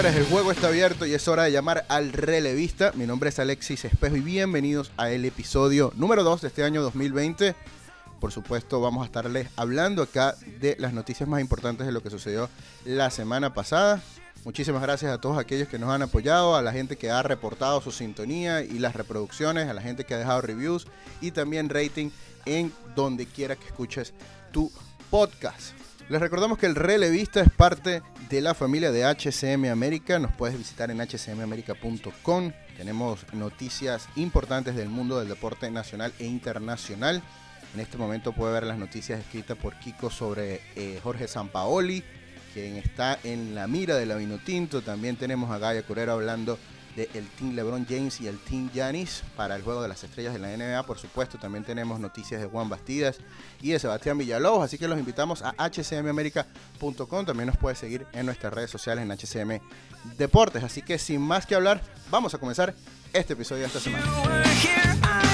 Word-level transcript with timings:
Señores, 0.00 0.18
el 0.18 0.32
juego 0.32 0.50
está 0.50 0.68
abierto 0.68 1.04
y 1.04 1.12
es 1.12 1.28
hora 1.28 1.42
de 1.42 1.52
llamar 1.52 1.84
al 1.90 2.14
relevista. 2.14 2.90
Mi 2.94 3.04
nombre 3.04 3.28
es 3.28 3.38
Alexis 3.38 3.84
Espejo 3.84 4.16
y 4.16 4.20
bienvenidos 4.20 4.92
a 4.96 5.10
el 5.10 5.26
episodio 5.26 5.92
número 5.94 6.24
2 6.24 6.40
de 6.40 6.48
este 6.48 6.64
año 6.64 6.80
2020. 6.80 7.54
Por 8.18 8.32
supuesto, 8.32 8.80
vamos 8.80 9.02
a 9.02 9.04
estarles 9.04 9.48
hablando 9.56 10.02
acá 10.02 10.36
de 10.58 10.74
las 10.78 10.94
noticias 10.94 11.28
más 11.28 11.42
importantes 11.42 11.86
de 11.86 11.92
lo 11.92 12.02
que 12.02 12.08
sucedió 12.08 12.48
la 12.86 13.10
semana 13.10 13.52
pasada. 13.52 14.02
Muchísimas 14.46 14.80
gracias 14.80 15.12
a 15.12 15.20
todos 15.20 15.36
aquellos 15.36 15.68
que 15.68 15.78
nos 15.78 15.90
han 15.90 16.00
apoyado, 16.00 16.56
a 16.56 16.62
la 16.62 16.72
gente 16.72 16.96
que 16.96 17.10
ha 17.10 17.22
reportado 17.22 17.82
su 17.82 17.92
sintonía 17.92 18.62
y 18.62 18.78
las 18.78 18.96
reproducciones, 18.96 19.68
a 19.68 19.74
la 19.74 19.82
gente 19.82 20.04
que 20.04 20.14
ha 20.14 20.18
dejado 20.18 20.40
reviews 20.40 20.86
y 21.20 21.32
también 21.32 21.68
rating 21.68 22.08
en 22.46 22.72
donde 22.96 23.26
quiera 23.26 23.54
que 23.54 23.66
escuches 23.66 24.14
tu 24.50 24.72
podcast. 25.10 25.74
Les 26.10 26.20
recordamos 26.20 26.58
que 26.58 26.66
el 26.66 26.74
Relevista 26.74 27.40
es 27.40 27.50
parte 27.50 28.02
de 28.28 28.40
la 28.40 28.52
familia 28.52 28.90
de 28.90 29.04
HCM 29.04 29.66
América. 29.70 30.18
Nos 30.18 30.32
puedes 30.32 30.58
visitar 30.58 30.90
en 30.90 30.98
hcmamerica.com. 30.98 32.52
Tenemos 32.76 33.24
noticias 33.32 34.08
importantes 34.16 34.74
del 34.74 34.88
mundo 34.88 35.20
del 35.20 35.28
deporte 35.28 35.70
nacional 35.70 36.12
e 36.18 36.26
internacional. 36.26 37.22
En 37.74 37.78
este 37.78 37.96
momento 37.96 38.32
puede 38.32 38.54
ver 38.54 38.64
las 38.64 38.76
noticias 38.76 39.20
escritas 39.20 39.56
por 39.56 39.78
Kiko 39.78 40.10
sobre 40.10 40.60
eh, 40.74 40.98
Jorge 41.00 41.28
Sampaoli, 41.28 42.02
quien 42.54 42.74
está 42.74 43.16
en 43.22 43.54
la 43.54 43.68
mira 43.68 43.94
de 43.94 44.06
la 44.06 44.16
Vinotinto. 44.16 44.82
También 44.82 45.14
tenemos 45.14 45.48
a 45.52 45.58
Gaia 45.58 45.84
Curero 45.84 46.10
hablando 46.10 46.58
del 46.96 47.28
Team 47.38 47.54
LeBron 47.54 47.86
James 47.88 48.20
y 48.20 48.28
el 48.28 48.38
Team 48.38 48.70
Giannis 48.72 49.22
para 49.36 49.56
el 49.56 49.62
Juego 49.62 49.82
de 49.82 49.88
las 49.88 50.02
Estrellas 50.02 50.32
de 50.32 50.38
la 50.38 50.56
NBA. 50.56 50.82
Por 50.84 50.98
supuesto, 50.98 51.38
también 51.38 51.64
tenemos 51.64 52.00
noticias 52.00 52.40
de 52.40 52.46
Juan 52.46 52.68
Bastidas 52.68 53.18
y 53.60 53.70
de 53.70 53.78
Sebastián 53.78 54.18
Villalobos. 54.18 54.64
Así 54.64 54.78
que 54.78 54.88
los 54.88 54.98
invitamos 54.98 55.42
a 55.42 55.54
hcmamerica.com. 55.68 57.24
También 57.24 57.46
nos 57.46 57.56
puede 57.56 57.76
seguir 57.76 58.06
en 58.12 58.26
nuestras 58.26 58.52
redes 58.52 58.70
sociales 58.70 59.04
en 59.04 59.10
HCM 59.10 59.60
Deportes. 60.16 60.64
Así 60.64 60.82
que 60.82 60.98
sin 60.98 61.20
más 61.20 61.46
que 61.46 61.54
hablar, 61.54 61.80
vamos 62.10 62.34
a 62.34 62.38
comenzar 62.38 62.74
este 63.12 63.34
episodio 63.34 63.62
de 63.62 63.66
esta 63.66 63.80
semana. 63.80 65.29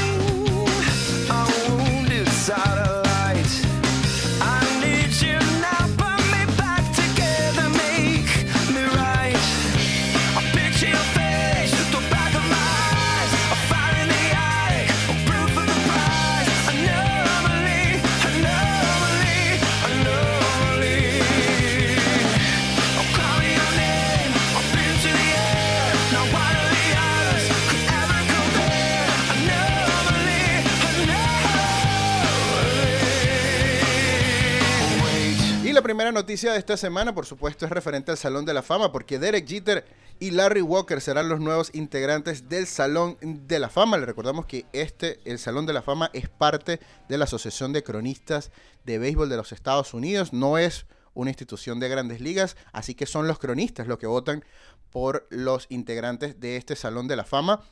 Primera 35.97 36.13
noticia 36.13 36.53
de 36.53 36.59
esta 36.59 36.77
semana, 36.77 37.15
por 37.15 37.25
supuesto, 37.25 37.65
es 37.65 37.73
referente 37.73 38.11
al 38.11 38.19
Salón 38.19 38.45
de 38.45 38.53
la 38.53 38.61
Fama, 38.61 38.93
porque 38.93 39.19
Derek 39.19 39.49
Jeter 39.49 39.87
y 40.21 40.31
Larry 40.31 40.61
Walker 40.61 41.01
serán 41.01 41.31
los 41.31 41.41
nuevos 41.41 41.71
integrantes 41.73 42.51
del 42.51 42.67
Salón 42.67 43.17
de 43.23 43.59
la 43.59 43.71
Fama. 43.71 43.97
Le 43.97 44.05
recordamos 44.05 44.45
que 44.45 44.67
este, 44.75 45.21
el 45.25 45.39
Salón 45.39 45.65
de 45.65 45.73
la 45.73 45.81
Fama, 45.81 46.11
es 46.13 46.29
parte 46.29 46.81
de 47.09 47.17
la 47.17 47.25
Asociación 47.25 47.73
de 47.73 47.83
Cronistas 47.83 48.51
de 48.85 48.99
Béisbol 48.99 49.31
de 49.31 49.39
los 49.39 49.53
Estados 49.53 49.95
Unidos. 49.95 50.35
No 50.35 50.59
es 50.59 50.85
una 51.15 51.31
institución 51.31 51.81
de 51.81 51.89
grandes 51.89 52.21
ligas, 52.21 52.59
así 52.75 52.95
que 52.95 53.07
son 53.07 53.27
los 53.27 53.39
cronistas 53.39 53.87
los 53.87 53.97
que 53.97 54.07
votan 54.07 54.45
por 54.91 55.27
los 55.31 55.65
integrantes 55.71 56.39
de 56.39 56.59
este 56.59 56.77
Salón 56.77 57.09
de 57.09 57.17
la 57.17 57.25
Fama. 57.25 57.63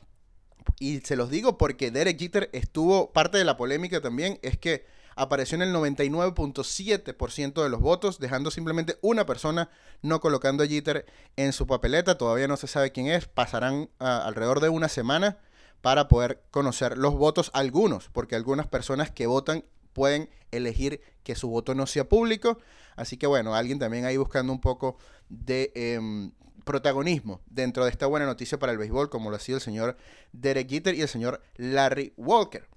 Y 0.79 1.01
se 1.01 1.15
los 1.15 1.29
digo 1.29 1.59
porque 1.59 1.91
Derek 1.91 2.17
Jeter 2.17 2.49
estuvo, 2.53 3.13
parte 3.13 3.37
de 3.37 3.45
la 3.45 3.55
polémica 3.55 4.01
también 4.01 4.39
es 4.41 4.57
que 4.57 4.94
apareció 5.15 5.55
en 5.55 5.61
el 5.63 5.73
99.7% 5.73 7.63
de 7.63 7.69
los 7.69 7.81
votos, 7.81 8.19
dejando 8.19 8.51
simplemente 8.51 8.97
una 9.01 9.25
persona 9.25 9.69
no 10.01 10.19
colocando 10.19 10.63
a 10.63 10.67
Jeter 10.67 11.05
en 11.37 11.53
su 11.53 11.65
papeleta. 11.67 12.17
Todavía 12.17 12.47
no 12.47 12.57
se 12.57 12.67
sabe 12.67 12.91
quién 12.91 13.07
es. 13.07 13.27
Pasarán 13.27 13.89
ah, 13.99 14.23
alrededor 14.25 14.59
de 14.59 14.69
una 14.69 14.89
semana 14.89 15.37
para 15.81 16.07
poder 16.07 16.41
conocer 16.51 16.97
los 16.97 17.15
votos 17.15 17.51
algunos, 17.53 18.09
porque 18.09 18.35
algunas 18.35 18.67
personas 18.67 19.11
que 19.11 19.27
votan 19.27 19.63
pueden 19.93 20.29
elegir 20.51 21.01
que 21.23 21.35
su 21.35 21.49
voto 21.49 21.75
no 21.75 21.87
sea 21.87 22.09
público. 22.09 22.59
Así 22.95 23.17
que 23.17 23.27
bueno, 23.27 23.55
alguien 23.55 23.79
también 23.79 24.05
ahí 24.05 24.17
buscando 24.17 24.51
un 24.51 24.59
poco 24.59 24.97
de 25.29 25.71
em, 25.75 26.31
protagonismo 26.65 27.41
dentro 27.45 27.85
de 27.85 27.91
esta 27.91 28.05
buena 28.05 28.25
noticia 28.25 28.59
para 28.59 28.73
el 28.73 28.77
béisbol, 28.77 29.09
como 29.09 29.29
lo 29.29 29.37
ha 29.37 29.39
sido 29.39 29.57
el 29.57 29.61
señor 29.61 29.95
Derek 30.33 30.69
Jeter 30.69 30.95
y 30.95 31.01
el 31.01 31.07
señor 31.07 31.41
Larry 31.55 32.13
Walker. 32.17 32.67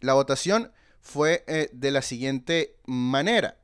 La 0.00 0.14
votación 0.14 0.72
fue 1.06 1.44
eh, 1.46 1.68
de 1.72 1.92
la 1.92 2.02
siguiente 2.02 2.74
manera. 2.84 3.56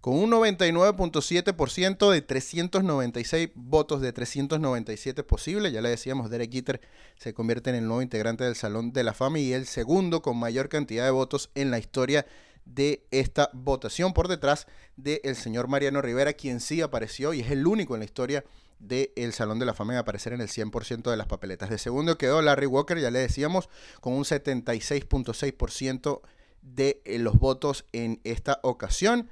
Con 0.00 0.14
un 0.14 0.32
99.7% 0.32 2.10
de 2.10 2.22
396 2.22 3.50
votos 3.54 4.00
de 4.00 4.12
397 4.12 5.22
posibles, 5.22 5.72
ya 5.72 5.80
le 5.80 5.90
decíamos, 5.90 6.28
Derek 6.28 6.50
Jeter 6.50 6.80
se 7.16 7.34
convierte 7.34 7.70
en 7.70 7.76
el 7.76 7.86
nuevo 7.86 8.02
integrante 8.02 8.42
del 8.42 8.56
Salón 8.56 8.92
de 8.92 9.04
la 9.04 9.14
Fama 9.14 9.38
y 9.38 9.52
el 9.52 9.66
segundo 9.66 10.22
con 10.22 10.36
mayor 10.36 10.68
cantidad 10.68 11.04
de 11.04 11.12
votos 11.12 11.50
en 11.54 11.70
la 11.70 11.78
historia 11.78 12.26
de 12.64 13.06
esta 13.12 13.48
votación 13.52 14.12
por 14.12 14.26
detrás 14.26 14.66
del 14.96 15.36
señor 15.36 15.68
Mariano 15.68 16.02
Rivera, 16.02 16.32
quien 16.32 16.58
sí 16.58 16.80
apareció 16.80 17.32
y 17.32 17.42
es 17.42 17.52
el 17.52 17.64
único 17.64 17.94
en 17.94 18.00
la 18.00 18.06
historia 18.06 18.44
del 18.80 19.32
Salón 19.32 19.60
de 19.60 19.66
la 19.66 19.74
Fama 19.74 19.92
en 19.92 20.00
aparecer 20.00 20.32
en 20.32 20.40
el 20.40 20.48
100% 20.48 21.12
de 21.12 21.16
las 21.16 21.28
papeletas. 21.28 21.70
De 21.70 21.78
segundo 21.78 22.18
quedó 22.18 22.42
Larry 22.42 22.66
Walker, 22.66 22.98
ya 22.98 23.12
le 23.12 23.20
decíamos, 23.20 23.68
con 24.00 24.14
un 24.14 24.24
76.6% 24.24 26.22
de 26.62 27.02
eh, 27.04 27.18
los 27.18 27.38
votos 27.38 27.84
en 27.92 28.20
esta 28.24 28.60
ocasión. 28.62 29.28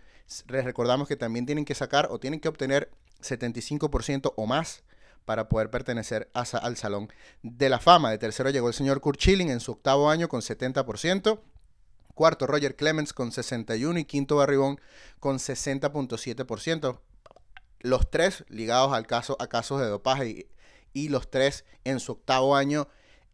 Les 0.49 0.65
recordamos 0.65 1.09
que 1.09 1.17
también 1.17 1.47
tienen 1.47 1.65
que 1.65 1.75
sacar 1.75 2.09
o 2.11 2.21
tienen 2.21 2.41
que 2.41 2.49
obtener 2.49 2.91
75% 3.23 4.35
o 4.37 4.47
más 4.47 4.83
para 5.25 5.49
poder 5.49 5.71
pertenecer 5.71 6.31
al 6.33 6.77
Salón 6.77 7.09
de 7.43 7.69
la 7.69 7.79
Fama. 7.79 8.11
De 8.11 8.19
tercero 8.19 8.51
llegó 8.51 8.69
el 8.69 8.75
señor 8.75 9.01
Kurt 9.01 9.21
Schilling 9.21 9.51
en 9.51 9.61
su 9.61 9.73
octavo 9.73 10.11
año 10.11 10.29
con 10.29 10.41
70%. 10.41 11.41
Cuarto, 12.15 12.47
Roger 12.47 12.77
Clemens 12.77 13.13
con 13.13 13.33
61 13.33 14.01
y 14.01 14.05
quinto 14.05 14.37
Barribón 14.37 14.81
con 15.21 15.39
60.7%. 15.39 17.01
Los 17.81 18.11
tres 18.11 18.45
ligados 18.49 18.93
al 18.93 19.07
caso, 19.07 19.37
a 19.41 19.47
casos 19.47 19.81
de 19.81 19.87
dopaje 19.87 20.29
y, 20.29 20.47
y 20.93 21.09
los 21.09 21.31
tres 21.31 21.65
en 21.85 22.01
su 22.01 22.13
octavo 22.13 22.57
año 22.57 22.89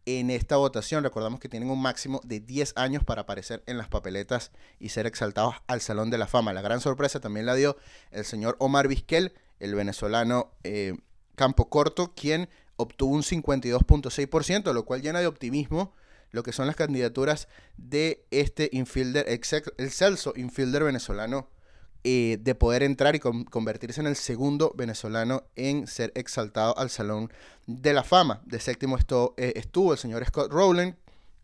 en 0.07 0.29
esta 0.29 0.55
votación. 0.55 1.03
Recordamos 1.03 1.41
que 1.41 1.49
tienen 1.49 1.69
un 1.69 1.81
máximo 1.81 2.21
de 2.23 2.39
10 2.39 2.73
años 2.77 3.03
para 3.03 3.23
aparecer 3.23 3.61
en 3.67 3.77
las 3.77 3.89
papeletas 3.89 4.51
y 4.79 4.89
ser 4.89 5.05
exaltados 5.05 5.55
al 5.67 5.81
Salón 5.81 6.09
de 6.09 6.17
la 6.17 6.27
Fama. 6.27 6.53
La 6.53 6.61
gran 6.61 6.79
sorpresa 6.79 7.19
también 7.19 7.45
la 7.45 7.55
dio 7.55 7.75
el 8.11 8.23
señor 8.23 8.55
Omar 8.59 8.87
Vizquel, 8.87 9.33
el 9.59 9.75
venezolano 9.75 10.51
eh, 10.63 10.95
Campo 11.35 11.69
Corto, 11.69 12.13
quien 12.15 12.47
obtuvo 12.77 13.13
un 13.13 13.23
52.6%, 13.23 14.73
lo 14.73 14.85
cual 14.85 15.01
llena 15.01 15.19
de 15.19 15.27
optimismo 15.27 15.93
lo 16.31 16.43
que 16.43 16.53
son 16.53 16.67
las 16.67 16.75
candidaturas 16.75 17.47
de 17.75 18.25
este 18.31 18.69
infielder, 18.71 19.25
el 19.27 19.91
Celso 19.91 20.33
infielder 20.35 20.83
venezolano 20.83 21.49
eh, 22.03 22.37
de 22.39 22.55
poder 22.55 22.83
entrar 22.83 23.15
y 23.15 23.19
convertirse 23.19 24.01
en 24.01 24.07
el 24.07 24.15
segundo 24.15 24.73
venezolano 24.75 25.43
en 25.55 25.87
ser 25.87 26.11
exaltado 26.15 26.77
al 26.77 26.89
Salón 26.89 27.31
de 27.65 27.93
la 27.93 28.03
Fama. 28.03 28.41
De 28.45 28.59
séptimo 28.59 28.97
eh, 29.37 29.53
estuvo 29.55 29.93
el 29.93 29.97
señor 29.97 30.25
Scott 30.25 30.51
Rowland 30.51 30.95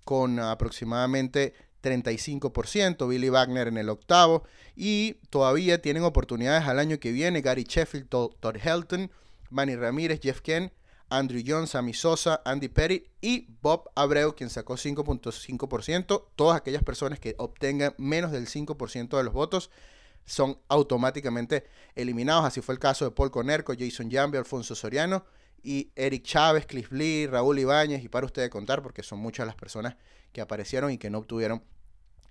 con 0.03 0.39
aproximadamente 0.39 1.53
35%, 1.83 3.07
Billy 3.07 3.29
Wagner 3.29 3.67
en 3.67 3.77
el 3.77 3.89
octavo 3.89 4.43
y 4.75 5.17
todavía 5.29 5.81
tienen 5.81 6.03
oportunidades 6.03 6.67
al 6.67 6.79
año 6.79 6.99
que 6.99 7.11
viene 7.11 7.41
Gary 7.41 7.65
Sheffield, 7.67 8.07
Todd 8.07 8.55
Helton, 8.55 9.11
Manny 9.49 9.75
Ramírez, 9.75 10.19
Jeff 10.21 10.41
Ken, 10.41 10.71
Andrew 11.09 11.43
Jones, 11.45 11.71
Sammy 11.71 11.93
Sosa, 11.93 12.41
Andy 12.43 12.69
Perry 12.69 13.07
y 13.21 13.47
Bob 13.61 13.89
Abreu, 13.95 14.33
quien 14.33 14.49
sacó 14.49 14.75
5.5%. 14.75 16.23
Todas 16.35 16.57
aquellas 16.57 16.83
personas 16.83 17.19
que 17.19 17.35
obtengan 17.37 17.93
menos 17.97 18.31
del 18.31 18.47
5% 18.47 19.17
de 19.17 19.23
los 19.23 19.33
votos 19.33 19.69
son 20.25 20.59
automáticamente 20.67 21.65
eliminados. 21.95 22.45
Así 22.45 22.61
fue 22.61 22.75
el 22.75 22.79
caso 22.79 23.05
de 23.05 23.11
Paul 23.11 23.31
Conerco, 23.31 23.73
Jason 23.77 24.09
Jambi, 24.09 24.37
Alfonso 24.37 24.75
Soriano 24.75 25.25
y 25.63 25.91
Eric 25.95 26.23
Chávez, 26.23 26.65
Cliff 26.65 26.91
Lee, 26.91 27.27
Raúl 27.27 27.59
Ibáñez, 27.59 28.03
y 28.03 28.09
para 28.09 28.25
ustedes 28.25 28.49
contar, 28.49 28.81
porque 28.81 29.03
son 29.03 29.19
muchas 29.19 29.47
las 29.47 29.55
personas 29.55 29.95
que 30.31 30.41
aparecieron 30.41 30.91
y 30.91 30.97
que 30.97 31.09
no 31.09 31.19
obtuvieron 31.19 31.63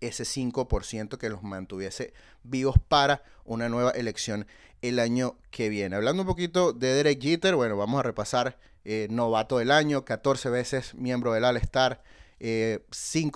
ese 0.01 0.25
5% 0.25 1.17
que 1.17 1.29
los 1.29 1.43
mantuviese 1.43 2.13
vivos 2.43 2.77
para 2.89 3.23
una 3.45 3.69
nueva 3.69 3.93
elección 3.93 4.47
el 4.83 4.99
año 4.99 5.37
que 5.51 5.69
viene. 5.69 5.97
Hablando 5.97 6.23
un 6.23 6.29
poquito 6.29 6.73
de 6.73 6.93
Derek 6.95 7.23
Jeter, 7.23 7.55
bueno, 7.55 7.77
vamos 7.77 8.01
a 8.01 8.03
repasar 8.03 8.59
eh, 8.85 9.07
novato 9.11 9.59
del 9.59 9.71
año, 9.71 10.05
14 10.05 10.51
veces 10.51 10.95
miembro 10.95 11.33
del 11.33 11.45
All-Star, 11.45 12.03
5 12.41 12.43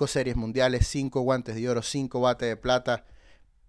eh, 0.05 0.09
series 0.09 0.35
mundiales, 0.35 0.89
5 0.89 1.21
guantes 1.21 1.55
de 1.55 1.69
oro, 1.69 1.83
5 1.83 2.21
bates 2.21 2.49
de 2.49 2.57
plata, 2.57 3.05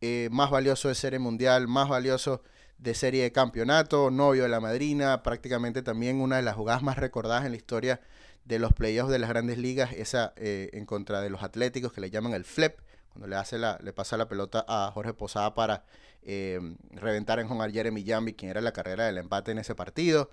eh, 0.01 0.29
más 0.31 0.51
valioso 0.51 0.87
de 0.87 0.95
Serie 0.95 1.19
Mundial, 1.19 1.67
más 1.67 1.89
valioso 1.89 2.41
de 2.77 2.93
serie 2.93 3.23
de 3.23 3.31
campeonato, 3.31 4.11
novio 4.11 4.43
de 4.43 4.49
la 4.49 4.59
madrina, 4.59 5.23
prácticamente 5.23 5.81
también 5.81 6.21
una 6.21 6.35
de 6.35 6.43
las 6.43 6.55
jugadas 6.55 6.83
más 6.83 6.97
recordadas 6.97 7.45
en 7.45 7.51
la 7.51 7.57
historia 7.57 8.01
de 8.45 8.59
los 8.59 8.73
playoffs 8.73 9.11
de 9.11 9.19
las 9.19 9.29
grandes 9.29 9.57
ligas, 9.57 9.91
esa 9.93 10.33
eh, 10.37 10.69
en 10.73 10.85
contra 10.85 11.21
de 11.21 11.29
los 11.29 11.43
Atléticos 11.43 11.91
que 11.91 12.01
le 12.01 12.09
llaman 12.09 12.33
el 12.33 12.45
flip, 12.45 12.73
cuando 13.09 13.27
le, 13.27 13.35
hace 13.35 13.57
la, 13.57 13.79
le 13.81 13.93
pasa 13.93 14.15
la 14.15 14.27
pelota 14.27 14.63
a 14.67 14.91
Jorge 14.93 15.13
Posada 15.13 15.53
para 15.53 15.83
eh, 16.21 16.59
reventar 16.91 17.39
en 17.39 17.47
Juan 17.47 17.71
Jeremy 17.71 18.05
Jambi, 18.05 18.33
quien 18.33 18.51
era 18.51 18.61
la 18.61 18.73
carrera 18.73 19.05
del 19.05 19.17
empate 19.17 19.51
en 19.51 19.57
ese 19.57 19.75
partido. 19.75 20.29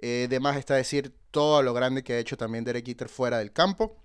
Eh, 0.00 0.28
de 0.30 0.58
está 0.58 0.74
decir 0.74 1.12
todo 1.32 1.62
lo 1.62 1.74
grande 1.74 2.04
que 2.04 2.12
ha 2.12 2.18
hecho 2.18 2.36
también 2.36 2.64
Derek 2.64 2.86
Jeter 2.86 3.08
fuera 3.08 3.38
del 3.38 3.52
campo. 3.52 3.96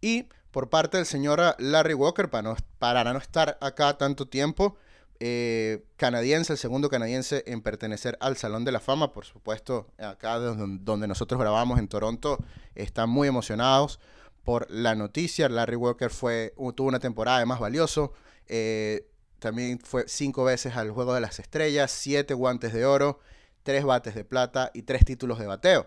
Y 0.00 0.26
por 0.50 0.68
parte 0.68 0.96
del 0.96 1.06
señor 1.06 1.40
Larry 1.58 1.94
Walker, 1.94 2.28
para 2.30 2.42
no, 2.42 2.56
para 2.78 3.04
no 3.04 3.18
estar 3.18 3.58
acá 3.60 3.96
tanto 3.98 4.26
tiempo, 4.28 4.76
eh, 5.22 5.84
canadiense, 5.96 6.54
el 6.54 6.58
segundo 6.58 6.88
canadiense 6.88 7.44
en 7.46 7.60
pertenecer 7.60 8.16
al 8.20 8.38
Salón 8.38 8.64
de 8.64 8.72
la 8.72 8.80
Fama. 8.80 9.12
Por 9.12 9.26
supuesto, 9.26 9.86
acá 9.98 10.38
donde, 10.38 11.06
nosotros 11.06 11.38
grabamos 11.38 11.78
en 11.78 11.88
Toronto, 11.88 12.38
están 12.74 13.10
muy 13.10 13.28
emocionados 13.28 14.00
por 14.44 14.66
la 14.70 14.94
noticia. 14.94 15.48
Larry 15.50 15.76
Walker 15.76 16.10
fue, 16.10 16.54
tuvo 16.74 16.88
una 16.88 17.00
temporada 17.00 17.38
de 17.38 17.46
más 17.46 17.60
valioso. 17.60 18.14
Eh, 18.46 19.06
también 19.38 19.78
fue 19.78 20.04
cinco 20.08 20.44
veces 20.44 20.76
al 20.76 20.90
Juego 20.90 21.14
de 21.14 21.20
las 21.20 21.38
Estrellas, 21.38 21.90
siete 21.90 22.32
guantes 22.32 22.72
de 22.72 22.86
oro, 22.86 23.20
tres 23.62 23.84
bates 23.84 24.14
de 24.14 24.24
plata 24.24 24.70
y 24.72 24.82
tres 24.82 25.04
títulos 25.04 25.38
de 25.38 25.46
bateo. 25.46 25.86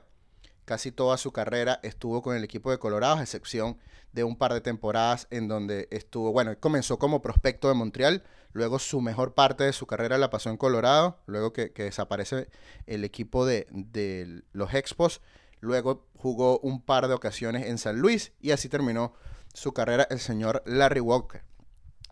Casi 0.66 0.92
toda 0.92 1.18
su 1.18 1.32
carrera 1.32 1.80
estuvo 1.84 2.22
con 2.22 2.36
el 2.36 2.44
equipo 2.44 2.72
de 2.72 2.80
Colorado, 2.80 3.18
a 3.18 3.22
excepción 3.22 3.78
de 4.14 4.24
un 4.24 4.38
par 4.38 4.54
de 4.54 4.62
temporadas 4.62 5.28
en 5.30 5.48
donde 5.48 5.88
estuvo, 5.92 6.32
bueno, 6.32 6.58
comenzó 6.60 6.98
como 7.00 7.22
prospecto 7.22 7.68
de 7.68 7.74
Montreal, 7.74 8.24
luego 8.54 8.80
su 8.80 9.02
mejor 9.02 9.34
parte 9.34 9.64
de 9.66 9.74
su 9.74 9.88
carrera 9.88 10.18
la 10.18 10.30
pasó 10.30 10.50
en 10.50 10.58
Colorado, 10.58 11.20
luego 11.26 11.52
que, 11.52 11.72
desaparece 11.76 12.48
el 12.86 13.04
equipo 13.04 13.46
de, 13.46 13.68
de, 13.72 14.44
los 14.54 14.74
Expos, 14.74 15.22
luego 15.60 16.08
jugó 16.16 16.60
un 16.60 16.82
par 16.82 17.08
de 17.08 17.16
ocasiones 17.16 17.68
en 17.68 17.78
San 17.78 18.00
Luis 18.00 18.32
y 18.40 18.52
así 18.52 18.70
terminó 18.70 19.14
su 19.54 19.74
carrera 19.74 20.08
el 20.10 20.20
señor 20.20 20.64
Larry 20.66 21.02
Walker. 21.02 21.44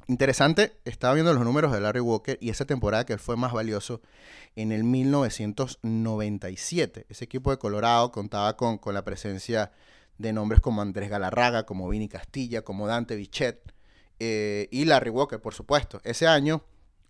Interesante, 0.07 0.77
estaba 0.83 1.13
viendo 1.13 1.33
los 1.33 1.43
números 1.43 1.71
de 1.71 1.79
Larry 1.79 2.01
Walker 2.01 2.37
y 2.41 2.49
esa 2.49 2.65
temporada 2.65 3.05
que 3.05 3.17
fue 3.17 3.37
más 3.37 3.53
valioso 3.53 4.01
en 4.55 4.71
el 4.71 4.83
1997. 4.83 7.05
Ese 7.07 7.25
equipo 7.25 7.51
de 7.51 7.57
Colorado 7.57 8.11
contaba 8.11 8.57
con, 8.57 8.77
con 8.77 8.93
la 8.93 9.03
presencia 9.03 9.71
de 10.17 10.33
nombres 10.33 10.61
como 10.61 10.81
Andrés 10.81 11.09
Galarraga, 11.09 11.65
como 11.65 11.87
Vini 11.87 12.09
Castilla, 12.09 12.63
como 12.63 12.87
Dante 12.87 13.15
Bichet 13.15 13.73
eh, 14.19 14.67
y 14.71 14.85
Larry 14.85 15.09
Walker, 15.09 15.39
por 15.39 15.53
supuesto. 15.53 16.01
Ese 16.03 16.27
año, 16.27 16.63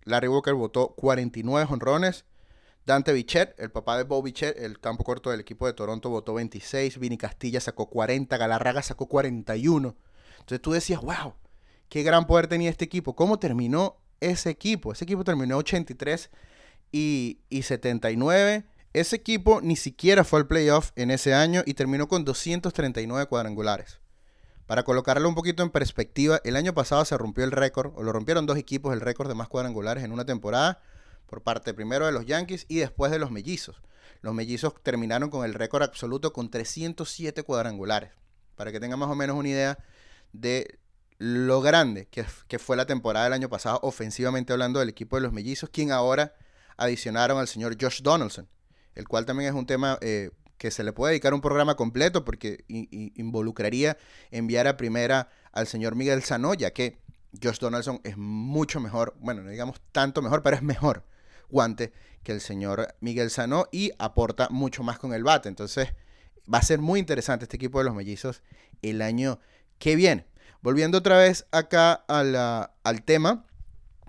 Larry 0.03 0.27
Walker 0.27 0.53
votó 0.53 0.89
49 0.95 1.67
honrones. 1.71 2.25
Dante 2.85 3.13
Bichet, 3.13 3.59
el 3.59 3.71
papá 3.71 3.97
de 3.97 4.03
Bob 4.03 4.23
Bichet, 4.23 4.57
el 4.57 4.79
campo 4.79 5.03
corto 5.03 5.29
del 5.29 5.39
equipo 5.39 5.67
de 5.67 5.73
Toronto, 5.73 6.09
votó 6.09 6.33
26. 6.33 6.99
Vini 6.99 7.17
Castilla 7.17 7.59
sacó 7.59 7.89
40. 7.89 8.37
Galarraga 8.37 8.81
sacó 8.81 9.07
41. 9.07 9.95
Entonces 10.39 10.61
tú 10.61 10.71
decías, 10.71 11.01
wow, 11.01 11.35
qué 11.91 12.01
gran 12.01 12.25
poder 12.25 12.47
tenía 12.47 12.71
este 12.71 12.85
equipo. 12.85 13.15
¿Cómo 13.15 13.38
terminó 13.38 13.97
ese 14.19 14.49
equipo? 14.49 14.93
Ese 14.93 15.03
equipo 15.03 15.23
terminó 15.23 15.57
83 15.57 16.31
y, 16.91 17.41
y 17.49 17.61
79 17.61 18.65
ese 18.93 19.15
equipo 19.15 19.61
ni 19.61 19.77
siquiera 19.77 20.25
fue 20.25 20.39
al 20.39 20.47
playoff 20.47 20.91
en 20.97 21.11
ese 21.11 21.33
año 21.33 21.63
y 21.65 21.75
terminó 21.75 22.09
con 22.09 22.25
239 22.25 23.25
cuadrangulares. 23.27 24.01
Para 24.65 24.83
colocarlo 24.83 25.29
un 25.29 25.35
poquito 25.35 25.63
en 25.63 25.69
perspectiva, 25.69 26.41
el 26.43 26.57
año 26.57 26.73
pasado 26.73 27.05
se 27.05 27.17
rompió 27.17 27.45
el 27.45 27.51
récord, 27.51 27.94
o 27.95 28.03
lo 28.03 28.11
rompieron 28.11 28.45
dos 28.45 28.57
equipos, 28.57 28.94
el 28.94 28.99
récord 28.99 29.29
de 29.29 29.35
más 29.35 29.47
cuadrangulares 29.47 30.03
en 30.03 30.11
una 30.11 30.25
temporada, 30.25 30.81
por 31.25 31.41
parte 31.41 31.73
primero 31.73 32.05
de 32.05 32.11
los 32.11 32.25
Yankees 32.25 32.65
y 32.67 32.79
después 32.79 33.13
de 33.13 33.19
los 33.19 33.31
Mellizos. 33.31 33.81
Los 34.21 34.33
Mellizos 34.33 34.73
terminaron 34.83 35.29
con 35.29 35.45
el 35.45 35.53
récord 35.53 35.83
absoluto 35.83 36.33
con 36.33 36.49
307 36.49 37.44
cuadrangulares. 37.44 38.11
Para 38.57 38.73
que 38.73 38.81
tengan 38.81 38.99
más 38.99 39.09
o 39.09 39.15
menos 39.15 39.37
una 39.37 39.47
idea 39.47 39.77
de 40.33 40.79
lo 41.21 41.62
grande 41.62 42.07
que, 42.07 42.23
fue 42.57 42.75
la 42.75 42.88
temporada 42.88 43.25
del 43.25 43.33
año 43.33 43.47
pasado, 43.47 43.79
ofensivamente 43.83 44.53
hablando 44.53 44.79
del 44.79 44.89
equipo 44.89 45.18
de 45.18 45.21
los 45.21 45.31
Mellizos, 45.31 45.69
quien 45.69 45.91
ahora 45.91 46.33
adicionaron 46.77 47.38
al 47.38 47.47
señor 47.47 47.77
Josh 47.79 48.01
Donaldson 48.01 48.47
el 48.95 49.07
cual 49.07 49.25
también 49.25 49.50
es 49.50 49.56
un 49.56 49.65
tema 49.65 49.97
eh, 50.01 50.31
que 50.57 50.71
se 50.71 50.83
le 50.83 50.94
puede 50.94 51.12
dedicar 51.12 51.33
un 51.33 51.41
programa 51.41 51.75
completo 51.75 52.25
porque 52.25 52.65
involucraría 52.68 53.97
enviar 54.29 54.68
a 54.68 54.77
primera 54.77 55.29
al 55.51 55.68
señor 55.68 55.95
Miguel 55.95 56.23
Sano, 56.23 56.53
ya 56.53 56.71
que 56.71 57.00
Josh 57.41 57.59
Donaldson 57.59 58.01
es 58.03 58.18
mucho 58.18 58.79
mejor, 58.79 59.15
bueno, 59.19 59.41
no 59.41 59.50
digamos 59.50 59.81
tanto 59.91 60.21
mejor, 60.21 60.44
pero 60.44 60.56
es 60.56 60.63
mejor 60.63 61.06
guante 61.50 61.94
que 62.23 62.31
el 62.31 62.41
señor 62.41 62.95
Miguel 63.00 63.29
Sano 63.29 63.68
y 63.71 63.91
aporta 63.97 64.50
mucho 64.50 64.83
más 64.83 65.00
con 65.00 65.13
el 65.13 65.23
bate. 65.23 65.50
Entonces, 65.50 65.89
va 66.51 66.59
a 66.59 66.63
ser 66.63 66.79
muy 66.79 67.00
interesante 67.00 67.45
este 67.45 67.56
equipo 67.56 67.79
de 67.79 67.85
los 67.85 67.95
mellizos 67.95 68.44
el 68.81 69.01
año 69.01 69.39
que 69.79 69.95
viene. 69.95 70.31
Volviendo 70.61 70.99
otra 70.99 71.17
vez 71.17 71.47
acá 71.51 71.93
al 72.07 73.03
tema, 73.03 73.45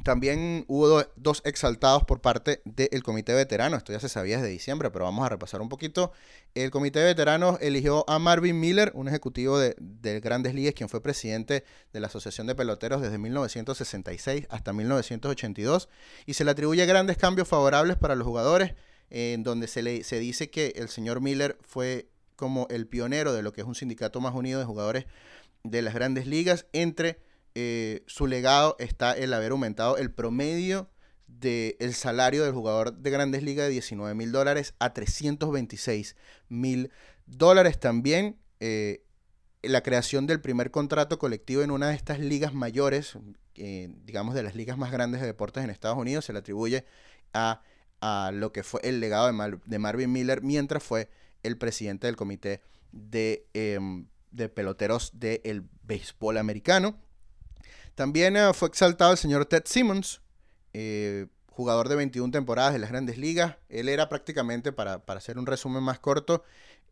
también 0.03 0.65
hubo 0.69 1.05
dos 1.17 1.43
exaltados 1.45 2.05
por 2.05 2.21
parte 2.21 2.61
del 2.65 3.03
Comité 3.03 3.33
de 3.33 3.39
Veteranos. 3.39 3.79
Esto 3.79 3.93
ya 3.93 4.01
se 4.01 4.09
sabía 4.09 4.37
desde 4.37 4.51
diciembre, 4.51 4.91
pero 4.91 5.05
vamos 5.05 5.25
a 5.25 5.29
repasar 5.29 5.61
un 5.63 5.69
poquito. 5.69 6.13
El 6.55 6.71
Comité 6.71 6.99
de 6.99 7.07
Veteranos 7.07 7.59
eligió 7.61 8.05
a 8.09 8.19
Marvin 8.19 8.59
Miller, 8.59 8.91
un 8.95 9.09
ejecutivo 9.09 9.59
de, 9.59 9.75
Grandes 10.21 10.55
Ligas, 10.55 10.75
quien 10.75 10.89
fue 10.89 11.03
presidente 11.03 11.65
de 11.93 12.01
la 12.01 12.09
Asociación 12.09 12.47
de 12.47 12.55
Peloteros 12.55 13.01
desde 13.01 13.19
1966 13.19 14.47
hasta 14.51 14.73
1982, 14.73 15.89
y 16.27 16.35
se 16.35 16.45
le 16.45 16.51
atribuye 16.51 16.85
grandes 16.85 17.17
cambios 17.17 17.49
favorables 17.49 17.97
para 17.97 18.15
los 18.15 18.27
jugadores, 18.27 18.75
en 19.11 19.43
donde 19.43 19.69
se, 19.69 19.83
le, 19.83 20.05
se 20.05 20.19
dice 20.19 20.51
que 20.51 20.73
el 20.77 20.89
señor 20.89 21.21
Miller 21.21 21.57
fue 21.63 22.09
como 22.37 22.67
el 22.71 22.89
pionero 22.89 23.33
de 23.33 23.43
lo 23.43 23.53
que 23.53 23.61
es 23.61 23.67
un 23.67 23.75
sindicato 23.75 24.21
más 24.21 24.35
unido 24.35 24.59
de 24.59 24.67
jugadores 24.67 25.07
de 25.65 25.83
las 25.83 25.95
Grandes 25.95 26.27
Ligas 26.27 26.67
entre 26.73 27.19
eh, 27.55 28.03
su 28.07 28.27
legado 28.27 28.77
está 28.79 29.13
el 29.13 29.35
haber 29.35 29.53
aumentado 29.53 29.99
el 29.99 30.11
promedio 30.11 30.89
del 31.27 31.95
salario 31.95 32.45
del 32.45 32.53
jugador 32.53 32.95
de 32.95 33.11
grandes 33.11 33.43
ligas 33.43 33.67
de 33.67 33.73
19 33.73 34.15
mil 34.15 34.33
dólares 34.33 34.75
a 34.79 34.93
326 34.93 36.17
mil 36.49 36.91
dólares. 37.27 37.81
También 37.81 38.39
eh, 38.61 39.05
la 39.63 39.83
creación 39.83 40.27
del 40.27 40.41
primer 40.41 40.71
contrato 40.71 41.19
colectivo 41.19 41.63
en 41.63 41.71
una 41.71 41.89
de 41.89 41.95
estas 41.95 42.21
ligas 42.21 42.55
mayores, 42.55 43.19
eh, 43.55 43.95
digamos 44.05 44.35
de 44.35 44.43
las 44.43 44.55
ligas 44.55 44.79
más 44.79 44.93
grandes 44.93 45.21
de 45.21 45.27
deportes 45.27 45.65
en 45.65 45.71
Estados 45.71 45.99
Unidos, 45.99 46.25
se 46.25 46.33
le 46.33 46.41
atribuye 46.41 46.85
a, 47.33 47.63
lo 48.33 48.53
que 48.53 48.65
fue 48.65 48.81
el 48.83 48.99
legado 48.99 49.31
de, 49.65 49.79
Marvin 49.79 50.11
Miller 50.11 50.43
mientras 50.43 50.83
fue 50.83 51.09
el 51.45 51.57
presidente 51.57 52.09
del 52.09 52.17
comité 52.17 52.61
de, 52.91 53.47
em, 53.55 54.07
de 54.33 54.49
peloteros 54.49 55.13
del 55.15 55.65
béisbol 55.85 56.39
americano. 56.39 56.99
También 57.95 58.37
eh, 58.37 58.53
fue 58.55 58.69
exaltado 58.69 59.13
el 59.13 59.19
señor 59.19 59.47
Ted 59.47 59.65
Simmons, 59.67 60.23
eh, 60.73 61.27
jugador 61.47 61.89
de 61.89 61.97
21 61.97 62.33
temporadas 62.33 62.73
de 62.73 62.79
las 62.79 62.91
grandes 62.91 63.19
ligas. 63.19 63.57
Él 63.69 63.89
era 63.89 64.09
prácticamente, 64.09 64.73
para, 64.73 65.03
hacer 65.07 65.39
un 65.39 65.47
resumen 65.47 65.83
más 65.83 65.99
corto, 65.99 66.45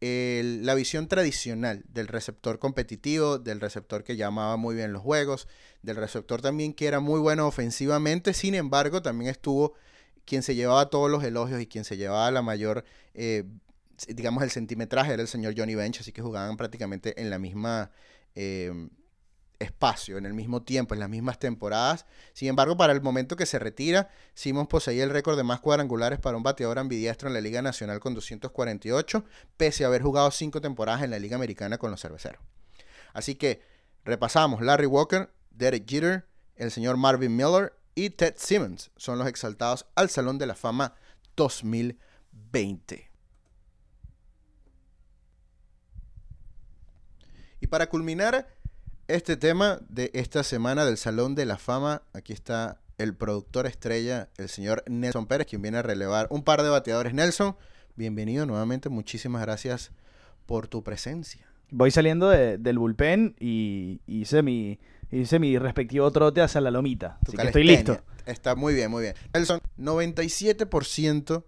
la 0.03 0.75
visión 0.75 1.09
tradicional 1.09 1.85
del 1.89 2.09
receptor 2.09 2.59
competitivo, 2.59 3.39
del 3.39 3.61
receptor 3.61 4.03
que 4.03 4.17
llamaba 4.17 4.57
muy 4.57 4.75
bien 4.75 4.95
los 4.95 5.03
juegos, 5.03 5.47
del 5.83 5.97
receptor 5.97 6.41
también 6.41 6.73
que 6.73 6.87
era 6.87 7.01
muy 7.01 7.21
bueno 7.21 7.47
ofensivamente, 7.47 8.33
sin 8.33 8.55
embargo 8.55 9.03
también 9.03 9.31
estuvo 9.31 9.75
quien 10.25 10.43
se 10.43 10.55
llevaba 10.55 10.89
todos 10.91 11.11
los 11.11 11.25
elogios 11.25 11.61
y 11.61 11.67
quien 11.67 11.85
se 11.85 11.97
llevaba 11.97 12.31
la 12.31 12.41
mayor, 12.41 12.85
eh, 13.15 13.45
digamos, 14.09 14.43
el 14.43 14.51
centimetraje 14.51 15.13
era 15.13 15.23
el 15.23 15.29
señor 15.29 15.55
Johnny 15.57 15.75
Bench, 15.75 16.01
así 16.01 16.13
que 16.13 16.23
jugaban 16.23 16.57
prácticamente 16.57 17.21
en 17.21 17.31
la 17.31 17.39
misma 17.39 17.91
espacio, 19.61 20.17
en 20.17 20.27
el 20.27 20.35
mismo 20.35 20.63
tiempo, 20.63 20.95
en 20.95 21.01
las 21.01 21.09
mismas 21.09 21.39
temporadas. 21.39 22.07
Sin 22.33 22.49
embargo, 22.49 22.77
para 22.77 22.93
el 22.93 23.03
momento 23.03 23.37
que 23.37 23.47
se 23.47 23.59
retira, 23.59 24.09
Simmons 24.35 24.69
poseía 24.69 25.05
el 25.05 25.11
récord 25.11 25.37
de 25.37 25.45
más 25.45 25.61
cuadrangulares 25.61 26.19
para 26.19 26.37
un 26.37 26.43
bateador 26.43 26.79
ambidiestro 26.79 27.29
en 27.29 27.35
la 27.35 27.41
Liga 27.41 27.61
Nacional 27.63 28.01
con 28.01 28.15
248, 28.15 29.25
pese 29.57 29.85
a 29.85 29.89
haber 29.89 30.03
jugado 30.03 30.31
cinco 30.31 30.61
temporadas 30.61 31.03
en 31.03 31.11
la 31.11 31.19
Liga 31.19 31.37
Americana 31.37 31.79
con 31.79 31.91
los 31.91 32.01
cerveceros. 32.01 32.43
Así 33.13 33.35
que 33.35 33.61
repasamos, 34.05 34.63
Larry 34.63 34.87
Walker, 34.87 35.31
Derek 35.51 35.87
Jeter, 35.87 36.27
el 36.57 36.71
señor 36.71 36.97
Marvin 36.97 37.37
Miller 37.37 37.75
y 37.95 38.11
Ted 38.11 38.35
Simmons 38.39 38.91
son 38.97 39.19
los 39.19 39.29
exaltados 39.29 39.87
al 39.95 40.09
Salón 40.09 40.39
de 40.39 40.47
la 40.47 40.55
Fama 40.55 40.95
2020. 41.37 43.10
Para 47.71 47.89
culminar 47.89 48.49
este 49.09 49.37
tema 49.37 49.81
de 49.89 50.11
esta 50.13 50.43
semana 50.43 50.85
del 50.85 50.99
Salón 50.99 51.35
de 51.35 51.47
la 51.47 51.57
Fama. 51.57 52.03
Aquí 52.13 52.33
está 52.33 52.81
el 52.99 53.15
productor 53.15 53.67
estrella, 53.67 54.29
el 54.37 54.49
señor 54.49 54.85
Nelson 54.89 55.27
Pérez, 55.27 55.47
quien 55.47 55.63
viene 55.63 55.79
a 55.79 55.83
relevar 55.83 56.27
un 56.31 56.43
par 56.43 56.63
de 56.63 56.69
bateadores. 56.69 57.15
Nelson, 57.15 57.57
bienvenido 57.97 58.45
nuevamente. 58.45 58.89
Muchísimas 58.89 59.41
gracias 59.43 59.93
por 60.47 60.69
tu 60.69 60.83
presencia. 60.83 61.47
Voy 61.71 61.93
saliendo 61.93 62.29
del 62.29 62.79
bullpen 62.79 63.37
y 63.39 64.01
hice 64.07 64.43
mi, 64.43 64.81
hice 65.11 65.39
mi 65.39 65.57
respectivo 65.57 66.11
trote 66.11 66.43
hacia 66.43 66.61
la 66.61 66.73
lomita. 66.73 67.19
Tu 67.25 67.31
Así 67.31 67.37
que 67.39 67.47
estoy 67.47 67.65
listo. 67.65 68.01
Está 68.27 68.57
muy 68.57 68.75
bien, 68.75 68.91
muy 68.91 69.03
bien. 69.03 69.15
Nelson, 69.33 69.61
97% 69.79 71.45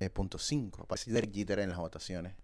eh, 0.00 0.08
punto 0.08 0.38
5. 0.38 0.82
Aparece 0.82 1.12
Derek 1.12 1.32
Jeter 1.32 1.60
en 1.60 1.68
las 1.68 1.78
votaciones. 1.78 2.34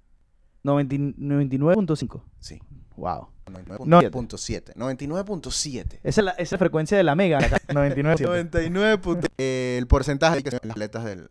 90 0.67 0.97
99.5. 1.19 2.23
Sí. 2.41 2.61
Wow. 2.97 3.29
99.7. 3.47 4.75
99.7. 4.75 6.01
Esa 6.03 6.03
es 6.03 6.17
esa 6.19 6.33
es 6.39 6.53
la 6.53 6.59
frecuencia 6.59 6.97
de 6.97 7.05
la 7.05 7.15
mega. 7.15 7.39
acá. 7.39 7.59
99. 7.73 8.17
99. 8.25 8.99
punto- 8.99 9.29
Eh, 9.39 9.77
el 9.79 9.87
porcentaje 9.87 10.43
que 10.43 10.51
son 10.51 10.61
las 10.65 10.73
atletas 10.73 11.05
del 11.05 11.29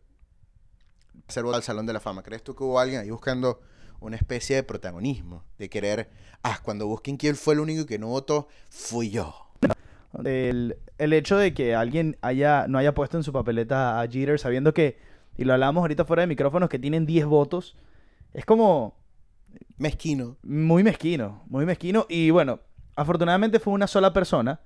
reservo 1.27 1.53
al 1.53 1.63
Salón 1.63 1.85
de 1.85 1.93
la 1.93 1.99
Fama. 1.99 2.23
¿Crees 2.23 2.43
tú 2.43 2.55
que 2.55 2.63
hubo 2.63 2.79
alguien 2.79 3.01
ahí 3.01 3.09
buscando 3.09 3.59
una 3.99 4.15
especie 4.15 4.55
de 4.55 4.63
protagonismo? 4.63 5.43
De 5.57 5.69
querer, 5.69 6.09
ah, 6.43 6.59
cuando 6.63 6.87
busquen 6.87 7.17
quién 7.17 7.35
fue 7.35 7.55
el 7.55 7.59
único 7.59 7.85
que 7.85 7.99
no 7.99 8.07
votó, 8.07 8.47
fui 8.69 9.09
yo. 9.09 9.33
El, 10.23 10.77
el 10.97 11.11
hecho 11.13 11.37
de 11.37 11.53
que 11.53 11.75
alguien 11.75 12.15
haya, 12.21 12.67
no 12.69 12.77
haya 12.77 12.93
puesto 12.93 13.17
en 13.17 13.23
su 13.23 13.33
papeleta 13.33 13.99
a 13.99 14.07
Jeter 14.07 14.39
sabiendo 14.39 14.73
que, 14.73 14.97
y 15.35 15.43
lo 15.43 15.51
hablábamos 15.53 15.81
ahorita 15.81 16.05
fuera 16.05 16.21
de 16.21 16.27
micrófonos, 16.27 16.69
que 16.69 16.79
tienen 16.79 17.05
10 17.05 17.25
votos, 17.25 17.75
es 18.33 18.45
como 18.45 18.95
Mezquino. 19.77 20.37
muy 20.43 20.83
mezquino, 20.83 21.43
muy 21.47 21.65
mezquino. 21.65 22.05
Y 22.09 22.29
bueno, 22.29 22.59
afortunadamente 22.95 23.59
fue 23.59 23.73
una 23.73 23.87
sola 23.87 24.13
persona 24.13 24.59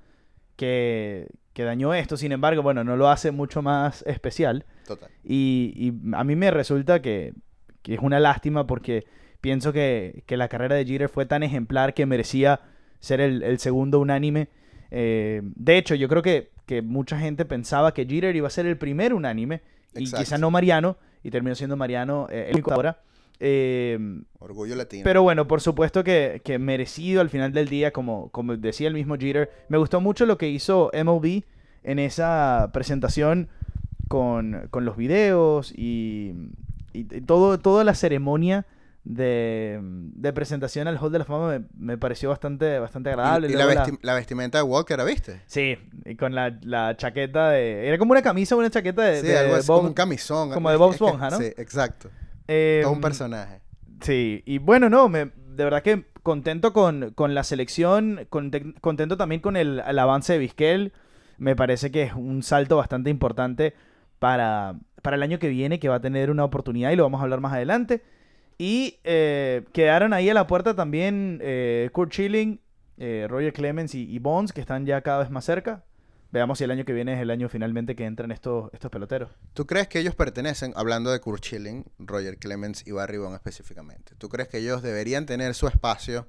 que, 0.55 1.27
que 1.53 1.63
dañó 1.63 1.93
esto, 1.93 2.17
sin 2.17 2.31
embargo, 2.31 2.61
bueno, 2.61 2.83
no 2.83 2.97
lo 2.97 3.09
hace 3.09 3.31
mucho 3.31 3.61
más 3.61 4.03
especial. 4.07 4.65
Total. 4.85 5.09
Y, 5.23 5.73
y 5.75 6.15
a 6.15 6.23
mí 6.23 6.35
me 6.35 6.51
resulta 6.51 7.01
que, 7.01 7.33
que 7.81 7.93
es 7.93 7.99
una 8.01 8.19
lástima 8.19 8.67
porque 8.67 9.05
pienso 9.41 9.71
que, 9.71 10.23
que 10.25 10.37
la 10.37 10.47
carrera 10.47 10.75
de 10.75 10.85
Jeter 10.85 11.09
fue 11.09 11.25
tan 11.25 11.43
ejemplar 11.43 11.93
que 11.93 12.05
merecía 12.05 12.61
ser 12.99 13.21
el, 13.21 13.43
el 13.43 13.59
segundo 13.59 13.99
unánime. 13.99 14.49
Eh, 14.91 15.41
de 15.43 15.77
hecho, 15.77 15.95
yo 15.95 16.07
creo 16.09 16.21
que, 16.21 16.51
que 16.65 16.81
mucha 16.81 17.17
gente 17.17 17.45
pensaba 17.45 17.93
que 17.93 18.05
Jeter 18.05 18.35
iba 18.35 18.47
a 18.47 18.51
ser 18.51 18.65
el 18.65 18.77
primer 18.77 19.13
unánime 19.13 19.61
y 19.95 20.05
quizá 20.05 20.37
no 20.37 20.51
Mariano, 20.51 20.97
y 21.23 21.31
terminó 21.31 21.55
siendo 21.55 21.75
Mariano 21.75 22.27
eh, 22.29 22.47
el 22.49 22.55
único 22.55 22.73
ahora. 22.73 23.01
Eh, 23.41 23.97
Orgullo 24.39 24.75
latino. 24.75 25.03
pero 25.05 25.21
bueno, 25.23 25.47
por 25.47 25.61
supuesto 25.61 26.03
que, 26.03 26.41
que 26.43 26.59
merecido 26.59 27.21
al 27.21 27.29
final 27.29 27.53
del 27.53 27.69
día, 27.69 27.91
como, 27.91 28.29
como 28.31 28.57
decía 28.57 28.87
el 28.87 28.93
mismo 28.93 29.15
Jeter. 29.17 29.49
Me 29.69 29.77
gustó 29.77 30.01
mucho 30.01 30.25
lo 30.25 30.37
que 30.37 30.49
hizo 30.49 30.91
MLB 30.93 31.43
en 31.83 31.99
esa 31.99 32.69
presentación 32.73 33.47
con, 34.09 34.67
con 34.71 34.83
los 34.85 34.97
videos 34.97 35.71
y, 35.75 36.33
todo, 37.25 37.59
toda 37.59 37.83
la 37.83 37.93
ceremonia 37.93 38.65
de, 39.05 39.79
de 39.81 40.33
presentación 40.33 40.87
al 40.87 40.97
Hall 40.97 41.11
de 41.11 41.19
la 41.19 41.25
Fama 41.25 41.47
me, 41.59 41.65
me 41.77 41.97
pareció 41.97 42.29
bastante, 42.29 42.77
bastante 42.79 43.09
agradable. 43.11 43.47
y, 43.47 43.51
y 43.51 43.55
la, 43.55 43.65
vesti- 43.67 43.99
la 44.01 44.13
vestimenta 44.15 44.57
de 44.57 44.63
Walker, 44.63 44.97
¿la 44.97 45.05
viste? 45.05 45.41
Sí, 45.45 45.77
y 46.05 46.15
con 46.15 46.35
la, 46.35 46.57
la 46.63 46.97
chaqueta 46.97 47.51
de... 47.51 47.87
Era 47.87 47.97
como 47.97 48.11
una 48.11 48.21
camisa 48.21 48.55
o 48.55 48.59
una 48.59 48.69
chaqueta 48.69 49.03
de... 49.03 49.21
Sí, 49.21 49.27
de 49.27 49.37
algo 49.37 49.55
así 49.55 49.67
Bob- 49.67 49.77
como 49.77 49.87
un 49.87 49.93
camisón. 49.93 50.51
como 50.51 50.69
de. 50.69 50.75
Bob 50.77 50.91
Esponja, 50.91 51.29
¿no? 51.29 51.37
Sí, 51.37 51.45
exacto. 51.57 52.09
Eh, 52.49 52.81
Todo 52.83 52.93
un 52.93 53.01
personaje. 53.01 53.61
Sí, 54.01 54.43
y 54.45 54.57
bueno, 54.57 54.89
no, 54.89 55.07
me, 55.09 55.25
de 55.25 55.63
verdad 55.63 55.83
que 55.83 56.05
contento 56.23 56.73
con, 56.73 57.11
con 57.15 57.33
la 57.33 57.43
selección, 57.43 58.27
conte- 58.29 58.73
contento 58.81 59.17
también 59.17 59.41
con 59.41 59.55
el, 59.55 59.81
el 59.85 59.99
avance 59.99 60.33
de 60.33 60.39
Vizquel. 60.39 60.93
Me 61.37 61.55
parece 61.55 61.91
que 61.91 62.03
es 62.03 62.13
un 62.13 62.43
salto 62.43 62.75
bastante 62.77 63.09
importante 63.09 63.73
para, 64.19 64.75
para 65.01 65.15
el 65.15 65.23
año 65.23 65.39
que 65.39 65.47
viene, 65.49 65.79
que 65.79 65.89
va 65.89 65.95
a 65.95 66.01
tener 66.01 66.31
una 66.31 66.43
oportunidad 66.43 66.91
y 66.91 66.95
lo 66.95 67.03
vamos 67.03 67.19
a 67.19 67.23
hablar 67.23 67.39
más 67.39 67.53
adelante. 67.53 68.03
Y 68.57 68.97
eh, 69.05 69.63
quedaron 69.71 70.11
ahí 70.11 70.29
a 70.29 70.33
la 70.33 70.47
puerta 70.47 70.75
también 70.75 71.39
eh, 71.41 71.89
Kurt 71.93 72.11
Schilling, 72.11 72.59
eh, 72.97 73.25
Roger 73.29 73.53
Clemens 73.53 73.95
y, 73.95 74.03
y 74.09 74.19
Bonds, 74.19 74.51
que 74.51 74.59
están 74.59 74.85
ya 74.85 74.99
cada 75.01 75.19
vez 75.19 75.29
más 75.29 75.45
cerca. 75.45 75.85
Veamos 76.31 76.59
si 76.59 76.63
el 76.63 76.71
año 76.71 76.85
que 76.85 76.93
viene 76.93 77.13
es 77.13 77.19
el 77.19 77.31
año 77.31 77.49
finalmente 77.49 77.95
que 77.95 78.05
entran 78.05 78.31
estos, 78.31 78.69
estos 78.73 78.91
peloteros. 78.91 79.31
¿Tú 79.53 79.65
crees 79.65 79.87
que 79.87 79.99
ellos 79.99 80.13
pertenecen, 80.13 80.73
hablando 80.75 81.11
de 81.11 81.19
Kurt 81.19 81.43
Schilling, 81.43 81.85
Roger 81.97 82.37
Clemens 82.37 82.85
y 82.85 82.91
Barry 82.91 83.17
Bonds 83.17 83.35
específicamente, 83.35 84.13
¿tú 84.17 84.29
crees 84.29 84.47
que 84.47 84.59
ellos 84.59 84.83
deberían 84.83 85.25
tener 85.25 85.55
su 85.55 85.67
espacio, 85.67 86.27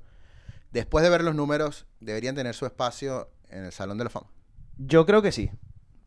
después 0.73 1.04
de 1.04 1.11
ver 1.11 1.23
los 1.23 1.35
números, 1.35 1.87
deberían 2.00 2.35
tener 2.35 2.54
su 2.54 2.64
espacio 2.64 3.28
en 3.50 3.64
el 3.64 3.73
Salón 3.73 3.99
de 3.99 4.04
la 4.04 4.11
Fama? 4.11 4.28
Yo 4.78 5.04
creo 5.04 5.21
que 5.21 5.33
sí. 5.33 5.50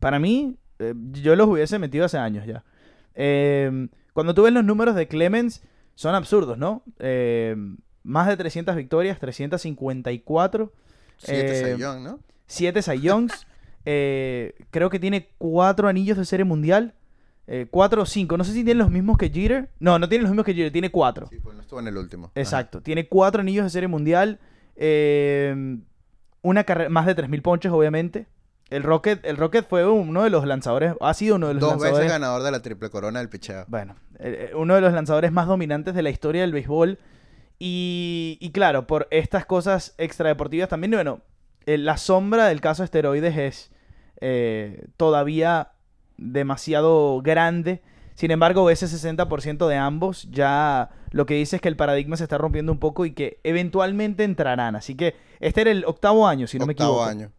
Para 0.00 0.18
mí, 0.18 0.58
eh, 0.80 0.94
yo 1.12 1.36
los 1.36 1.46
hubiese 1.46 1.78
metido 1.78 2.04
hace 2.04 2.18
años 2.18 2.46
ya. 2.46 2.64
Eh, 3.14 3.88
cuando 4.12 4.34
tú 4.34 4.42
ves 4.42 4.52
los 4.52 4.64
números 4.64 4.96
de 4.96 5.06
Clemens, 5.06 5.62
son 5.94 6.16
absurdos, 6.16 6.58
¿no? 6.58 6.82
Eh, 6.98 7.54
más 8.02 8.26
de 8.26 8.36
300 8.36 8.74
victorias, 8.74 9.20
354, 9.20 10.72
Siete 11.16 11.60
Eh, 11.60 11.74
Cy 11.74 11.80
Young, 11.80 12.02
¿no? 12.02 12.20
7 12.48 12.82
Cy 12.82 13.00
Youngs. 13.00 13.46
eh, 13.84 14.54
creo 14.70 14.90
que 14.90 14.98
tiene 14.98 15.30
4 15.38 15.88
anillos 15.88 16.16
de 16.18 16.24
serie 16.24 16.44
mundial. 16.44 16.94
4 17.70 18.00
o 18.02 18.06
5. 18.06 18.38
No 18.38 18.44
sé 18.44 18.52
si 18.52 18.64
tiene 18.64 18.78
los 18.78 18.90
mismos 18.90 19.18
que 19.18 19.28
Jeter. 19.28 19.68
No, 19.78 19.98
no 19.98 20.08
tiene 20.08 20.22
los 20.22 20.30
mismos 20.30 20.46
que 20.46 20.54
Jeter, 20.54 20.72
tiene 20.72 20.90
4. 20.90 21.26
Sí, 21.28 21.36
pues 21.42 21.54
no 21.54 21.60
estuvo 21.60 21.78
en 21.78 21.88
el 21.88 21.96
último. 21.98 22.28
Ajá. 22.28 22.40
Exacto. 22.40 22.80
Tiene 22.80 23.06
cuatro 23.06 23.42
anillos 23.42 23.64
de 23.64 23.70
serie 23.70 23.88
mundial. 23.88 24.38
eh, 24.76 25.76
una 26.42 26.64
carrera, 26.64 26.90
más 26.90 27.06
de 27.06 27.14
3.000 27.16 27.42
ponches, 27.42 27.72
obviamente. 27.72 28.26
El 28.70 28.82
Rocket, 28.82 29.24
el 29.24 29.36
Rocket 29.36 29.66
fue 29.68 29.86
uno 29.86 30.22
de 30.24 30.30
los 30.30 30.46
lanzadores, 30.46 30.94
ha 31.00 31.14
sido 31.14 31.36
uno 31.36 31.48
de 31.48 31.54
los 31.54 31.60
Dos 31.60 31.70
lanzadores. 31.72 31.98
veces 31.98 32.12
ganador 32.12 32.42
de 32.42 32.50
la 32.50 32.60
triple 32.62 32.88
corona 32.90 33.18
del 33.20 33.28
picheo. 33.28 33.64
Bueno, 33.68 33.94
eh, 34.18 34.48
eh, 34.50 34.54
uno 34.54 34.74
de 34.74 34.80
los 34.80 34.92
lanzadores 34.92 35.30
más 35.32 35.46
dominantes 35.46 35.94
de 35.94 36.02
la 36.02 36.10
historia 36.10 36.40
del 36.42 36.52
béisbol. 36.52 36.98
Y, 37.58 38.36
y 38.40 38.50
claro, 38.52 38.86
por 38.86 39.06
estas 39.10 39.46
cosas 39.46 39.94
extradeportivas 39.98 40.68
también, 40.68 40.90
bueno, 40.92 41.20
eh, 41.66 41.78
la 41.78 41.96
sombra 41.98 42.46
del 42.46 42.60
caso 42.60 42.84
esteroides 42.84 43.36
es 43.36 43.70
eh, 44.26 44.86
todavía 44.96 45.72
demasiado 46.16 47.20
grande. 47.22 47.82
Sin 48.14 48.30
embargo, 48.30 48.70
ese 48.70 48.86
60% 48.86 49.66
de 49.68 49.76
ambos 49.76 50.28
ya 50.30 50.90
lo 51.10 51.26
que 51.26 51.34
dice 51.34 51.56
es 51.56 51.62
que 51.62 51.68
el 51.68 51.76
paradigma 51.76 52.16
se 52.16 52.22
está 52.22 52.38
rompiendo 52.38 52.72
un 52.72 52.78
poco 52.78 53.04
y 53.04 53.10
que 53.12 53.38
eventualmente 53.44 54.24
entrarán. 54.24 54.76
Así 54.76 54.94
que 54.94 55.14
este 55.40 55.60
era 55.62 55.70
el 55.72 55.84
octavo 55.84 56.26
año, 56.26 56.46
si 56.46 56.58
no 56.58 56.66
me 56.66 56.72
Octavo 56.72 56.92
equivoco. 56.94 57.10
año. 57.10 57.32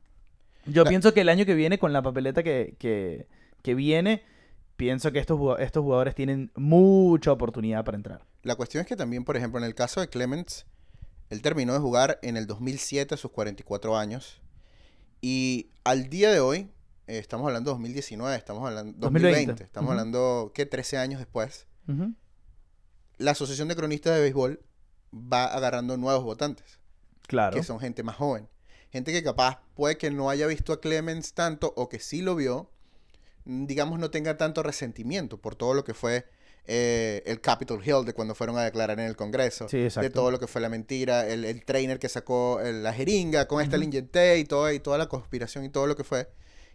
Yo 0.65 0.83
La- 0.83 0.89
pienso 0.89 1.13
que 1.13 1.21
el 1.21 1.29
año 1.29 1.45
que 1.45 1.55
viene, 1.55 1.79
con 1.79 1.91
la 1.93 2.01
papeleta 2.01 2.43
que, 2.43 2.75
que, 2.77 3.27
que 3.61 3.73
viene, 3.73 4.23
pienso 4.75 5.11
que 5.11 5.19
estos, 5.19 5.39
estos 5.59 5.81
jugadores 5.83 6.13
tienen 6.13 6.51
mucha 6.55 7.31
oportunidad 7.31 7.83
para 7.85 7.95
entrar. 7.97 8.21
La 8.43 8.55
cuestión 8.55 8.81
es 8.81 8.87
que 8.87 8.95
también, 8.97 9.23
por 9.23 9.37
ejemplo, 9.37 9.59
en 9.59 9.65
el 9.65 9.73
caso 9.75 10.01
de 10.01 10.09
Clemens, 10.09 10.65
él 11.29 11.41
terminó 11.41 11.73
de 11.73 11.79
jugar 11.79 12.19
en 12.21 12.35
el 12.37 12.45
2007 12.47 13.15
a 13.15 13.17
sus 13.17 13.31
44 13.31 13.97
años. 13.97 14.41
Y 15.21 15.69
al 15.83 16.09
día 16.09 16.31
de 16.31 16.39
hoy, 16.41 16.69
eh, 17.07 17.17
estamos 17.19 17.47
hablando 17.47 17.69
de 17.71 17.73
2019, 17.73 18.35
estamos 18.35 18.65
hablando 18.67 18.93
2020, 18.97 19.37
2020, 19.37 19.63
estamos 19.63 19.91
hablando, 19.91 20.51
¿qué? 20.53 20.65
13 20.65 20.97
años 20.97 21.19
después. 21.19 21.67
Ujú. 21.87 22.13
La 23.17 23.31
Asociación 23.31 23.67
de 23.67 23.75
Cronistas 23.75 24.15
de 24.15 24.21
Béisbol 24.21 24.59
va 25.13 25.45
agarrando 25.45 25.97
nuevos 25.97 26.23
votantes, 26.23 26.79
Claro. 27.27 27.55
que 27.55 27.63
son 27.63 27.79
gente 27.79 28.03
más 28.03 28.15
joven. 28.17 28.49
Gente 28.91 29.11
que 29.11 29.23
capaz 29.23 29.61
puede 29.73 29.97
que 29.97 30.09
no 30.11 30.29
haya 30.29 30.47
visto 30.47 30.73
a 30.73 30.79
Clemens 30.81 31.33
tanto 31.33 31.73
o 31.75 31.89
que 31.89 31.99
sí 31.99 32.21
lo 32.21 32.35
vio, 32.35 32.69
digamos, 33.45 33.99
no 33.99 34.09
tenga 34.11 34.37
tanto 34.37 34.63
resentimiento 34.63 35.37
por 35.39 35.55
todo 35.55 35.73
lo 35.73 35.83
que 35.83 35.93
fue 35.93 36.25
eh, 36.67 37.21
el 37.27 37.41
Capitol 37.41 37.79
Hill 37.85 38.05
de 38.05 38.13
cuando 38.13 38.33
fueron 38.33 38.57
a 38.57 38.63
declarar 38.63 38.99
en 38.99 39.05
el 39.05 39.15
Congreso. 39.15 39.69
Sí, 39.69 39.77
de 39.77 40.09
todo 40.09 40.31
lo 40.31 40.39
que 40.39 40.47
fue 40.47 40.61
la 40.61 40.69
mentira, 40.69 41.27
el, 41.27 41.45
el 41.45 41.63
trainer 41.63 41.99
que 41.99 42.09
sacó 42.09 42.59
el- 42.59 42.81
la 42.81 42.91
jeringa, 42.91 43.47
con 43.47 43.61
esta 43.61 43.75
Ujú. 43.75 43.81
le 43.81 43.85
inyecté 43.85 44.39
y, 44.39 44.45
todo, 44.45 44.71
y 44.71 44.79
toda 44.79 44.97
la 44.97 45.07
conspiración 45.07 45.63
y 45.63 45.69
todo 45.69 45.85
lo 45.85 45.95
que 45.95 46.03
fue. 46.03 46.27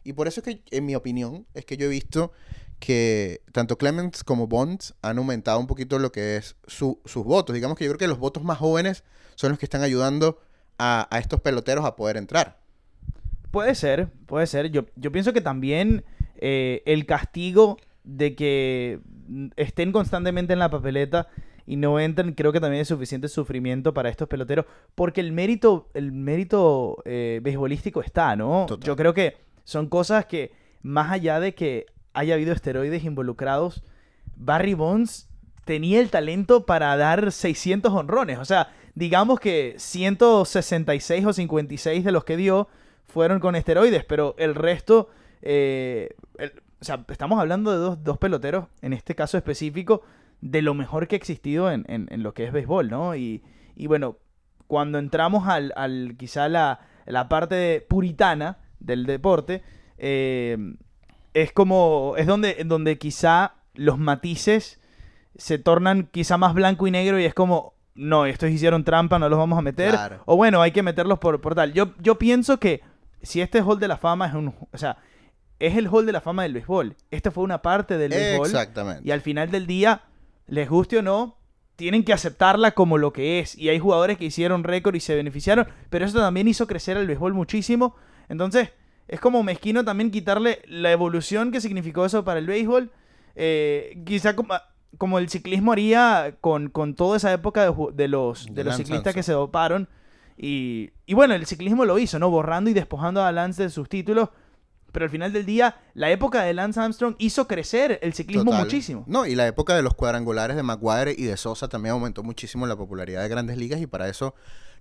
Y 0.04 0.12
por 0.14 0.28
eso 0.28 0.40
es 0.40 0.45
que, 0.47 0.62
en 0.76 0.87
mi 0.87 0.95
opinión, 0.95 1.47
es 1.54 1.64
que 1.64 1.76
yo 1.76 1.87
he 1.87 1.88
visto 1.88 2.33
que 2.78 3.42
tanto 3.52 3.76
Clemens 3.76 4.25
como 4.25 4.47
Bonds 4.47 4.95
han 5.02 5.19
aumentado 5.19 5.59
un 5.61 5.66
poquito 5.66 5.99
lo 5.99 6.11
que 6.12 6.37
es 6.37 6.57
su- 6.66 6.99
sus 7.04 7.25
votos. 7.25 7.54
Digamos 7.54 7.76
que 7.76 7.85
yo 7.85 7.90
creo 7.90 7.99
que 7.99 8.09
los 8.09 8.19
votos 8.19 8.42
más 8.42 8.59
jóvenes 8.59 9.04
son 9.35 9.50
los 9.50 9.59
que 9.59 9.66
están 9.66 9.83
ayudando 9.83 10.40
a, 10.78 11.07
a 11.14 11.19
estos 11.19 11.40
peloteros 11.40 11.85
a 11.85 11.95
poder 11.97 12.16
entrar. 12.16 12.59
Puede 13.50 13.75
ser, 13.75 14.09
puede 14.26 14.47
ser. 14.47 14.71
Yo, 14.71 14.87
yo 14.97 15.12
pienso 15.12 15.33
que 15.35 15.40
también 15.42 16.04
eh, 16.37 16.83
el 16.87 17.04
castigo 17.04 17.76
de 18.04 18.35
que 18.35 19.00
estén 19.57 19.92
constantemente 19.92 20.54
en 20.54 20.59
la 20.59 20.71
papeleta 20.71 21.28
y 21.66 21.76
no 21.76 22.00
entren, 22.00 22.33
creo 22.33 22.52
que 22.52 22.61
también 22.61 22.80
es 22.83 22.88
suficiente 22.88 23.28
sufrimiento 23.28 23.92
para 23.92 24.09
estos 24.09 24.26
peloteros, 24.26 24.64
porque 24.95 25.21
el 25.21 25.33
mérito, 25.33 25.88
el 25.95 26.11
mérito 26.12 26.97
eh, 27.04 27.40
beisbolístico 27.42 28.00
está, 28.00 28.35
¿no? 28.37 28.64
Total. 28.66 28.87
Yo 28.87 28.97
creo 28.97 29.12
que 29.14 29.37
son 29.70 29.88
cosas 29.88 30.26
que, 30.26 30.50
más 30.82 31.12
allá 31.12 31.38
de 31.38 31.54
que 31.54 31.86
haya 32.12 32.34
habido 32.34 32.52
esteroides 32.52 33.04
involucrados, 33.04 33.84
Barry 34.34 34.74
Bonds 34.74 35.28
tenía 35.64 36.00
el 36.00 36.10
talento 36.10 36.66
para 36.66 36.96
dar 36.96 37.30
600 37.30 37.92
honrones. 37.92 38.38
O 38.38 38.44
sea, 38.44 38.72
digamos 38.96 39.38
que 39.38 39.74
166 39.78 41.24
o 41.24 41.32
56 41.32 42.04
de 42.04 42.10
los 42.12 42.24
que 42.24 42.36
dio 42.36 42.66
fueron 43.06 43.38
con 43.38 43.54
esteroides, 43.54 44.04
pero 44.04 44.34
el 44.38 44.56
resto, 44.56 45.08
eh, 45.42 46.14
o 46.80 46.84
sea, 46.84 47.04
estamos 47.08 47.38
hablando 47.38 47.70
de 47.70 47.78
dos, 47.78 48.02
dos 48.02 48.18
peloteros, 48.18 48.66
en 48.82 48.92
este 48.92 49.14
caso 49.14 49.36
específico, 49.36 50.02
de 50.40 50.62
lo 50.62 50.74
mejor 50.74 51.06
que 51.06 51.14
ha 51.14 51.18
existido 51.18 51.70
en, 51.70 51.84
en- 51.88 52.08
en 52.10 52.22
lo 52.24 52.34
que 52.34 52.44
es 52.44 52.52
béisbol, 52.52 52.88
¿no? 52.90 53.14
Y, 53.14 53.42
y 53.76 53.86
bueno, 53.86 54.16
cuando 54.66 54.98
entramos 54.98 55.46
al, 55.46 55.72
al 55.76 56.16
quizá 56.18 56.48
la, 56.48 56.80
la 57.06 57.28
parte 57.28 57.84
puritana 57.88 58.58
del 58.80 59.06
deporte, 59.06 59.62
eh, 59.99 60.56
es 61.34 61.52
como, 61.52 62.14
es 62.16 62.26
donde, 62.26 62.64
donde 62.64 62.99
quizá 62.99 63.54
los 63.75 63.99
matices 63.99 64.80
se 65.37 65.58
tornan 65.58 66.08
quizá 66.10 66.37
más 66.37 66.54
blanco 66.54 66.87
y 66.87 66.90
negro 66.90 67.20
y 67.20 67.25
es 67.25 67.34
como, 67.34 67.75
no, 67.94 68.26
estos 68.26 68.50
hicieron 68.50 68.84
trampa, 68.84 69.18
no 69.18 69.28
los 69.28 69.38
vamos 69.38 69.58
a 69.58 69.62
meter. 69.62 69.90
Claro. 69.90 70.22
O 70.26 70.37
bueno, 70.37 70.62
hay 70.62 70.72
que 70.72 70.82
meterlos 70.82 71.18
por, 71.18 71.40
por 71.40 71.54
tal. 71.54 71.72
Yo, 71.72 71.94
yo 71.99 72.16
pienso 72.16 72.58
que 72.58 72.82
si 73.22 73.40
este 73.40 73.62
Hall 73.62 73.78
de 73.78 73.88
la 73.88 73.96
Fama 73.96 74.26
es 74.26 74.34
un... 74.34 74.54
O 74.72 74.78
sea, 74.78 74.99
es 75.58 75.76
el 75.76 75.88
Hall 75.88 76.06
de 76.06 76.12
la 76.12 76.20
Fama 76.20 76.42
del 76.42 76.54
béisbol. 76.54 76.96
Esta 77.10 77.30
fue 77.30 77.44
una 77.44 77.62
parte 77.62 77.99
del 77.99 78.10
béisbol. 78.10 78.46
Exactamente. 78.46 79.02
Y 79.06 79.10
al 79.10 79.20
final 79.20 79.50
del 79.50 79.66
día, 79.66 80.02
les 80.46 80.68
guste 80.68 80.99
o 80.99 81.02
no, 81.02 81.37
tienen 81.76 82.04
que 82.04 82.12
aceptarla 82.12 82.72
como 82.72 82.99
lo 82.99 83.12
que 83.12 83.40
es. 83.40 83.56
Y 83.56 83.68
hay 83.68 83.78
jugadores 83.78 84.18
que 84.18 84.25
hicieron 84.25 84.64
récord 84.64 84.94
y 84.94 85.00
se 85.00 85.14
beneficiaron, 85.14 85.68
pero 85.90 86.04
eso 86.04 86.18
también 86.18 86.49
hizo 86.49 86.66
crecer 86.66 86.96
el 86.96 87.06
béisbol 87.06 87.34
muchísimo. 87.34 87.94
Entonces, 88.30 88.70
es 89.08 89.20
como 89.20 89.42
mezquino 89.42 89.84
también 89.84 90.10
quitarle 90.10 90.62
la 90.66 90.92
evolución 90.92 91.50
que 91.50 91.60
significó 91.60 92.06
eso 92.06 92.25
para 92.25 92.38
el 92.38 92.46
béisbol. 92.46 92.90
Eh, 93.34 94.00
quizá 94.06 94.37
como, 94.37 94.54
como 94.96 95.18
el 95.18 95.28
ciclismo 95.28 95.72
haría 95.72 96.37
con, 96.40 96.70
con 96.70 96.94
toda 96.94 97.16
esa 97.16 97.32
época 97.32 97.62
de, 97.62 98.08
los, 98.08 98.46
de 98.46 98.52
De 98.54 98.64
los 98.64 98.76
ciclistas 98.76 99.12
que 99.12 99.25
se 99.25 99.32
doparon. 99.32 99.88
Y, 100.38 100.90
y 101.06 101.14
bueno, 101.14 101.34
el 101.34 101.44
ciclismo 101.44 101.84
lo 101.84 101.99
hizo, 101.99 102.18
¿no? 102.20 102.30
Borrando 102.30 102.70
y 102.70 102.72
despojando 102.72 103.22
a 103.22 103.32
Lance 103.32 103.64
de 103.64 103.70
sus 103.70 103.88
títulos. 103.88 104.30
Pero 104.92 105.04
al 105.04 105.10
final 105.10 105.32
del 105.32 105.44
día, 105.44 105.76
la 105.94 106.10
época 106.10 106.42
de 106.42 106.54
Lance 106.54 106.80
Armstrong 106.80 107.16
hizo 107.18 107.49
crecer 107.49 107.99
el 108.02 108.12
ciclismo 108.12 108.52
Total. 108.52 108.64
muchísimo. 108.64 109.04
No, 109.06 109.26
y 109.26 109.34
la 109.34 109.46
época 109.46 109.75
de 109.75 109.82
los 109.82 109.94
cuadrangulares 109.94 110.56
de 110.56 110.62
Maguire 110.62 111.14
y 111.16 111.25
de 111.25 111.37
Sosa 111.37 111.68
también 111.68 111.92
aumentó 111.92 112.22
muchísimo 112.22 112.66
la 112.66 112.76
popularidad 112.76 113.22
de 113.22 113.28
grandes 113.28 113.56
ligas 113.56 113.80
y 113.80 113.87
para 113.87 114.08
eso 114.08 114.34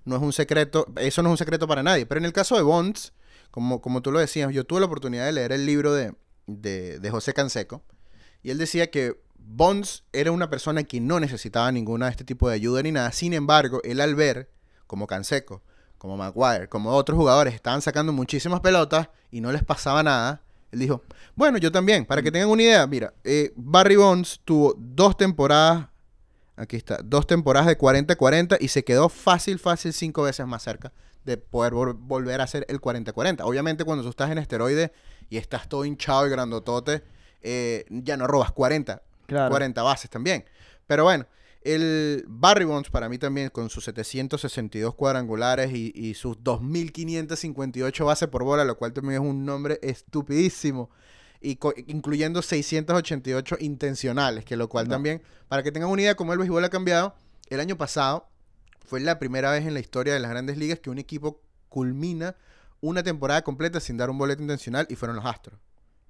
no 0.06 0.16
es 0.16 0.22
un 0.22 0.34
secreto, 0.34 0.88
eso 0.98 1.22
no 1.24 1.30
es 1.30 1.32
un 1.32 1.38
secreto 1.38 1.68
para 1.68 1.84
nadie. 1.84 2.06
Pero 2.06 2.20
en 2.20 2.26
el 2.26 2.34
caso 2.34 2.56
de 2.56 2.64
Bonds, 2.64 3.14
como, 3.52 3.82
como 3.82 4.02
tú 4.02 4.12
lo 4.12 4.20
decías, 4.20 4.52
yo 4.54 4.64
tuve 4.64 4.80
la 4.80 4.86
oportunidad 4.86 5.26
de 5.26 5.32
leer 5.32 5.52
el 5.52 5.66
libro 5.66 5.94
de, 5.94 6.14
de, 6.48 7.00
de 7.00 7.12
José 7.12 7.34
Canseco 7.34 7.84
y 8.44 8.52
él 8.52 8.58
decía 8.58 8.90
que 8.90 9.20
Bonds 9.38 10.04
era 10.14 10.32
una 10.32 10.50
persona 10.50 10.84
que 10.84 11.02
no 11.02 11.20
necesitaba 11.20 11.72
ninguna 11.72 12.06
de 12.06 12.12
este 12.12 12.24
tipo 12.24 12.48
de 12.48 12.56
ayuda 12.56 12.84
ni 12.84 12.92
nada. 12.92 13.12
Sin 13.12 13.34
embargo, 13.34 13.82
él 13.84 14.00
al 14.00 14.16
ver, 14.16 14.50
como 14.86 15.08
Canseco, 15.08 15.64
como 15.98 16.18
Maguire, 16.18 16.70
como 16.70 16.92
otros 16.92 17.18
jugadores 17.18 17.54
estaban 17.54 17.82
sacando 17.82 18.14
muchísimas 18.14 18.60
pelotas 18.62 19.10
y 19.32 19.42
no 19.42 19.52
les 19.52 19.64
pasaba 19.64 20.04
nada, 20.04 20.42
él 20.72 20.80
dijo, 20.80 21.04
bueno, 21.36 21.58
yo 21.58 21.72
también, 21.72 22.06
para 22.06 22.22
que 22.22 22.32
tengan 22.32 22.50
una 22.50 22.62
idea, 22.62 22.86
mira, 22.86 23.14
eh, 23.24 23.52
Barry 23.56 23.96
Bonds 23.96 24.40
tuvo 24.46 24.76
dos 24.78 25.18
temporadas, 25.18 25.88
aquí 26.56 26.78
está, 26.78 27.00
dos 27.04 27.26
temporadas 27.26 27.68
de 27.68 27.78
40-40 27.78 28.58
y 28.60 28.68
se 28.68 28.84
quedó 28.84 29.10
fácil, 29.10 29.58
fácil 29.58 29.94
cinco 29.94 30.24
veces 30.24 30.46
más 30.46 30.64
cerca 30.64 30.94
de 31.26 31.38
poder 31.38 31.74
vol- 31.74 31.98
volver 32.00 32.42
a 32.42 32.46
hacer 32.46 32.66
el 32.70 32.80
40-40. 32.82 33.42
Obviamente 33.44 33.84
cuando 33.84 34.04
tú 34.04 34.10
estás 34.10 34.32
en 34.32 34.38
esteroide 34.38 34.92
y 35.30 35.38
estás 35.38 35.68
todo 35.70 35.86
hinchado 35.86 36.26
y 36.28 36.30
grandotote, 36.30 37.04
eh, 37.42 37.86
ya 37.90 38.18
no 38.18 38.28
robas 38.28 38.52
40, 38.52 39.02
Claro. 39.28 39.50
40 39.52 39.82
bases 39.84 40.10
también. 40.10 40.46
Pero 40.88 41.04
bueno, 41.04 41.26
el 41.62 42.24
Barry 42.28 42.66
Bonds 42.66 42.90
para 42.90 43.10
mí 43.10 43.18
también 43.18 43.50
con 43.50 43.70
sus 43.70 43.84
762 43.86 44.96
cuadrangulares 44.96 45.72
y, 45.74 45.92
y 45.94 46.14
sus 46.16 46.38
2.558 46.38 48.06
bases 48.06 48.28
por 48.30 48.44
bola, 48.44 48.64
lo 48.66 48.78
cual 48.78 48.94
también 48.94 49.22
es 49.22 49.28
un 49.28 49.46
nombre 49.46 49.80
estupidísimo. 49.82 50.90
Y 51.42 51.58
incluyendo 51.88 52.42
688 52.42 53.58
intencionales, 53.60 54.44
que 54.46 54.58
lo 54.58 54.68
cual 54.68 54.88
No. 54.88 54.96
también, 54.96 55.22
para 55.48 55.64
que 55.64 55.72
tengan 55.72 55.90
una 55.90 56.02
idea 56.02 56.16
cómo 56.16 56.34
el 56.34 56.40
béisbol 56.40 56.64
ha 56.66 56.70
cambiado, 56.70 57.16
el 57.50 57.60
año 57.60 57.78
pasado 57.78 58.29
fue 58.90 59.00
la 59.00 59.20
primera 59.20 59.52
vez 59.52 59.66
en 59.68 59.74
la 59.76 59.80
historia 59.80 60.14
de 60.14 60.20
las 60.20 60.32
grandes 60.32 60.58
ligas 60.58 60.80
que 60.80 60.90
un 60.90 60.98
equipo 60.98 61.42
culmina 61.70 62.36
una 62.82 63.04
temporada 63.04 63.44
completa 63.44 63.80
sin 63.80 63.98
dar 63.98 64.10
un 64.10 64.18
boleto 64.18 64.42
intencional 64.42 64.88
y 64.90 64.96
fueron 64.96 65.16
los 65.18 65.26
Astros. 65.26 65.60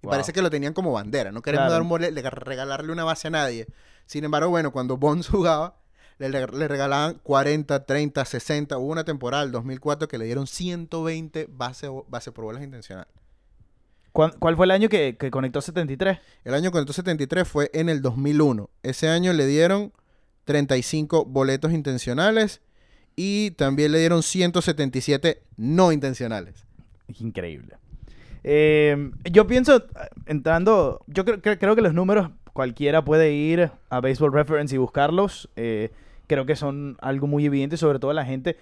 Y 0.02 0.06
Wow. 0.08 0.12
parece 0.12 0.32
que 0.32 0.42
lo 0.42 0.50
tenían 0.50 0.72
como 0.74 0.94
bandera. 0.94 1.32
No 1.34 1.42
queremos 1.42 1.64
Claro. 1.64 1.74
dar 1.74 1.82
un 1.82 1.90
boleto, 1.90 2.30
regalarle 2.30 2.92
una 2.94 3.04
base 3.04 3.28
a 3.28 3.32
nadie. 3.32 3.68
Sin 4.06 4.24
embargo, 4.24 4.50
bueno, 4.50 4.72
cuando 4.72 4.96
Bonds 4.96 5.28
jugaba, 5.30 5.76
le, 6.20 6.30
reg- 6.30 6.54
le 6.54 6.68
regalaban 6.70 7.16
40, 7.22 7.86
30, 7.86 8.24
60. 8.24 8.78
Hubo 8.78 8.92
una 8.92 9.04
temporada, 9.04 9.44
el 9.44 9.52
2004, 9.52 10.08
que 10.08 10.18
le 10.18 10.24
dieron 10.26 10.48
120 10.48 11.48
bases 11.50 11.90
base 12.08 12.32
por 12.32 12.46
bolas 12.46 12.64
intencionales. 12.64 13.12
¿Cuál, 14.14 14.38
cuál 14.40 14.56
fue 14.56 14.66
el 14.66 14.72
año 14.72 14.90
que, 14.90 15.18
que 15.18 15.30
conectó 15.32 15.62
73? 15.62 16.18
El 16.46 16.54
año 16.54 16.72
473 16.72 17.48
fue 17.48 17.70
en 17.74 17.90
el 17.90 18.02
2001. 18.02 18.70
Ese 18.84 19.10
año 19.10 19.34
le 19.34 19.46
dieron 19.46 19.92
35 20.46 21.26
boletos 21.26 21.72
intencionales 21.74 22.62
y 23.22 23.52
también 23.52 23.92
le 23.92 24.00
dieron 24.00 24.24
177 24.24 25.42
no 25.58 25.92
intencionales. 25.92 26.66
Increíble. 27.20 27.76
Eh, 28.46 29.12
yo 29.30 29.46
pienso, 29.46 29.84
entrando, 30.26 31.02
yo 31.08 31.26
creo, 31.26 31.42
creo- 31.42 31.60
creo 31.60 31.76
que 31.76 31.82
los 31.82 31.94
números 31.94 32.30
cualquiera 32.54 33.04
puede 33.04 33.34
ir 33.34 33.72
a 33.90 34.00
Baseball 34.00 34.32
Reference 34.32 34.74
y 34.74 34.78
buscarlos. 34.78 35.50
Eh, 35.58 35.92
creo 36.28 36.46
que 36.46 36.56
son 36.56 36.96
algo 37.02 37.28
muy 37.28 37.46
evidente, 37.46 37.76
sobre 37.76 38.00
todo 38.00 38.14
la 38.14 38.24
gente, 38.24 38.56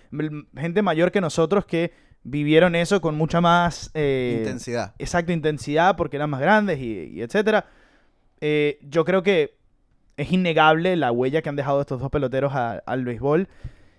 gente 0.55 0.81
mayor 0.81 1.11
que 1.11 1.21
nosotros 1.21 1.65
que 1.65 1.91
vivieron 2.23 2.73
eso 2.73 2.99
con 2.99 3.13
mucha 3.13 3.39
más 3.41 3.91
eh, 3.93 4.37
Intensidad. 4.39 4.95
exacto 4.97 5.31
intensidad 5.33 5.95
porque 5.95 6.15
eran 6.17 6.31
más 6.31 6.41
grandes 6.41 6.79
y, 6.79 7.11
y 7.13 7.21
etcétera. 7.21 7.67
Eh, 8.41 8.79
yo 8.81 9.05
creo 9.05 9.21
que 9.21 9.55
es 10.17 10.31
innegable 10.31 10.95
la 10.95 11.11
huella 11.11 11.43
que 11.43 11.49
han 11.49 11.55
dejado 11.55 11.79
estos 11.81 11.99
dos 12.01 12.09
peloteros 12.09 12.53
a- 12.55 12.81
al 12.87 13.05
béisbol 13.05 13.47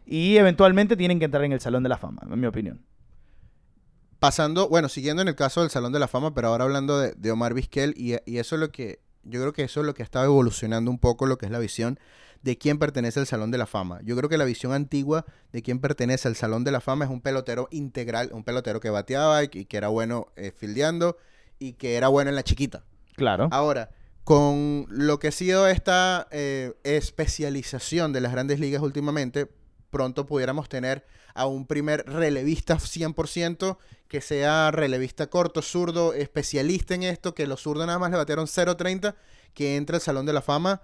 y 0.08 0.36
eventualmente 0.38 0.96
tienen 0.96 1.18
que 1.18 1.26
entrar 1.26 1.44
en 1.44 1.52
el 1.52 1.60
Salón 1.60 1.82
de 1.82 1.88
la 1.90 1.98
Fama, 1.98 2.22
en 2.30 2.40
mi 2.40 2.46
opinión. 2.46 2.84
pasando, 4.18 4.68
bueno, 4.68 4.88
siguiendo 4.88 5.22
en 5.22 5.28
el 5.28 5.36
caso 5.36 5.60
del 5.60 5.70
Salón 5.70 5.92
de 5.92 5.98
la 6.00 6.08
Fama, 6.08 6.34
pero 6.34 6.48
ahora 6.48 6.64
hablando 6.64 6.98
de, 6.98 7.12
de 7.12 7.30
Omar 7.30 7.54
Vizquel, 7.54 7.94
y, 7.96 8.16
y 8.26 8.38
eso 8.38 8.56
es 8.56 8.60
lo 8.60 8.70
que, 8.72 9.00
yo 9.22 9.40
creo 9.40 9.52
que 9.52 9.62
eso 9.62 9.80
es 9.80 9.86
lo 9.86 9.94
que 9.94 10.02
ha 10.02 10.04
estado 10.04 10.24
evolucionando 10.24 10.90
un 10.90 10.98
poco 10.98 11.26
lo 11.26 11.38
que 11.38 11.46
es 11.46 11.52
la 11.52 11.58
visión 11.60 11.98
de 12.42 12.56
quién 12.56 12.78
pertenece 12.78 13.20
al 13.20 13.26
Salón 13.26 13.50
de 13.50 13.58
la 13.58 13.66
Fama. 13.66 14.00
Yo 14.04 14.16
creo 14.16 14.28
que 14.28 14.38
la 14.38 14.44
visión 14.44 14.72
antigua 14.72 15.24
de 15.52 15.62
quién 15.62 15.80
pertenece 15.80 16.28
al 16.28 16.36
Salón 16.36 16.64
de 16.64 16.70
la 16.72 16.80
Fama 16.80 17.04
es 17.04 17.10
un 17.10 17.20
pelotero 17.20 17.68
integral, 17.70 18.30
un 18.32 18.44
pelotero 18.44 18.80
que 18.80 18.90
bateaba 18.90 19.42
y, 19.44 19.48
que- 19.48 19.60
y 19.60 19.64
que 19.66 19.76
era 19.76 19.88
bueno 19.88 20.28
eh, 20.36 20.52
fildeando 20.56 21.16
y 21.58 21.72
que 21.74 21.96
era 21.96 22.08
bueno 22.08 22.30
en 22.30 22.36
la 22.36 22.44
chiquita. 22.44 22.84
Claro. 23.16 23.48
Ahora, 23.50 23.90
con 24.24 24.86
lo 24.88 25.18
que 25.18 25.28
ha 25.28 25.32
sido 25.32 25.66
esta 25.66 26.28
eh, 26.30 26.74
especialización 26.84 28.12
de 28.12 28.20
las 28.20 28.30
grandes 28.32 28.60
ligas 28.60 28.82
últimamente, 28.82 29.48
pronto 29.90 30.26
pudiéramos 30.26 30.68
tener 30.68 31.04
a 31.34 31.46
un 31.46 31.66
primer 31.66 32.04
relevista 32.06 32.76
100% 32.76 33.78
que 34.08 34.20
sea 34.20 34.70
relevista 34.70 35.28
corto, 35.28 35.62
zurdo, 35.62 36.14
especialista 36.14 36.94
en 36.94 37.02
esto, 37.02 37.34
que 37.34 37.46
los 37.46 37.62
zurdos 37.62 37.86
nada 37.86 37.98
más 37.98 38.10
le 38.10 38.16
batearon 38.16 38.46
0.30, 38.46 39.14
que 39.54 39.76
entra 39.76 39.96
al 39.96 40.02
Salón 40.02 40.26
de 40.26 40.32
la 40.32 40.42
Fama 40.42 40.82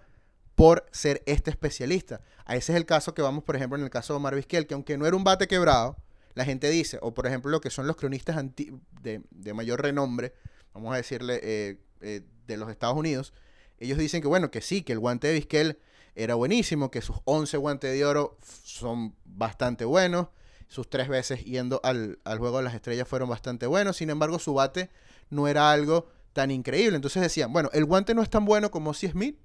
por 0.55 0.87
ser 0.93 1.23
este 1.27 1.51
especialista. 1.51 2.21
A 2.45 2.57
ese 2.57 2.73
es 2.73 2.77
el 2.77 2.87
caso 2.87 3.15
que 3.15 3.23
vamos, 3.23 3.43
por 3.45 3.57
ejemplo, 3.57 3.79
en 3.79 3.85
el 3.85 3.91
caso 3.91 4.13
de 4.13 4.19
Omar 4.19 4.35
Vizquel, 4.35 4.67
que 4.67 4.75
aunque 4.75 4.97
no 4.97 5.07
era 5.07 5.17
un 5.17 5.25
bate 5.25 5.49
quebrado, 5.49 5.97
la 6.35 6.45
gente 6.45 6.69
dice, 6.69 6.99
o 7.01 7.15
por 7.15 7.27
ejemplo 7.27 7.51
lo 7.51 7.61
que 7.61 7.71
son 7.71 7.87
los 7.87 7.97
cronistas 7.97 8.37
de, 8.55 9.23
de 9.31 9.55
mayor 9.55 9.83
renombre, 9.83 10.35
vamos 10.73 10.93
a 10.93 10.97
decirle, 10.97 11.41
eh, 11.43 11.79
eh, 12.01 12.23
de 12.47 12.57
los 12.57 12.71
Estados 12.71 12.97
Unidos, 12.97 13.33
ellos 13.79 13.99
dicen 13.99 14.21
que 14.21 14.29
bueno, 14.29 14.51
que 14.51 14.61
sí, 14.61 14.83
que 14.83 14.93
el 14.93 14.99
guante 14.99 15.29
de 15.29 15.35
Vizquel 15.35 15.79
era 16.15 16.35
buenísimo, 16.35 16.91
que 16.91 17.01
sus 17.03 17.17
11 17.25 17.57
guantes 17.57 17.93
de 17.93 18.05
oro 18.05 18.39
son 18.43 19.15
bastante 19.25 19.85
buenos, 19.85 20.29
sus 20.69 20.89
tres 20.89 21.09
veces 21.09 21.45
yendo 21.45 21.81
al, 21.85 22.19
al 22.25 22.39
Juego 22.39 22.59
de 22.59 22.65
las 22.65 22.75
Estrellas 22.75 23.07
fueron 23.09 23.29
bastante 23.29 23.67
buenos, 23.67 23.97
sin 23.97 24.11
embargo 24.11 24.39
su 24.39 24.55
bate 24.55 24.91
no 25.31 25.47
era 25.49 25.71
algo 25.71 26.09
tan 26.33 26.51
increíble. 26.51 26.97
Entonces 26.97 27.23
decían, 27.23 27.53
bueno, 27.53 27.71
el 27.73 27.85
guante 27.85 28.15
no 28.15 28.23
es 28.23 28.31
tan 28.31 28.45
bueno 28.45 28.71
como 28.71 28.95
si 28.95 29.09
Smith 29.09 29.39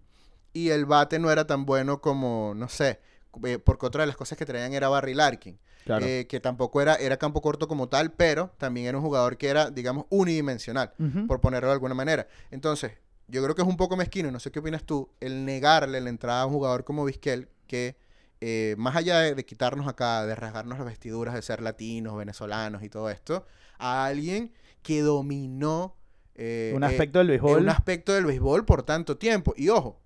y 0.53 0.69
el 0.69 0.86
bate 0.86 1.19
no 1.19 1.32
era 1.32 1.45
tan 1.45 1.65
bueno 1.65 2.01
como, 2.01 2.53
no 2.55 2.67
sé, 2.69 2.99
eh, 3.43 3.60
porque 3.60 3.86
otra 3.86 4.01
de 4.03 4.08
las 4.08 4.17
cosas 4.17 4.38
que 4.38 4.45
traían 4.45 4.73
era 4.73 4.89
Barry 4.89 5.13
Larkin, 5.13 5.60
Claro. 5.86 6.05
eh, 6.05 6.27
que 6.27 6.39
tampoco 6.39 6.82
era, 6.82 6.95
era 6.95 7.17
campo 7.17 7.41
corto 7.41 7.67
como 7.67 7.89
tal, 7.89 8.12
pero 8.12 8.51
también 8.58 8.88
era 8.88 8.97
un 8.97 9.03
jugador 9.03 9.38
que 9.38 9.47
era, 9.49 9.69
digamos, 9.71 10.05
unidimensional 10.10 10.93
por 11.27 11.39
ponerlo 11.41 11.67
de 11.69 11.73
alguna 11.73 11.93
manera. 11.95 12.27
Entonces, 12.51 12.91
yo 13.29 13.43
creo 13.43 13.55
que 13.55 13.61
es 13.61 13.67
un 13.67 13.77
poco 13.77 13.95
mezquino, 13.95 14.31
no 14.31 14.39
sé 14.39 14.51
qué 14.51 14.59
opinas 14.59 14.83
tú, 14.83 15.09
el 15.19 15.45
negarle 15.45 16.01
la 16.01 16.09
entrada 16.09 16.41
a 16.41 16.45
un 16.45 16.53
jugador 16.53 16.83
como 16.83 17.05
Vizquel, 17.05 17.49
que 17.67 17.95
eh, 18.41 18.75
más 18.77 18.95
allá 18.95 19.19
de, 19.19 19.35
de 19.35 19.45
quitarnos 19.45 19.87
acá, 19.87 20.25
de 20.25 20.33
rasgarnos 20.35 20.77
las 20.77 20.87
vestiduras 20.87 21.33
de 21.35 21.41
ser 21.41 21.61
latinos, 21.61 22.17
venezolanos 22.17 22.83
y 22.83 22.89
todo 22.89 23.09
esto, 23.09 23.45
a 23.77 24.05
alguien 24.05 24.53
que 24.81 25.01
dominó 25.01 25.95
eh, 26.35 26.71
un 26.75 26.83
eh, 26.83 26.87
aspecto 26.87 27.19
del 27.19 27.27
béisbol. 27.27 27.61
un 27.61 27.69
aspecto 27.69 28.13
del 28.13 28.25
béisbol 28.25 28.65
por 28.65 28.83
tanto 28.83 29.17
tiempo. 29.17 29.53
Y 29.57 29.69
ojo, 29.69 29.99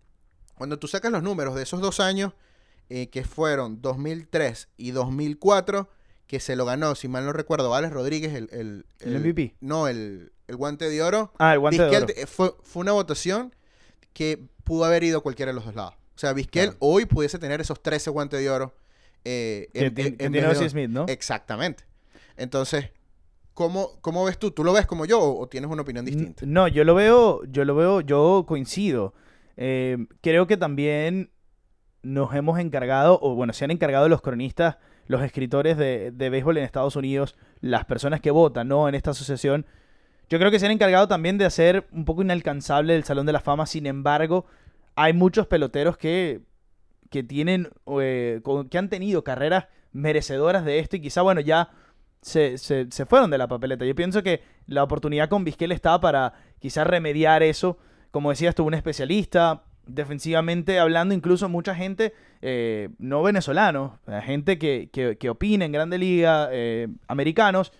cuando 0.55 0.79
tú 0.79 0.87
sacas 0.87 1.11
los 1.11 1.21
números 1.21 1.55
de 1.55 1.63
esos 1.63 1.81
dos 1.81 1.99
años, 1.99 2.33
que 3.11 3.23
fueron 3.23 3.81
2003 3.81 4.69
y 4.77 4.91
2004, 4.91 5.89
que 6.27 6.39
se 6.39 6.55
lo 6.55 6.65
ganó, 6.65 6.93
si 6.93 7.07
mal 7.07 7.25
no 7.25 7.33
recuerdo, 7.33 7.73
Alex 7.73 7.91
Rodríguez, 7.91 8.35
el... 8.35 8.49
El, 8.51 8.85
¿El 8.99 9.19
MVP? 9.19 9.55
No, 9.61 9.87
el, 9.87 10.32
el 10.47 10.55
guante 10.55 10.89
de 10.89 11.01
oro. 11.01 11.31
Ah, 11.39 11.53
el 11.53 11.59
guante 11.59 11.81
de 11.83 11.97
oro. 11.97 12.05
te- 12.05 12.25
fue, 12.27 12.53
fue 12.63 12.81
una 12.81 12.91
votación 12.91 13.53
que 14.13 14.39
pudo 14.63 14.85
haber 14.85 15.03
ido 15.03 15.21
cualquiera 15.21 15.51
de 15.51 15.55
los 15.55 15.65
dos 15.65 15.75
lados. 15.75 15.93
O 16.15 16.17
sea, 16.19 16.33
Vizquel 16.33 16.65
Claro. 16.65 16.77
hoy 16.79 17.05
pudiese 17.05 17.39
tener 17.39 17.59
esos 17.61 17.81
13 17.81 18.09
guantes 18.09 18.39
de 18.39 18.49
oro. 18.49 18.75
eh, 19.25 19.69
Que, 19.73 19.79
en- 19.79 19.85
en- 19.87 19.93
que 19.95 20.25
en 20.25 20.31
tiene 20.33 20.47
de 20.53 20.69
Smith, 20.69 20.89
¿no? 20.89 21.05
Exactamente. 21.07 21.85
Entonces, 22.37 22.89
¿Cómo, 23.53 23.91
¿Cómo 24.01 24.25
ves 24.25 24.39
tú? 24.39 24.49
¿Tú 24.49 24.63
lo 24.63 24.73
ves 24.73 24.87
como 24.87 25.05
yo 25.05 25.19
o, 25.19 25.39
o 25.39 25.47
tienes 25.47 25.69
una 25.69 25.83
opinión 25.83 26.03
distinta? 26.05 26.43
No, 26.47 26.67
yo 26.67 26.83
lo 26.83 26.95
veo, 26.95 27.43
yo 27.45 27.65
lo 27.65 27.75
veo, 27.75 28.01
yo 28.01 28.45
coincido. 28.47 29.13
Eh, 29.57 30.07
creo 30.21 30.47
que 30.47 30.57
también 30.57 31.29
nos 32.01 32.33
hemos 32.33 32.59
encargado, 32.59 33.19
o 33.21 33.35
bueno, 33.35 33.53
se 33.53 33.63
han 33.63 33.69
encargado 33.69 34.09
los 34.09 34.21
cronistas, 34.23 34.77
los 35.05 35.21
escritores 35.21 35.77
de, 35.77 36.09
de 36.11 36.29
béisbol 36.31 36.57
en 36.57 36.63
Estados 36.63 36.95
Unidos, 36.95 37.35
las 37.61 37.85
personas 37.85 38.21
que 38.21 38.31
votan, 38.31 38.67
¿no? 38.69 38.89
En 38.89 38.95
esta 38.95 39.11
asociación. 39.11 39.67
Yo 40.29 40.39
creo 40.39 40.49
que 40.51 40.59
se 40.59 40.65
han 40.65 40.71
encargado 40.71 41.07
también 41.07 41.37
de 41.37 41.45
hacer 41.45 41.85
un 41.91 42.05
poco 42.05 42.21
inalcanzable 42.21 42.95
el 42.95 43.03
Salón 43.03 43.25
de 43.25 43.33
la 43.33 43.39
Fama. 43.39 43.65
Sin 43.65 43.85
embargo, 43.85 44.45
hay 44.95 45.13
muchos 45.13 45.47
peloteros 45.47 45.97
que, 45.97 46.41
que 47.09 47.23
tienen, 47.23 47.69
eh, 47.99 48.41
que 48.69 48.77
han 48.77 48.89
tenido 48.89 49.23
carreras 49.23 49.67
merecedoras 49.91 50.65
de 50.65 50.79
esto 50.79 50.95
y 50.95 51.01
quizá, 51.01 51.21
bueno, 51.21 51.41
ya 51.41 51.69
se, 52.21 52.57
se- 52.57 52.87
se 52.89 53.05
fueron 53.05 53.29
de 53.29 53.37
la 53.37 53.47
papeleta. 53.47 53.85
Yo 53.85 53.93
pienso 53.95 54.23
que 54.23 54.41
la 54.65 54.81
oportunidad 54.83 55.29
con 55.29 55.43
Vizquel 55.43 55.71
está 55.71 55.99
para 55.99 56.33
quizá 56.59 56.83
remediar 56.83 57.43
eso. 57.43 57.77
Como 58.11 58.29
decías 58.31 58.55
tú, 58.55 58.63
un 58.65 58.73
especialista, 58.73 59.63
defensivamente 59.85 60.79
hablando, 60.79 61.13
incluso 61.13 61.49
mucha 61.49 61.75
gente 61.75 62.13
eh, 62.41 62.89
no 62.97 63.21
venezolanos, 63.21 63.99
eh, 64.07 64.21
gente 64.23 64.57
que, 64.57 64.89
que, 64.91 65.17
que 65.17 65.29
opina 65.29 65.65
en 65.65 65.71
Grande 65.73 65.97
Liga, 65.97 66.49
americanos, 67.07 67.73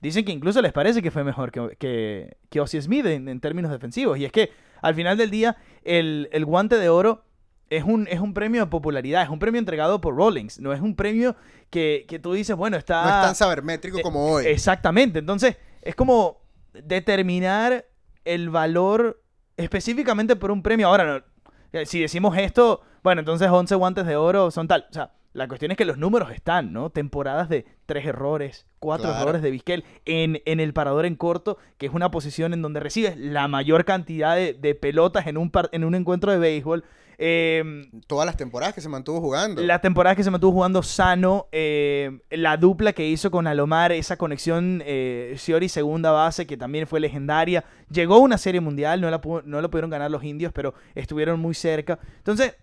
dicen 0.00 0.24
que 0.24 0.32
incluso 0.32 0.62
les 0.62 0.72
parece 0.72 1.02
que 1.02 1.10
fue 1.10 1.24
mejor 1.24 1.50
que, 1.50 1.76
que, 1.78 2.36
que 2.50 2.60
Ozzie 2.60 2.82
Smith 2.82 3.06
en, 3.06 3.28
en 3.28 3.40
términos 3.40 3.70
defensivos. 3.70 4.18
Y 4.18 4.24
es 4.24 4.32
que 4.32 4.50
al 4.80 4.94
final 4.94 5.16
del 5.16 5.30
día, 5.30 5.56
el, 5.84 6.28
el 6.32 6.44
guante 6.44 6.76
de 6.76 6.88
oro 6.88 7.24
es 7.70 7.84
un, 7.84 8.06
es 8.08 8.20
un 8.20 8.34
premio 8.34 8.62
de 8.62 8.70
popularidad, 8.70 9.22
es 9.22 9.28
un 9.28 9.38
premio 9.38 9.58
entregado 9.58 10.00
por 10.00 10.16
Rawlings, 10.16 10.60
no 10.60 10.72
es 10.72 10.80
un 10.80 10.94
premio 10.94 11.36
que, 11.70 12.06
que 12.08 12.18
tú 12.18 12.32
dices, 12.32 12.56
bueno, 12.56 12.76
está... 12.76 13.02
no 13.02 13.08
es 13.08 13.26
tan 13.26 13.34
sabermétrico 13.34 13.98
eh, 13.98 14.02
como 14.02 14.32
hoy. 14.32 14.46
Exactamente. 14.46 15.18
Entonces, 15.18 15.56
es 15.82 15.94
como 15.94 16.40
determinar 16.72 17.86
el 18.24 18.50
valor 18.50 19.22
específicamente 19.56 20.36
por 20.36 20.50
un 20.50 20.62
premio. 20.62 20.88
Ahora, 20.88 21.04
no, 21.04 21.24
eh, 21.72 21.86
si 21.86 22.00
decimos 22.00 22.36
esto, 22.38 22.82
bueno, 23.02 23.20
entonces 23.20 23.48
11 23.50 23.74
guantes 23.74 24.06
de 24.06 24.16
oro 24.16 24.50
son 24.50 24.68
tal. 24.68 24.86
O 24.90 24.92
sea, 24.92 25.12
la 25.32 25.46
cuestión 25.46 25.70
es 25.70 25.76
que 25.76 25.84
los 25.84 25.98
números 25.98 26.30
están, 26.32 26.72
¿no? 26.72 26.90
Temporadas 26.90 27.48
de 27.48 27.64
tres 27.86 28.06
errores, 28.06 28.66
cuatro 28.78 29.08
Claro. 29.08 29.22
errores 29.22 29.42
de 29.42 29.50
Vizquel 29.50 29.84
en, 30.04 30.40
en 30.46 30.58
el 30.60 30.72
parador 30.72 31.06
en 31.06 31.16
corto, 31.16 31.58
que 31.76 31.86
es 31.86 31.92
una 31.92 32.10
posición 32.10 32.52
en 32.54 32.62
donde 32.62 32.80
recibes 32.80 33.16
la 33.16 33.46
mayor 33.48 33.84
cantidad 33.84 34.34
de, 34.36 34.54
de 34.54 34.74
pelotas 34.74 35.26
en 35.26 35.36
un, 35.36 35.50
par- 35.50 35.68
en 35.72 35.84
un 35.84 35.94
encuentro 35.94 36.32
de 36.32 36.38
béisbol. 36.38 36.84
Eh, 37.20 37.88
Todas 38.06 38.26
las 38.26 38.36
temporadas 38.36 38.74
que 38.74 38.80
se 38.80 38.88
mantuvo 38.88 39.20
jugando. 39.20 39.60
la 39.62 39.80
temporada 39.80 40.14
que 40.14 40.22
se 40.22 40.30
mantuvo 40.30 40.52
jugando 40.52 40.82
sano, 40.84 41.46
eh, 41.50 42.20
la 42.30 42.56
dupla 42.56 42.92
que 42.92 43.08
hizo 43.08 43.30
con 43.32 43.46
Alomar, 43.48 43.90
esa 43.92 44.16
conexión 44.16 44.82
eh, 44.86 45.34
Sciori 45.36 45.68
segunda 45.68 46.12
base 46.12 46.46
que 46.46 46.56
también 46.56 46.86
fue 46.86 47.00
legendaria. 47.00 47.64
Llegó 47.90 48.18
una 48.20 48.38
serie 48.38 48.60
mundial, 48.60 49.00
no 49.00 49.10
la, 49.10 49.20
no 49.44 49.60
la 49.60 49.68
pudieron 49.68 49.90
ganar 49.90 50.10
los 50.12 50.22
indios, 50.22 50.52
pero 50.52 50.74
estuvieron 50.94 51.40
muy 51.40 51.54
cerca. 51.54 51.98
Entonces, 52.18 52.56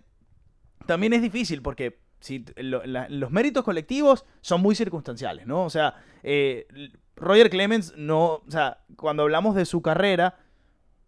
también 0.86 1.12
es 1.12 1.20
difícil 1.20 1.60
porque 1.60 1.98
si 2.20 2.40
t- 2.40 2.62
lo- 2.62 2.84
la- 2.86 3.08
los 3.08 3.30
méritos 3.30 3.64
colectivos 3.64 4.24
son 4.40 4.60
muy 4.62 4.74
circunstanciales, 4.74 5.46
¿no? 5.46 5.64
O 5.64 5.70
sea, 5.70 5.94
eh, 6.22 6.66
Roger 7.16 7.50
Clemens 7.50 7.94
no, 7.96 8.34
o 8.46 8.50
sea, 8.50 8.78
cuando 8.96 9.22
hablamos 9.22 9.54
de 9.54 9.64
su 9.64 9.82
carrera, 9.82 10.38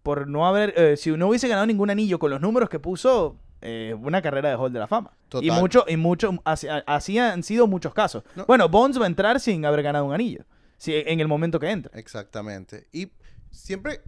por 0.02 0.28
no 0.28 0.46
haber, 0.46 0.72
eh, 0.76 0.96
si 0.96 1.10
no 1.10 1.28
hubiese 1.28 1.48
ganado 1.48 1.66
ningún 1.66 1.90
anillo 1.90 2.18
con 2.18 2.30
los 2.30 2.40
números 2.40 2.68
que 2.70 2.78
puso, 2.78 3.36
eh, 3.60 3.94
una 4.00 4.22
carrera 4.22 4.48
de 4.50 4.54
Hall 4.56 4.72
de 4.72 4.78
la 4.78 4.86
Fama. 4.86 5.12
Y 5.42 5.50
mucho, 5.50 5.84
y 5.88 5.96
mucho, 5.96 6.30
así, 6.44 6.68
así 6.86 7.18
han 7.18 7.42
sido 7.42 7.66
muchos 7.66 7.92
casos. 7.92 8.22
No. 8.36 8.46
Bueno, 8.46 8.68
Bonds 8.68 8.98
va 9.00 9.04
a 9.04 9.08
entrar 9.08 9.40
sin 9.40 9.64
haber 9.66 9.82
ganado 9.82 10.04
un 10.06 10.14
anillo. 10.14 10.44
Si, 10.78 10.94
en 10.94 11.18
el 11.20 11.26
momento 11.28 11.58
que 11.58 11.68
entra. 11.70 11.98
Exactamente. 11.98 12.86
Y 12.92 13.10
siempre 13.50 14.00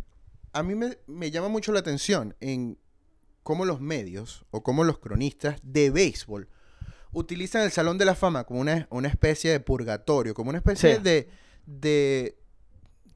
a 0.52 0.62
mí 0.62 0.74
me, 0.76 0.98
me 1.06 1.30
llama 1.32 1.48
mucho 1.48 1.72
la 1.72 1.80
atención 1.80 2.34
en 2.40 2.78
cómo 3.42 3.64
los 3.64 3.80
medios 3.80 4.44
o 4.52 4.62
cómo 4.62 4.84
los 4.84 4.98
cronistas 5.00 5.58
de 5.64 5.90
béisbol 5.90 6.48
utilizan 7.12 7.62
el 7.62 7.70
Salón 7.70 7.98
de 7.98 8.04
la 8.04 8.14
Fama 8.14 8.44
como 8.44 8.60
una, 8.60 8.86
una 8.90 9.08
especie 9.08 9.50
de 9.50 9.60
purgatorio, 9.60 10.34
como 10.34 10.50
una 10.50 10.58
especie 10.58 10.96
Sí. 10.96 11.02
de, 11.02 11.28
de, 11.66 12.36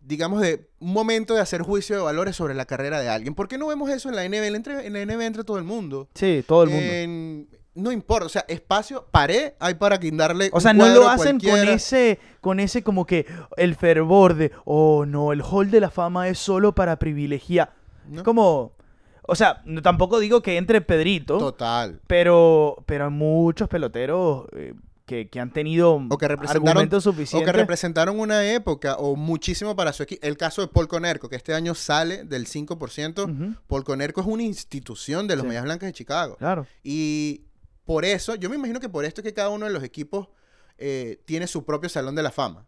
digamos, 0.01 0.41
de 0.41 0.69
un 0.81 0.93
momento 0.93 1.35
de 1.35 1.41
hacer 1.41 1.63
juicio 1.63 1.97
de 1.97 2.03
valores 2.03 2.37
sobre 2.37 2.55
la 2.55 2.67
carrera 2.67 3.01
de 3.01 3.09
alguien. 3.09 3.35
¿Por 3.35 3.49
qué 3.49 3.57
no 3.59 3.67
vemos 3.69 3.91
eso 3.91 4.09
en 4.09 4.17
la 4.17 4.25
NBA? 4.29 4.47
Entre- 4.57 4.87
en 4.87 4.93
la 4.93 5.01
NBA 5.05 5.25
entra 5.27 5.45
todo 5.45 5.59
el 5.59 5.65
mundo. 5.65 6.09
Sí, 6.15 6.45
todo 6.47 6.65
el 6.65 6.71
mundo. 6.71 6.85
En- 6.85 7.49
no 7.77 7.91
importa, 7.91 8.27
o 8.27 8.29
sea, 8.29 8.45
espacio, 8.47 9.05
pared, 9.11 9.55
hay 9.59 9.75
para 9.75 9.97
guindarle. 9.97 10.49
O 10.53 10.57
un 10.57 10.61
sea, 10.63 10.73
no 10.73 10.87
lo 10.89 11.09
hacen 11.09 11.41
con 11.41 11.59
ese, 11.69 12.21
con 12.41 12.61
ese 12.61 12.85
como 12.85 13.05
que 13.05 13.27
el 13.57 13.75
fervor 13.75 14.35
de, 14.35 14.53
oh 14.65 15.05
no, 15.07 15.33
el 15.33 15.43
hall 15.43 15.73
de 15.73 15.81
la 15.81 15.91
fama 15.91 16.29
es 16.29 16.39
solo 16.39 16.73
para 16.75 17.01
privilegiar. 17.01 17.75
¿no? 18.09 18.23
Como, 18.23 18.75
o 19.27 19.35
sea, 19.35 19.63
no- 19.65 19.83
tampoco 19.83 20.19
digo 20.19 20.43
que 20.43 20.57
entre 20.57 20.81
Pedrito, 20.81 21.39
Total. 21.39 22.01
pero, 22.07 22.83
pero 22.87 23.05
hay 23.07 23.11
muchos 23.11 23.69
peloteros 23.69 24.47
eh, 24.53 24.75
que, 25.07 25.29
que 25.29 25.39
han 25.41 25.53
tenido 25.53 25.95
O 26.11 26.17
que 26.19 26.27
representaron- 26.29 26.69
argumentos 26.69 27.07
O 27.07 27.13
suficientes. 27.13 27.47
que 27.53 27.53
representaron 27.57 28.19
una 28.19 28.45
época 28.51 28.97
o 28.97 29.17
muchísimo 29.17 29.77
para 29.77 29.93
su 29.93 30.03
equipo. 30.03 30.27
El 30.27 30.37
caso 30.39 30.63
de 30.63 30.69
Paul 30.69 30.89
Conerco, 30.89 31.29
que 31.29 31.37
este 31.37 31.53
año 31.55 31.75
sale 31.75 32.25
del 32.25 32.47
5%. 32.47 33.25
Ujú, 33.25 33.55
Paul 33.67 33.85
Conerco 33.85 34.21
es 34.23 34.27
una 34.27 34.43
institución 34.45 35.27
de 35.29 35.37
los 35.37 35.43
Sí. 35.43 35.49
Medias 35.49 35.65
Blancas 35.65 35.89
de 35.89 35.93
Chicago. 35.93 36.37
Claro. 36.37 36.67
Y 36.83 37.43
por 37.85 38.07
eso, 38.07 38.35
yo 38.35 38.49
me 38.49 38.57
imagino 38.57 38.81
que 38.81 38.89
por 38.89 39.05
esto 39.05 39.21
es 39.21 39.25
que 39.27 39.35
cada 39.35 39.51
uno 39.51 39.67
de 39.67 39.73
los 39.73 39.83
equipos 39.85 40.29
eh, 40.79 41.21
tiene 41.27 41.47
su 41.47 41.65
propio 41.65 41.89
Salón 41.91 42.15
de 42.15 42.23
la 42.23 42.31
Fama. 42.33 42.67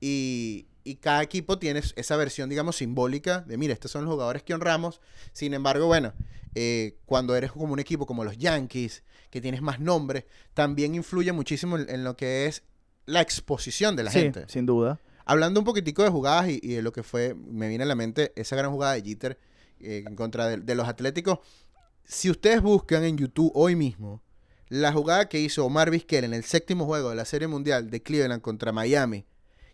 Y, 0.00 0.67
y 0.88 0.96
cada 0.96 1.22
equipo 1.22 1.58
tiene 1.58 1.82
esa 1.96 2.16
versión, 2.16 2.48
digamos, 2.48 2.76
simbólica 2.76 3.40
de, 3.42 3.56
mira, 3.56 3.72
estos 3.72 3.90
son 3.90 4.04
los 4.04 4.12
jugadores 4.12 4.42
que 4.42 4.54
honramos. 4.54 5.00
Sin 5.32 5.54
embargo, 5.54 5.86
bueno, 5.86 6.12
eh, 6.54 6.96
cuando 7.06 7.36
eres 7.36 7.52
como 7.52 7.72
un 7.72 7.78
equipo 7.78 8.06
como 8.06 8.24
los 8.24 8.36
Yankees, 8.38 9.02
que 9.30 9.40
tienes 9.40 9.60
más 9.62 9.80
nombres, 9.80 10.24
también 10.54 10.94
influye 10.94 11.32
muchísimo 11.32 11.76
en, 11.76 11.88
en 11.90 12.04
lo 12.04 12.16
que 12.16 12.46
es 12.46 12.62
la 13.06 13.20
exposición 13.20 13.96
de 13.96 14.02
la 14.04 14.10
Sí, 14.10 14.20
gente. 14.20 14.44
sin 14.48 14.66
duda. 14.66 15.00
Hablando 15.24 15.60
un 15.60 15.66
poquitico 15.66 16.02
de 16.02 16.08
jugadas 16.08 16.48
y, 16.48 16.58
y 16.62 16.74
de 16.74 16.82
lo 16.82 16.92
que 16.92 17.02
fue, 17.02 17.34
me 17.34 17.68
viene 17.68 17.84
a 17.84 17.86
la 17.86 17.94
mente 17.94 18.32
esa 18.36 18.56
gran 18.56 18.70
jugada 18.70 18.94
de 18.94 19.02
Jeter 19.02 19.38
eh, 19.80 20.04
en 20.06 20.14
contra 20.16 20.46
de, 20.48 20.56
de 20.56 20.74
los 20.74 20.88
Atléticos. 20.88 21.38
Si 22.04 22.30
ustedes 22.30 22.62
buscan 22.62 23.04
en 23.04 23.18
YouTube 23.18 23.52
hoy 23.54 23.76
mismo 23.76 24.22
la 24.70 24.92
jugada 24.92 25.28
que 25.28 25.38
hizo 25.40 25.64
Omar 25.66 25.90
Vizquel 25.90 26.24
en 26.24 26.32
el 26.34 26.44
séptimo 26.44 26.86
juego 26.86 27.10
de 27.10 27.16
la 27.16 27.24
Serie 27.26 27.48
Mundial 27.48 27.90
de 27.90 28.02
Cleveland 28.02 28.40
contra 28.42 28.72
Miami, 28.72 29.26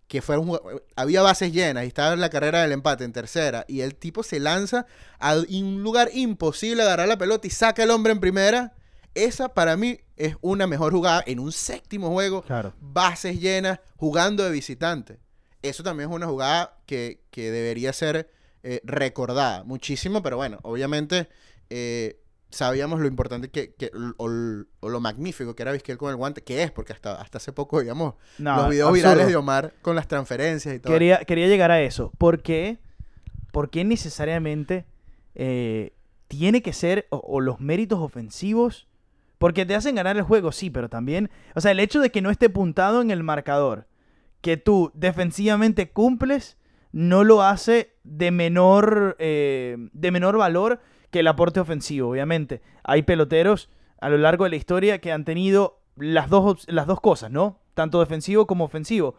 que 0.08 0.20
fue 0.22 0.36
un 0.38 0.48
jug- 0.48 0.82
había 0.96 1.22
bases 1.22 1.52
llenas 1.52 1.84
y 1.84 1.88
estaba 1.88 2.12
en 2.12 2.20
la 2.20 2.30
carrera 2.30 2.62
del 2.62 2.72
empate 2.72 3.04
en 3.04 3.12
tercera, 3.12 3.64
y 3.68 3.80
el 3.80 3.94
tipo 3.94 4.22
se 4.22 4.38
lanza 4.40 4.86
a 5.18 5.34
un 5.36 5.82
lugar 5.82 6.10
imposible 6.12 6.82
agarrar 6.82 7.08
la 7.08 7.18
pelota 7.18 7.46
y 7.46 7.50
saca 7.50 7.82
el 7.82 7.90
hombre 7.90 8.12
en 8.12 8.20
primera. 8.20 8.74
Esa 9.14 9.54
para 9.54 9.76
mí 9.76 9.98
es 10.16 10.36
una 10.40 10.66
mejor 10.66 10.92
jugada 10.92 11.22
en 11.26 11.38
un 11.38 11.52
séptimo 11.52 12.10
juego 12.10 12.42
Claro. 12.42 12.74
bases 12.80 13.40
llenas, 13.40 13.78
jugando 13.96 14.42
de 14.44 14.50
visitante. 14.50 15.18
Eso 15.62 15.82
también 15.82 16.10
es 16.10 16.14
una 16.16 16.26
jugada 16.26 16.76
que, 16.84 17.22
que 17.30 17.50
debería 17.50 17.92
ser 17.92 18.30
eh, 18.62 18.80
recordada 18.84 19.62
muchísimo, 19.64 20.22
pero 20.22 20.36
bueno, 20.36 20.58
obviamente 20.62 21.28
eh, 21.70 22.20
sabíamos 22.54 23.00
lo 23.00 23.06
importante 23.06 23.50
que, 23.50 23.74
que- 23.74 23.90
o, 24.16 24.30
o 24.80 24.88
lo 24.88 25.00
magnífico 25.00 25.54
que 25.54 25.62
era 25.62 25.72
Vizquel 25.72 25.98
con 25.98 26.10
el 26.10 26.16
guante, 26.16 26.42
que 26.42 26.62
es, 26.62 26.70
porque 26.70 26.92
hasta, 26.94 27.20
hasta 27.20 27.38
hace 27.38 27.52
poco 27.52 27.82
No, 27.82 28.16
los 28.38 28.70
videos 28.70 28.88
absurdo. 28.88 28.92
virales 28.92 29.26
de 29.28 29.36
Omar 29.36 29.74
con 29.82 29.94
las 29.96 30.08
transferencias 30.08 30.74
y 30.74 30.78
todo. 30.78 30.92
Quería, 30.92 31.18
quería 31.24 31.46
llegar 31.46 31.70
a 31.70 31.80
eso. 31.82 32.12
¿Por 32.18 32.40
qué? 32.42 32.78
¿Por 33.52 33.70
qué 33.70 33.84
necesariamente 33.84 34.84
eh, 35.34 35.92
tiene 36.28 36.62
que 36.62 36.72
ser 36.72 37.06
o, 37.10 37.18
o 37.18 37.40
los 37.40 37.60
méritos 37.60 37.98
ofensivos? 38.00 38.86
Porque 39.38 39.66
te 39.66 39.74
hacen 39.74 39.96
ganar 39.96 40.16
el 40.16 40.22
juego, 40.22 40.52
sí, 40.52 40.70
pero 40.70 40.88
también, 40.88 41.28
o 41.54 41.60
sea, 41.60 41.72
el 41.72 41.80
hecho 41.80 42.00
de 42.00 42.10
que 42.10 42.22
no 42.22 42.30
esté 42.30 42.48
puntado 42.48 43.02
en 43.02 43.10
el 43.10 43.22
marcador, 43.22 43.86
que 44.40 44.56
tú 44.56 44.90
defensivamente 44.94 45.90
cumples, 45.90 46.56
no 46.92 47.24
lo 47.24 47.42
hace 47.42 47.92
de 48.04 48.30
menor, 48.30 49.16
eh, 49.18 49.76
de 49.92 50.10
menor 50.12 50.36
valor 50.38 50.80
que 51.14 51.20
el 51.20 51.28
aporte 51.28 51.60
ofensivo, 51.60 52.10
obviamente. 52.10 52.60
Hay 52.82 53.02
peloteros 53.02 53.70
a 54.00 54.08
lo 54.08 54.18
largo 54.18 54.42
de 54.42 54.50
la 54.50 54.56
historia 54.56 55.00
que 55.00 55.12
han 55.12 55.24
tenido 55.24 55.78
las 55.94 56.28
dos, 56.28 56.66
las 56.66 56.88
dos 56.88 57.00
cosas, 57.00 57.30
¿no? 57.30 57.60
Tanto 57.74 58.00
defensivo 58.00 58.48
como 58.48 58.64
ofensivo. 58.64 59.14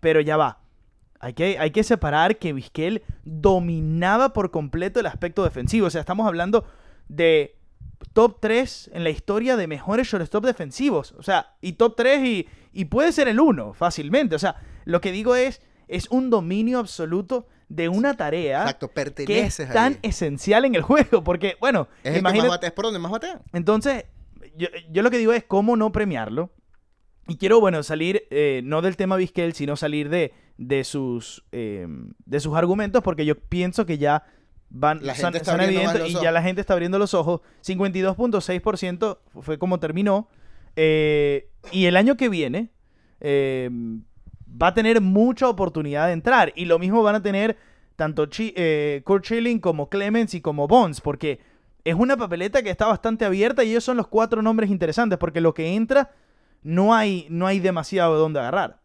Pero 0.00 0.22
ya 0.22 0.38
va. 0.38 0.60
Hay 1.18 1.34
que, 1.34 1.58
hay 1.58 1.72
que 1.72 1.84
separar 1.84 2.38
que 2.38 2.54
Vizquel 2.54 3.02
dominaba 3.22 4.32
por 4.32 4.50
completo 4.50 4.98
el 4.98 5.04
aspecto 5.04 5.44
defensivo. 5.44 5.88
O 5.88 5.90
sea, 5.90 6.00
estamos 6.00 6.26
hablando 6.26 6.64
de 7.10 7.54
top 8.14 8.38
3 8.40 8.92
en 8.94 9.04
la 9.04 9.10
historia 9.10 9.58
de 9.58 9.66
mejores 9.66 10.08
shortstop 10.08 10.46
defensivos. 10.46 11.12
O 11.18 11.22
sea, 11.22 11.52
y 11.60 11.74
top 11.74 11.96
3 11.96 12.24
y, 12.24 12.48
y 12.72 12.86
puede 12.86 13.12
ser 13.12 13.28
el 13.28 13.40
1 13.40 13.74
fácilmente. 13.74 14.36
O 14.36 14.38
sea, 14.38 14.56
lo 14.86 15.02
que 15.02 15.12
digo 15.12 15.36
es, 15.36 15.60
es 15.90 16.08
un 16.10 16.30
dominio 16.30 16.78
absoluto 16.78 17.46
de 17.68 17.88
una 17.88 18.16
tarea 18.16 18.62
Exacto, 18.62 18.90
que 19.26 19.40
es 19.42 19.56
tan 19.72 19.92
ahí. 19.94 19.98
esencial 20.02 20.64
en 20.64 20.74
el 20.74 20.82
juego. 20.82 21.22
Porque, 21.22 21.56
bueno, 21.60 21.88
Es 22.02 22.18
imagínate- 22.18 22.48
más 22.48 22.56
batea, 22.56 22.68
es 22.68 22.74
por 22.74 22.84
donde 22.86 22.98
más 22.98 23.12
batea. 23.12 23.40
entonces, 23.52 24.04
yo, 24.56 24.68
yo 24.90 25.02
lo 25.02 25.10
que 25.10 25.18
digo 25.18 25.32
es 25.32 25.44
cómo 25.44 25.76
no 25.76 25.92
premiarlo. 25.92 26.50
Y 27.28 27.36
quiero, 27.36 27.60
bueno, 27.60 27.82
salir 27.84 28.24
eh, 28.30 28.60
no 28.64 28.82
del 28.82 28.96
tema 28.96 29.14
Vizquel, 29.16 29.52
sino 29.54 29.76
salir 29.76 30.08
de, 30.08 30.32
de 30.58 30.82
sus, 30.82 31.44
eh, 31.52 31.86
de 32.24 32.40
sus 32.40 32.56
argumentos 32.56 33.02
porque 33.04 33.24
yo 33.24 33.38
pienso 33.38 33.86
que 33.86 33.98
ya 33.98 34.24
van, 34.68 34.98
La 35.06 35.14
son, 35.14 35.32
son 35.44 35.60
evidentes 35.60 36.08
y 36.10 36.14
ya 36.14 36.32
la 36.32 36.42
gente 36.42 36.60
está 36.60 36.72
abriendo 36.72 36.98
los 36.98 37.14
ojos. 37.14 37.40
52.6% 37.64 39.18
fue 39.42 39.58
como 39.58 39.78
terminó. 39.78 40.28
Eh, 40.76 41.50
y 41.72 41.86
el 41.86 41.96
año 41.96 42.16
que 42.16 42.28
viene 42.28 42.70
eh, 43.20 43.70
va 44.50 44.68
a 44.68 44.74
tener 44.74 45.00
mucha 45.00 45.48
oportunidad 45.48 46.06
de 46.06 46.12
entrar. 46.12 46.52
Y 46.56 46.64
lo 46.66 46.78
mismo 46.78 47.02
van 47.02 47.16
a 47.16 47.22
tener 47.22 47.56
tanto 47.96 48.26
Chi- 48.26 48.54
eh, 48.56 49.02
Kurt 49.04 49.24
Schilling 49.24 49.58
como 49.60 49.88
Clemens 49.88 50.34
y 50.34 50.40
como 50.40 50.66
Bonds, 50.68 51.00
porque 51.00 51.40
es 51.84 51.94
una 51.94 52.16
papeleta 52.16 52.62
que 52.62 52.70
está 52.70 52.86
bastante 52.86 53.24
abierta 53.24 53.64
y 53.64 53.70
ellos 53.70 53.84
son 53.84 53.96
los 53.96 54.06
cuatro 54.06 54.42
nombres 54.42 54.70
interesantes, 54.70 55.18
porque 55.18 55.40
lo 55.40 55.54
que 55.54 55.74
entra 55.74 56.12
no 56.62 56.94
hay, 56.94 57.26
no 57.30 57.46
hay 57.46 57.60
demasiado 57.60 58.14
de 58.14 58.20
dónde 58.20 58.40
agarrar. 58.40 58.80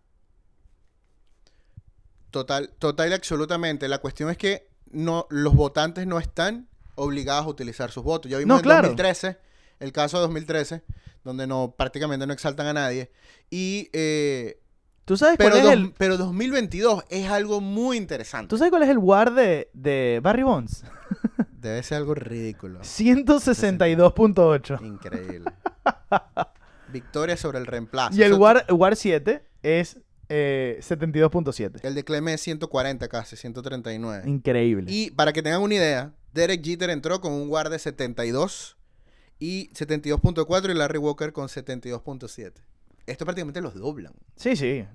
Total, 2.31 2.69
total 2.79 3.09
y 3.09 3.13
absolutamente. 3.13 3.87
La 3.87 3.99
cuestión 3.99 4.29
es 4.29 4.37
que 4.37 4.67
no, 4.91 5.25
los 5.29 5.55
votantes 5.55 6.05
no 6.05 6.19
están 6.19 6.67
obligados 6.95 7.45
a 7.45 7.49
utilizar 7.49 7.91
sus 7.91 8.03
votos. 8.03 8.29
Ya 8.29 8.37
vimos 8.37 8.49
No, 8.49 8.57
en 8.57 8.63
claro. 8.63 8.87
2013, 8.89 9.37
el 9.79 9.91
caso 9.91 10.17
de 10.17 10.21
2013, 10.23 10.83
donde 11.23 11.47
no 11.47 11.75
prácticamente 11.77 12.27
no 12.27 12.33
exaltan 12.33 12.67
a 12.67 12.73
nadie. 12.73 13.11
Y, 13.49 13.89
eh, 13.93 14.59
¿Tú 15.05 15.17
sabes, 15.17 15.37
pero, 15.37 15.51
cuál 15.51 15.59
es 15.59 15.63
dos- 15.65 15.73
el, 15.73 15.93
pero 15.97 16.17
2022 16.17 17.03
es 17.09 17.29
algo 17.29 17.61
muy 17.61 17.97
interesante. 17.97 18.49
¿Tú 18.49 18.57
sabes 18.57 18.71
cuál 18.71 18.83
es 18.83 18.89
el 18.89 18.97
WAR 18.97 19.33
de, 19.33 19.69
de 19.73 20.19
Barry 20.23 20.43
Bonds? 20.43 20.83
Debe 21.51 21.83
ser 21.83 21.97
algo 21.97 22.15
ridículo. 22.15 22.79
162.8. 22.81 24.81
Increíble. 24.83 25.51
Victoria 26.91 27.37
sobre 27.37 27.59
el 27.59 27.65
reemplazo. 27.67 28.17
Y 28.17 28.23
el 28.23 28.33
WAR, 28.33 28.65
WAR 28.69 28.95
7 28.95 29.43
es 29.63 29.97
eh, 30.29 30.79
72.7. 30.81 31.79
El 31.83 31.95
de 31.95 32.03
Clemens 32.03 32.35
es 32.35 32.41
140 32.41 33.07
casi, 33.07 33.35
139. 33.35 34.29
Increíble. 34.29 34.91
Y 34.91 35.11
para 35.11 35.33
que 35.33 35.43
tengan 35.43 35.61
una 35.61 35.75
idea, 35.75 36.13
Derek 36.33 36.63
Jeter 36.63 36.89
entró 36.89 37.21
con 37.21 37.31
un 37.31 37.47
guard 37.47 37.69
de 37.71 37.79
72 37.79 38.77
y 39.39 39.69
72.4 39.73 40.71
y 40.71 40.73
Larry 40.73 40.97
Walker 40.97 41.31
con 41.33 41.47
72.7. 41.47 42.53
Esto 43.07 43.25
prácticamente 43.25 43.61
los 43.61 43.75
doblan 43.75 44.13
Sí, 44.35 44.55
sí. 44.55 44.85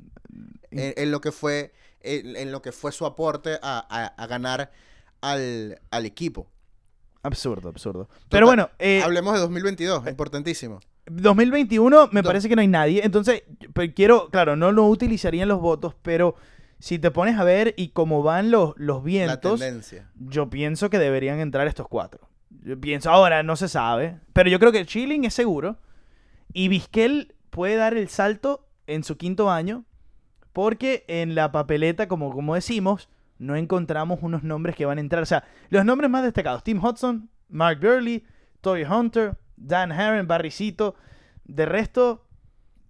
en, 0.70 0.94
en 0.96 1.10
lo 1.10 1.20
que 1.20 1.32
fue 1.32 1.72
en, 2.02 2.34
en 2.36 2.50
lo 2.52 2.62
que 2.62 2.72
fue 2.72 2.92
su 2.92 3.04
aporte 3.06 3.58
a, 3.62 3.86
a- 3.88 4.06
a 4.22 4.26
ganar 4.26 4.70
al, 5.20 5.80
al 5.90 6.06
equipo. 6.06 6.50
Absurdo, 7.22 7.68
absurdo. 7.68 8.06
Total. 8.06 8.26
Pero 8.30 8.46
bueno, 8.46 8.70
eh, 8.78 9.02
Hablemos 9.02 9.34
de 9.34 9.40
2022, 9.40 10.06
importantísimo. 10.08 10.80
2021 11.06 12.08
me 12.12 12.22
parece 12.22 12.48
que 12.48 12.56
no 12.56 12.62
hay 12.62 12.68
nadie. 12.68 13.02
Entonces, 13.04 13.42
quiero, 13.94 14.28
claro, 14.30 14.56
no 14.56 14.72
lo 14.72 14.86
utilizarían 14.86 15.48
los 15.48 15.60
votos, 15.60 15.94
pero 16.02 16.36
si 16.78 16.98
te 16.98 17.10
pones 17.10 17.36
a 17.38 17.44
ver 17.44 17.74
y 17.76 17.88
cómo 17.88 18.22
van 18.22 18.50
los, 18.50 18.72
los 18.76 18.98
La 18.98 19.02
vientos, 19.04 19.60
tendencia. 19.60 20.10
yo 20.16 20.48
pienso 20.48 20.88
que 20.88 20.98
deberían 20.98 21.40
entrar 21.40 21.66
estos 21.66 21.88
cuatro. 21.88 22.28
Yo 22.64 22.80
pienso, 22.80 23.10
ahora 23.10 23.42
no 23.42 23.56
se 23.56 23.68
sabe, 23.68 24.18
pero 24.32 24.48
yo 24.48 24.58
creo 24.58 24.72
que 24.72 24.86
Chilling 24.86 25.24
es 25.24 25.34
seguro 25.34 25.76
y 26.52 26.68
Vizquel 26.68 27.34
puede 27.50 27.76
dar 27.76 27.94
el 27.96 28.08
salto 28.08 28.66
en 28.86 29.04
su 29.04 29.16
quinto 29.16 29.50
año 29.50 29.84
porque 30.52 31.04
en 31.08 31.34
la 31.34 31.52
papeleta, 31.52 32.08
como, 32.08 32.32
como 32.32 32.54
decimos, 32.54 33.08
no 33.38 33.56
encontramos 33.56 34.18
unos 34.22 34.42
nombres 34.42 34.74
que 34.76 34.84
van 34.86 34.98
a 34.98 35.00
entrar. 35.00 35.22
O 35.22 35.26
sea, 35.26 35.44
los 35.68 35.84
nombres 35.84 36.10
más 36.10 36.22
destacados, 36.24 36.64
Tim 36.64 36.82
Hudson, 36.84 37.30
Mark 37.48 37.80
Burley, 37.80 38.24
Tory 38.60 38.84
Hunter, 38.84 39.36
Dan 39.56 39.92
Herron, 39.92 40.26
Barricito. 40.26 40.94
De 41.44 41.66
resto, 41.66 42.26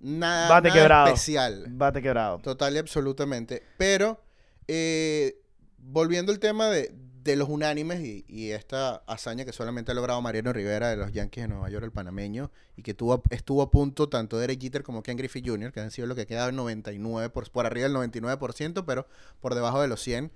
Nada, 0.00 0.48
Bate 0.48 0.68
nada 0.68 0.80
quebrado. 0.80 1.06
especial. 1.08 1.64
bate 1.68 2.00
quebrado. 2.02 2.38
Total 2.38 2.74
y 2.74 2.78
absolutamente. 2.78 3.62
Pero, 3.76 4.22
eh, 4.66 5.36
volviendo 5.78 6.32
al 6.32 6.38
tema 6.38 6.68
de, 6.68 6.90
de 7.22 7.36
los 7.36 7.48
unánimes 7.48 8.00
y, 8.00 8.24
y 8.28 8.50
esta 8.52 8.96
hazaña 9.06 9.44
que 9.44 9.52
solamente 9.52 9.92
ha 9.92 9.94
logrado 9.94 10.20
Mariano 10.22 10.52
Rivera 10.52 10.88
de 10.88 10.96
los 10.96 11.12
Yankees 11.12 11.44
de 11.44 11.48
Nueva 11.48 11.68
York, 11.68 11.84
el 11.84 11.92
panameño, 11.92 12.50
y 12.76 12.82
que 12.82 12.94
tuvo, 12.94 13.22
estuvo 13.30 13.62
a 13.62 13.70
punto 13.70 14.08
tanto 14.08 14.38
Derek 14.38 14.60
Jeter 14.60 14.82
como 14.82 15.02
Ken 15.02 15.16
Griffey 15.16 15.42
Jr., 15.44 15.72
que 15.72 15.80
han 15.80 15.90
sido 15.90 16.06
lo 16.06 16.14
que 16.14 16.26
queda 16.26 16.48
en 16.48 16.56
99, 16.56 17.28
por, 17.30 17.50
por 17.50 17.66
arriba 17.66 17.88
del 17.88 17.96
99%, 17.96 18.84
pero 18.86 19.06
por 19.40 19.54
debajo 19.54 19.82
de 19.82 19.88
los 19.88 20.00
100. 20.02 20.32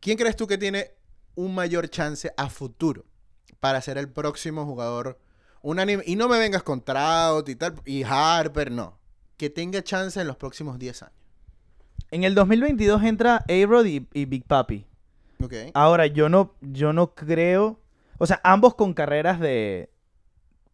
¿Quién 0.00 0.18
crees 0.18 0.36
tú 0.36 0.46
que 0.46 0.58
tiene 0.58 0.92
un 1.34 1.54
mayor 1.54 1.88
chance 1.88 2.32
a 2.36 2.50
futuro 2.50 3.04
para 3.60 3.80
ser 3.80 3.96
el 3.98 4.10
próximo 4.10 4.66
jugador 4.66 5.18
unánime? 5.62 6.02
Y 6.06 6.16
no 6.16 6.28
me 6.28 6.38
vengas 6.38 6.62
con 6.62 6.82
Trout 6.84 7.48
y 7.48 7.56
tal, 7.56 7.80
y 7.86 8.02
Harper, 8.02 8.70
no. 8.70 8.98
Que 9.38 9.48
tenga 9.48 9.82
chance 9.82 10.20
en 10.20 10.26
los 10.26 10.36
próximos 10.36 10.78
10 10.78 11.04
años. 11.04 11.14
En 12.10 12.24
el 12.24 12.34
2022 12.34 13.02
entra 13.04 13.44
A-Rod 13.48 13.86
y, 13.86 14.06
y 14.12 14.24
Big 14.24 14.44
Papi. 14.44 14.87
Ahora, 15.74 16.06
yo 16.06 16.28
no, 16.28 16.54
yo 16.60 16.92
no 16.92 17.14
creo. 17.14 17.80
O 18.18 18.26
sea, 18.26 18.40
ambos 18.44 18.74
con 18.74 18.94
carreras 18.94 19.38
de. 19.40 19.90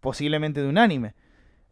posiblemente 0.01 0.63
de 0.63 0.69
unánime. 0.69 1.15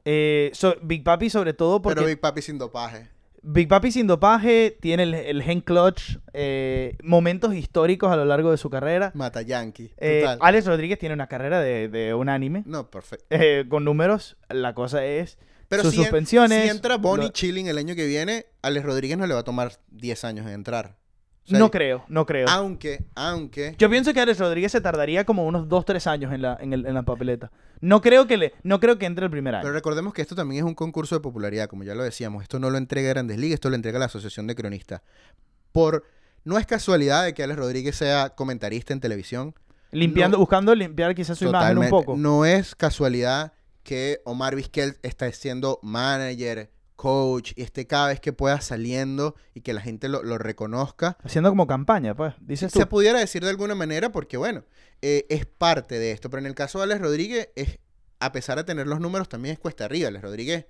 Eh, 0.04 0.50
so- 0.54 0.76
Big 0.82 1.04
Papi, 1.04 1.30
sobre 1.30 1.54
todo, 1.54 1.80
porque. 1.82 1.96
Pero 1.96 2.06
Big 2.08 2.20
Papi 2.20 2.42
sin 2.42 2.58
dopaje. 2.58 3.08
Big 3.44 3.66
Papi 3.68 3.90
sin 3.90 4.06
dopaje 4.06 4.76
tiene 4.80 5.02
el, 5.02 5.14
el 5.14 5.42
gen 5.42 5.60
clutch, 5.62 6.18
eh, 6.32 6.96
momentos 7.02 7.54
históricos 7.54 8.10
a 8.12 8.16
lo 8.16 8.24
largo 8.24 8.52
de 8.52 8.56
su 8.56 8.70
carrera. 8.70 9.10
Mata 9.14 9.42
Yankee. 9.42 9.92
Eh. 9.96 10.24
Alex 10.40 10.66
Rodríguez 10.66 10.98
tiene 11.00 11.14
una 11.14 11.26
carrera 11.26 11.60
de, 11.60 11.88
de 11.88 12.14
unánime. 12.14 12.62
No, 12.66 12.88
perfecto. 12.88 13.26
eh, 13.30 13.64
con 13.68 13.84
números, 13.84 14.36
la 14.48 14.74
cosa 14.74 15.04
es 15.04 15.38
Pero 15.68 15.82
sus 15.82 15.92
si, 15.92 15.98
en- 15.98 16.04
suspensiones. 16.04 16.62
si 16.64 16.68
entra 16.68 16.98
Bonnie 16.98 17.26
lo- 17.26 17.32
Chilling 17.32 17.66
el 17.66 17.78
año 17.78 17.96
que 17.96 18.06
viene, 18.06 18.46
Alex 18.62 18.86
Rodríguez 18.86 19.18
no 19.18 19.26
le 19.26 19.34
va 19.34 19.40
a 19.40 19.44
tomar 19.44 19.72
10 19.90 20.24
años 20.24 20.46
en 20.46 20.52
entrar. 20.52 20.96
O 21.44 21.48
sea, 21.50 21.58
no 21.58 21.70
creo, 21.70 22.04
no 22.08 22.24
creo. 22.24 22.46
Aunque, 22.48 23.04
aunque. 23.16 23.74
Yo 23.78 23.90
pienso 23.90 24.12
que 24.14 24.20
Alex 24.20 24.38
Rodríguez 24.38 24.70
se 24.72 24.80
tardaría 24.80 25.24
como 25.24 25.44
unos 25.46 25.66
2-3 25.68 26.06
años 26.06 26.32
en 26.32 26.42
la, 26.42 26.56
en, 26.60 26.72
el- 26.72 26.86
en 26.86 26.94
la 26.94 27.02
papeleta. 27.02 27.50
No 27.80 28.00
creo 28.00 28.28
que 28.28 28.36
le, 28.36 28.52
no 28.62 28.78
creo 28.78 28.96
que 28.98 29.06
entre 29.06 29.24
el 29.24 29.30
primer 29.30 29.56
año. 29.56 29.62
Pero 29.62 29.74
recordemos 29.74 30.14
que 30.14 30.22
esto 30.22 30.36
también 30.36 30.64
es 30.64 30.68
un 30.68 30.74
concurso 30.76 31.16
de 31.16 31.20
popularidad, 31.20 31.66
como 31.68 31.82
ya 31.82 31.96
lo 31.96 32.04
decíamos. 32.04 32.42
Esto 32.44 32.60
no 32.60 32.70
lo 32.70 32.78
entrega 32.78 33.08
Grandes 33.08 33.38
Ligas, 33.38 33.54
esto 33.54 33.70
lo 33.70 33.74
entrega 33.76 33.98
la 33.98 34.04
Asociación 34.04 34.46
de 34.46 34.54
Cronistas. 34.54 35.00
Por. 35.72 36.04
No 36.44 36.58
es 36.58 36.66
casualidad 36.66 37.24
de 37.24 37.34
que 37.34 37.42
Alex 37.44 37.58
Rodríguez 37.58 37.94
sea 37.96 38.30
comentarista 38.30 38.92
en 38.92 39.00
televisión. 39.00 39.54
Limpiando, 39.92 40.36
no- 40.36 40.40
buscando 40.40 40.74
limpiar 40.74 41.14
quizás 41.14 41.38
su 41.38 41.44
imagen 41.46 41.78
un 41.78 41.88
poco. 41.88 42.16
No 42.16 42.44
es 42.44 42.74
casualidad 42.74 43.52
que 43.84 44.20
Omar 44.24 44.54
Vizquel 44.56 44.96
está 45.02 45.30
siendo 45.32 45.78
manager, 45.82 46.70
coach, 47.02 47.50
y 47.56 47.62
esté 47.62 47.88
cada 47.88 48.06
vez 48.06 48.20
que 48.20 48.32
pueda 48.32 48.60
saliendo 48.60 49.34
y 49.54 49.62
que 49.62 49.72
la 49.72 49.80
gente 49.80 50.08
lo, 50.08 50.22
lo 50.22 50.38
reconozca. 50.38 51.18
Haciendo 51.24 51.50
como 51.50 51.66
campaña, 51.66 52.14
pues. 52.14 52.34
Dices 52.40 52.72
tú. 52.72 52.78
Se 52.78 52.86
pudiera 52.86 53.18
decir 53.18 53.42
de 53.42 53.50
alguna 53.50 53.74
manera 53.74 54.12
porque, 54.12 54.36
bueno, 54.36 54.62
eh, 55.00 55.26
es 55.28 55.44
parte 55.44 55.98
de 55.98 56.12
esto. 56.12 56.30
Pero 56.30 56.42
en 56.42 56.46
el 56.46 56.54
caso 56.54 56.78
de 56.78 56.84
Alex 56.84 57.00
Rodríguez, 57.00 57.48
es, 57.56 57.80
a 58.20 58.30
pesar 58.30 58.56
de 58.56 58.62
tener 58.62 58.86
los 58.86 59.00
números, 59.00 59.28
también 59.28 59.54
es 59.54 59.58
cuesta 59.58 59.86
arriba. 59.86 60.10
Alex 60.10 60.22
Rodríguez 60.22 60.66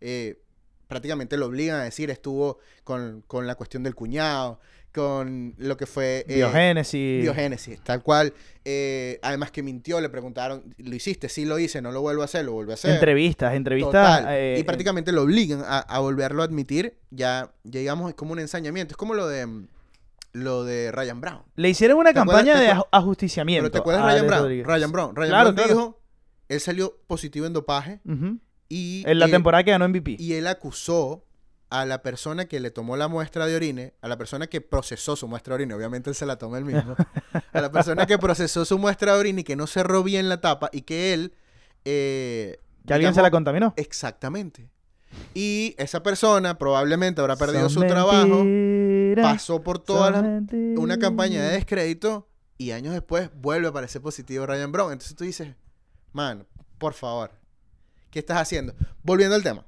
eh, 0.00 0.40
prácticamente 0.86 1.36
lo 1.36 1.46
obligan 1.46 1.80
a 1.80 1.82
decir, 1.82 2.10
estuvo 2.10 2.58
con, 2.84 3.24
con 3.26 3.48
la 3.48 3.56
cuestión 3.56 3.82
del 3.82 3.96
cuñado, 3.96 4.60
con 4.92 5.54
lo 5.58 5.76
que 5.76 5.86
fue... 5.86 6.24
eh, 6.28 6.34
Biogénesis. 6.36 7.22
Biogénesis, 7.22 7.80
tal 7.82 8.02
cual. 8.02 8.32
Eh, 8.64 9.18
además 9.22 9.50
que 9.50 9.62
mintió, 9.62 10.00
le 10.00 10.08
preguntaron, 10.08 10.74
¿lo 10.78 10.94
hiciste? 10.94 11.28
Sí 11.28 11.44
lo 11.44 11.58
hice, 11.58 11.80
no 11.82 11.90
lo 11.92 12.00
vuelvo 12.02 12.22
a 12.22 12.26
hacer, 12.26 12.44
lo 12.44 12.52
vuelvo 12.52 12.72
a 12.72 12.74
hacer. 12.74 12.92
Entrevistas, 12.92 13.54
entrevistas. 13.54 14.24
Eh, 14.28 14.56
y 14.60 14.62
prácticamente 14.64 15.10
lo 15.12 15.22
obligan 15.22 15.62
a, 15.66 15.78
a 15.80 15.98
volverlo 15.98 16.42
a 16.42 16.44
admitir. 16.44 16.98
Ya, 17.10 17.52
ya 17.64 17.80
digamos, 17.80 18.10
es 18.10 18.14
como 18.14 18.32
un 18.32 18.38
ensañamiento. 18.38 18.92
Es 18.92 18.96
como 18.96 19.14
lo 19.14 19.26
de 19.26 19.46
mm, 19.46 19.66
lo 20.34 20.64
de 20.64 20.92
Ryan 20.92 21.20
Brown. 21.20 21.42
Le 21.56 21.68
hicieron 21.70 21.98
una 21.98 22.12
¿Te 22.12 22.18
acuerdas- 22.20 22.44
campaña 22.46 22.60
de 22.76 22.82
ajusticiamiento. 22.90 23.64
Pero 23.64 23.72
¿te 23.72 23.78
acuerdas 23.78 24.02
a 24.04 24.06
de 24.08 24.12
Ryan 24.14 24.26
Brown? 24.26 24.42
Rodríguez. 24.42 24.66
Ryan 24.66 24.92
Brown. 24.92 25.16
Ryan 25.16 25.28
Claro, 25.30 25.52
Brown 25.52 25.54
claro. 25.68 25.68
dijo, 25.80 26.00
él 26.48 26.60
salió 26.60 26.98
positivo 27.06 27.46
en 27.46 27.52
dopaje 27.52 28.00
y, 28.68 29.02
En 29.06 29.18
la 29.18 29.28
temporada 29.28 29.62
que 29.64 29.70
ganó 29.72 29.88
MVP. 29.88 30.16
y 30.18 30.34
él 30.34 30.46
acusó 30.46 31.24
a 31.80 31.86
la 31.86 32.02
persona 32.02 32.44
que 32.44 32.60
le 32.60 32.70
tomó 32.70 32.96
la 32.98 33.08
muestra 33.08 33.46
de 33.46 33.56
orine, 33.56 33.94
a 34.02 34.08
la 34.08 34.18
persona 34.18 34.46
que 34.46 34.60
procesó 34.60 35.16
su 35.16 35.26
muestra 35.26 35.52
de 35.52 35.62
orine, 35.62 35.74
obviamente 35.74 36.10
él 36.10 36.16
se 36.16 36.26
la 36.26 36.36
toma 36.36 36.58
él 36.58 36.64
mismo, 36.66 36.94
a 37.52 37.60
la 37.62 37.72
persona 37.72 38.04
que 38.06 38.18
procesó 38.18 38.64
su 38.66 38.78
muestra 38.78 39.14
de 39.14 39.20
orine 39.20 39.40
y 39.40 39.44
que 39.44 39.56
no 39.56 39.66
cerró 39.66 40.02
bien 40.02 40.28
la 40.28 40.40
tapa 40.40 40.68
y 40.72 40.82
que 40.82 41.14
él... 41.14 41.34
eh, 41.86 42.58
que 42.86 42.92
alguien 42.94 43.14
se 43.14 43.22
la 43.22 43.30
contaminó. 43.30 43.72
Exactamente. 43.76 44.68
Y 45.34 45.74
esa 45.78 46.02
persona 46.02 46.58
probablemente 46.58 47.20
habrá 47.20 47.36
perdido 47.36 47.68
Son 47.70 47.82
su 47.84 47.88
trabajo, 47.88 48.44
pasó 49.22 49.62
por 49.62 49.78
toda 49.78 50.10
la- 50.10 50.42
una 50.76 50.98
campaña 50.98 51.42
de 51.42 51.52
descrédito 51.52 52.28
y 52.58 52.72
años 52.72 52.92
después 52.92 53.30
vuelve 53.34 53.66
a 53.66 53.70
aparecer 53.70 54.02
positivo 54.02 54.46
Ryan 54.46 54.72
Brown. 54.72 54.92
Entonces 54.92 55.16
tú 55.16 55.24
dices, 55.24 55.54
man, 56.12 56.46
por 56.78 56.92
favor, 56.94 57.30
¿qué 58.10 58.18
estás 58.18 58.38
haciendo? 58.38 58.74
Volviendo 59.02 59.36
al 59.36 59.42
tema. 59.42 59.64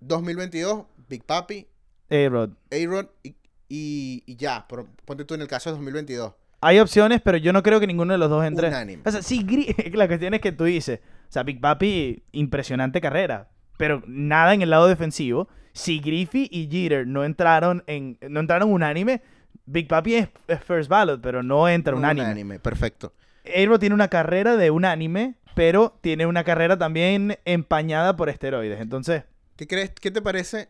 2022, 0.00 0.84
Big 1.14 1.22
Papi, 1.24 1.68
A-Rod. 2.10 2.50
A-Rod 2.72 3.06
y, 3.22 3.36
y- 3.68 4.22
y 4.26 4.36
ya, 4.36 4.66
pero 4.68 4.88
ponte 5.04 5.24
tú 5.24 5.34
en 5.34 5.42
el 5.42 5.46
caso 5.48 5.70
de 5.70 5.74
2022. 5.76 6.32
Hay 6.60 6.80
opciones, 6.80 7.20
pero 7.22 7.36
yo 7.38 7.52
no 7.52 7.62
creo 7.62 7.78
que 7.78 7.86
ninguno 7.86 8.14
de 8.14 8.18
los 8.18 8.28
dos 8.30 8.44
entre. 8.44 8.66
Unánime. 8.68 9.02
O 9.06 9.10
sea, 9.12 9.22
sí, 9.22 9.44
la 9.92 10.08
cuestión 10.08 10.34
es 10.34 10.40
que 10.40 10.50
tú 10.50 10.64
dices, 10.64 10.98
o 11.28 11.32
sea, 11.32 11.44
Big 11.44 11.60
Papi, 11.60 12.24
impresionante 12.32 13.00
carrera. 13.00 13.48
pero 13.76 14.02
nada 14.08 14.54
en 14.54 14.62
el 14.62 14.70
lado 14.70 14.88
defensivo. 14.88 15.48
Si 15.72 16.00
Griffey 16.00 16.48
y 16.50 16.68
Jeter 16.68 17.06
no 17.06 17.22
entraron 17.24 17.84
en 17.86 18.18
no 18.28 18.40
entraron 18.40 18.72
unánime, 18.72 19.22
Big 19.66 19.86
Papi 19.86 20.14
es, 20.16 20.28
es 20.48 20.60
first 20.64 20.88
ballot, 20.90 21.20
pero 21.20 21.44
no 21.44 21.68
entra 21.68 21.94
unánime. 21.94 22.24
Unánime, 22.26 22.58
perfecto. 22.58 23.12
Aero 23.44 23.78
tiene 23.78 23.94
una 23.94 24.08
carrera 24.08 24.56
de 24.56 24.70
unánime, 24.70 25.34
pero 25.54 25.96
tiene 26.00 26.26
una 26.26 26.42
carrera 26.44 26.76
también 26.76 27.38
empañada 27.44 28.16
por 28.16 28.28
esteroides. 28.30 28.80
Entonces, 28.80 29.22
¿Qué 29.56 29.68
crees? 29.68 29.90
¿Qué 29.90 30.10
te 30.10 30.20
parece 30.22 30.68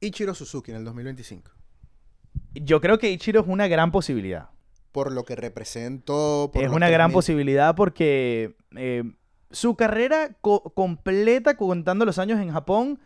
Ichiro 0.00 0.34
Suzuki 0.34 0.70
en 0.70 0.78
el 0.78 0.84
2025? 0.84 1.50
yo 2.54 2.80
creo 2.80 2.98
que 2.98 3.10
Ichiro 3.10 3.40
es 3.42 3.46
una 3.48 3.68
gran 3.68 3.92
posibilidad. 3.92 4.50
Por 4.92 5.12
lo 5.12 5.24
que 5.24 5.36
representó. 5.36 6.50
por 6.52 6.62
es 6.64 6.68
una 6.70 6.88
gran 6.88 7.08
3000. 7.10 7.14
posibilidad 7.14 7.76
porque 7.76 8.56
eh, 8.76 9.04
su 9.50 9.76
carrera 9.76 10.36
co- 10.40 10.62
completa, 10.74 11.56
contando 11.56 12.04
los 12.04 12.18
años 12.18 12.40
en 12.40 12.50
Japón, 12.50 12.98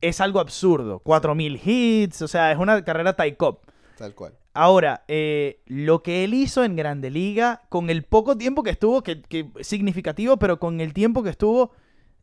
es 0.00 0.20
algo 0.20 0.38
absurdo. 0.40 1.00
4000 1.00 1.60
hits, 1.64 2.22
o 2.22 2.28
sea, 2.28 2.52
es 2.52 2.58
una 2.58 2.84
carrera 2.84 3.14
Taikop. 3.16 3.64
Tal 3.96 4.14
cual. 4.14 4.34
Ahora, 4.54 5.04
eh, 5.08 5.62
lo 5.66 6.02
que 6.02 6.22
él 6.24 6.34
hizo 6.34 6.62
en 6.62 6.76
Grande 6.76 7.10
Liga, 7.10 7.62
con 7.68 7.90
el 7.90 8.04
poco 8.04 8.36
tiempo 8.36 8.62
que 8.62 8.70
estuvo, 8.70 9.02
que, 9.02 9.22
que 9.22 9.48
significativo, 9.62 10.36
pero 10.38 10.60
con 10.60 10.80
el 10.80 10.92
tiempo 10.92 11.22
que 11.22 11.30
estuvo, 11.30 11.72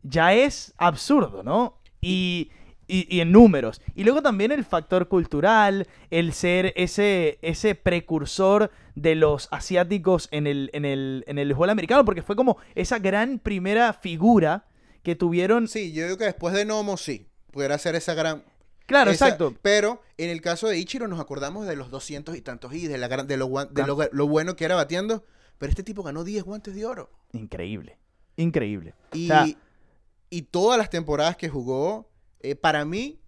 ya 0.04 0.34
es 0.34 0.74
absurdo, 0.78 1.44
¿no? 1.44 1.78
Y, 2.02 2.52
y- 2.90 3.08
y 3.16 3.22
en 3.22 3.32
números. 3.32 3.82
Y 3.96 4.04
luego 4.04 4.22
también 4.22 4.52
el 4.52 4.66
factor 4.66 5.08
cultural, 5.08 5.88
el 6.10 6.34
ser 6.34 6.74
ese, 6.76 7.40
ese 7.42 7.76
precursor 7.76 8.72
de 8.96 9.16
los 9.16 9.48
asiáticos 9.52 10.28
en 10.32 10.48
el, 10.48 10.70
en, 10.74 10.84
el, 10.86 11.24
en 11.28 11.38
el 11.38 11.48
béisbol 11.50 11.70
americano, 11.70 12.04
porque 12.04 12.22
fue 12.24 12.36
como 12.36 12.58
esa 12.76 13.00
gran 13.00 13.40
primera 13.40 13.94
figura 13.94 14.66
que 15.04 15.16
tuvieron. 15.16 15.68
Sí, 15.68 15.94
yo 15.94 16.04
digo 16.06 16.18
que 16.18 16.26
después 16.26 16.54
de 16.54 16.66
Nomo, 16.66 16.98
sí. 16.98 17.28
Pudiera 17.52 17.78
ser 17.78 17.96
esa 17.96 18.14
gran. 18.14 18.44
Claro, 18.86 19.12
esa- 19.12 19.26
exacto. 19.28 19.56
Pero 19.62 20.02
en 20.18 20.30
el 20.30 20.42
caso 20.42 20.68
de 20.68 20.78
Ichiro 20.78 21.08
nos 21.08 21.20
acordamos 21.20 21.66
de 21.68 21.76
los 21.76 21.90
200 21.92 22.36
y 22.36 22.42
tantos 22.42 22.74
y 22.74 22.88
de, 22.88 22.98
la, 22.98 23.08
gran- 23.08 23.28
de, 23.28 23.38
lo, 23.38 23.48
de 23.48 23.86
lo, 23.88 23.98
lo 24.12 24.28
bueno 24.28 24.56
que 24.56 24.66
era 24.66 24.76
batiendo. 24.76 25.24
Pero 25.58 25.70
este 25.70 25.84
tipo 25.84 26.04
ganó 26.04 26.24
10 26.24 26.44
guantes 26.44 26.74
de 26.76 26.86
oro. 26.86 27.12
Increíble. 27.34 27.98
Increíble. 28.38 28.94
Y, 29.14 29.26
O 29.26 29.28
sea, 29.28 29.46
y 30.30 30.42
todas 30.44 30.78
las 30.78 30.90
temporadas 30.90 31.36
que 31.38 31.50
jugó, 31.50 32.09
eh, 32.42 32.56
para 32.56 32.86
mí, 32.86 33.20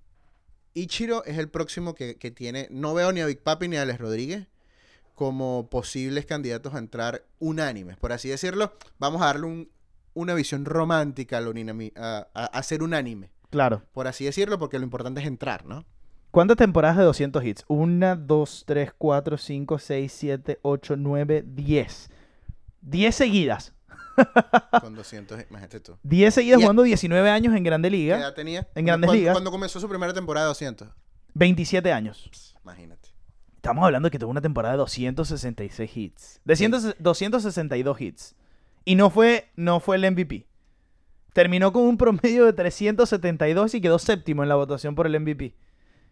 Ichiro 0.73 1.23
es 1.25 1.37
el 1.37 1.49
próximo 1.49 1.95
que, 1.95 2.15
que 2.15 2.31
tiene. 2.31 2.67
No 2.71 2.93
veo 2.93 3.11
ni 3.11 3.21
a 3.21 3.25
Big 3.25 3.41
Papi 3.41 3.67
ni 3.67 3.77
a 3.77 3.81
Alex 3.81 3.99
Rodríguez 3.99 4.47
como 5.15 5.67
posibles 5.69 6.25
candidatos 6.25 6.73
a 6.73 6.79
entrar 6.79 7.23
unánimes, 7.39 7.97
por 7.97 8.11
así 8.11 8.29
decirlo. 8.29 8.73
Vamos 8.97 9.21
a 9.21 9.25
darle 9.25 9.47
un- 9.47 9.69
una 10.13 10.33
visión 10.33 10.65
romántica 10.65 11.37
a, 11.37 11.41
lo 11.41 11.51
a, 11.95 12.27
a- 12.33 12.45
a 12.45 12.63
ser 12.63 12.83
unánime, 12.83 13.29
claro. 13.49 13.83
por 13.93 14.07
así 14.07 14.25
decirlo, 14.25 14.57
porque 14.59 14.77
lo 14.79 14.83
importante 14.85 15.21
es 15.21 15.27
entrar, 15.27 15.65
¿no? 15.65 15.85
¿Cuántas 16.31 16.57
temporadas 16.57 16.97
de 16.97 17.03
200 17.03 17.43
hits? 17.43 17.65
Una, 17.67 18.15
dos, 18.15 18.63
tres, 18.65 18.91
cuatro, 18.97 19.37
cinco, 19.37 19.77
seis, 19.79 20.13
siete, 20.13 20.59
ocho, 20.61 20.95
nueve, 20.95 21.43
diez. 21.45 22.09
Diez 22.81 23.15
seguidas. 23.15 23.73
Con 24.81 24.95
200, 24.95 25.45
imagínate 25.49 25.79
tú. 25.79 25.97
Diez 26.03 26.33
seguidas 26.33 26.59
Y- 26.59 26.63
jugando 26.63 26.83
19 26.83 27.29
años 27.29 27.55
en 27.55 27.63
Grande 27.63 27.89
¿Qué 27.89 27.97
Liga. 27.97 28.17
edad 28.19 28.33
tenía? 28.33 28.67
En 28.75 28.85
Grandes 28.85 29.07
cuando, 29.07 29.19
Ligas. 29.19 29.33
Cuando 29.33 29.51
comenzó 29.51 29.79
su 29.79 29.87
primera 29.89 30.13
temporada 30.13 30.45
de 30.47 30.49
200. 30.49 30.87
27 31.33 31.91
años. 31.91 32.53
Imagínate. 32.63 33.09
Estamos 33.55 33.85
hablando 33.85 34.07
de 34.07 34.11
que 34.11 34.19
tuvo 34.19 34.31
una 34.31 34.41
temporada 34.41 34.73
de 34.73 34.77
266 34.79 35.95
hits. 35.97 36.41
De 36.43 36.55
100 36.55 36.95
262 36.99 38.01
hits. 38.01 38.35
Y 38.85 38.95
no 38.95 39.09
fue, 39.11 39.49
no 39.55 39.79
fue 39.79 39.97
el 39.97 40.09
MVP. 40.11 40.47
Terminó 41.33 41.71
con 41.71 41.83
un 41.83 41.97
promedio 41.97 42.45
de 42.45 42.53
372 42.53 43.75
y 43.75 43.81
quedó 43.81 43.99
séptimo 43.99 44.43
en 44.43 44.49
la 44.49 44.55
votación 44.55 44.95
por 44.95 45.05
el 45.07 45.17
MVP. 45.19 45.53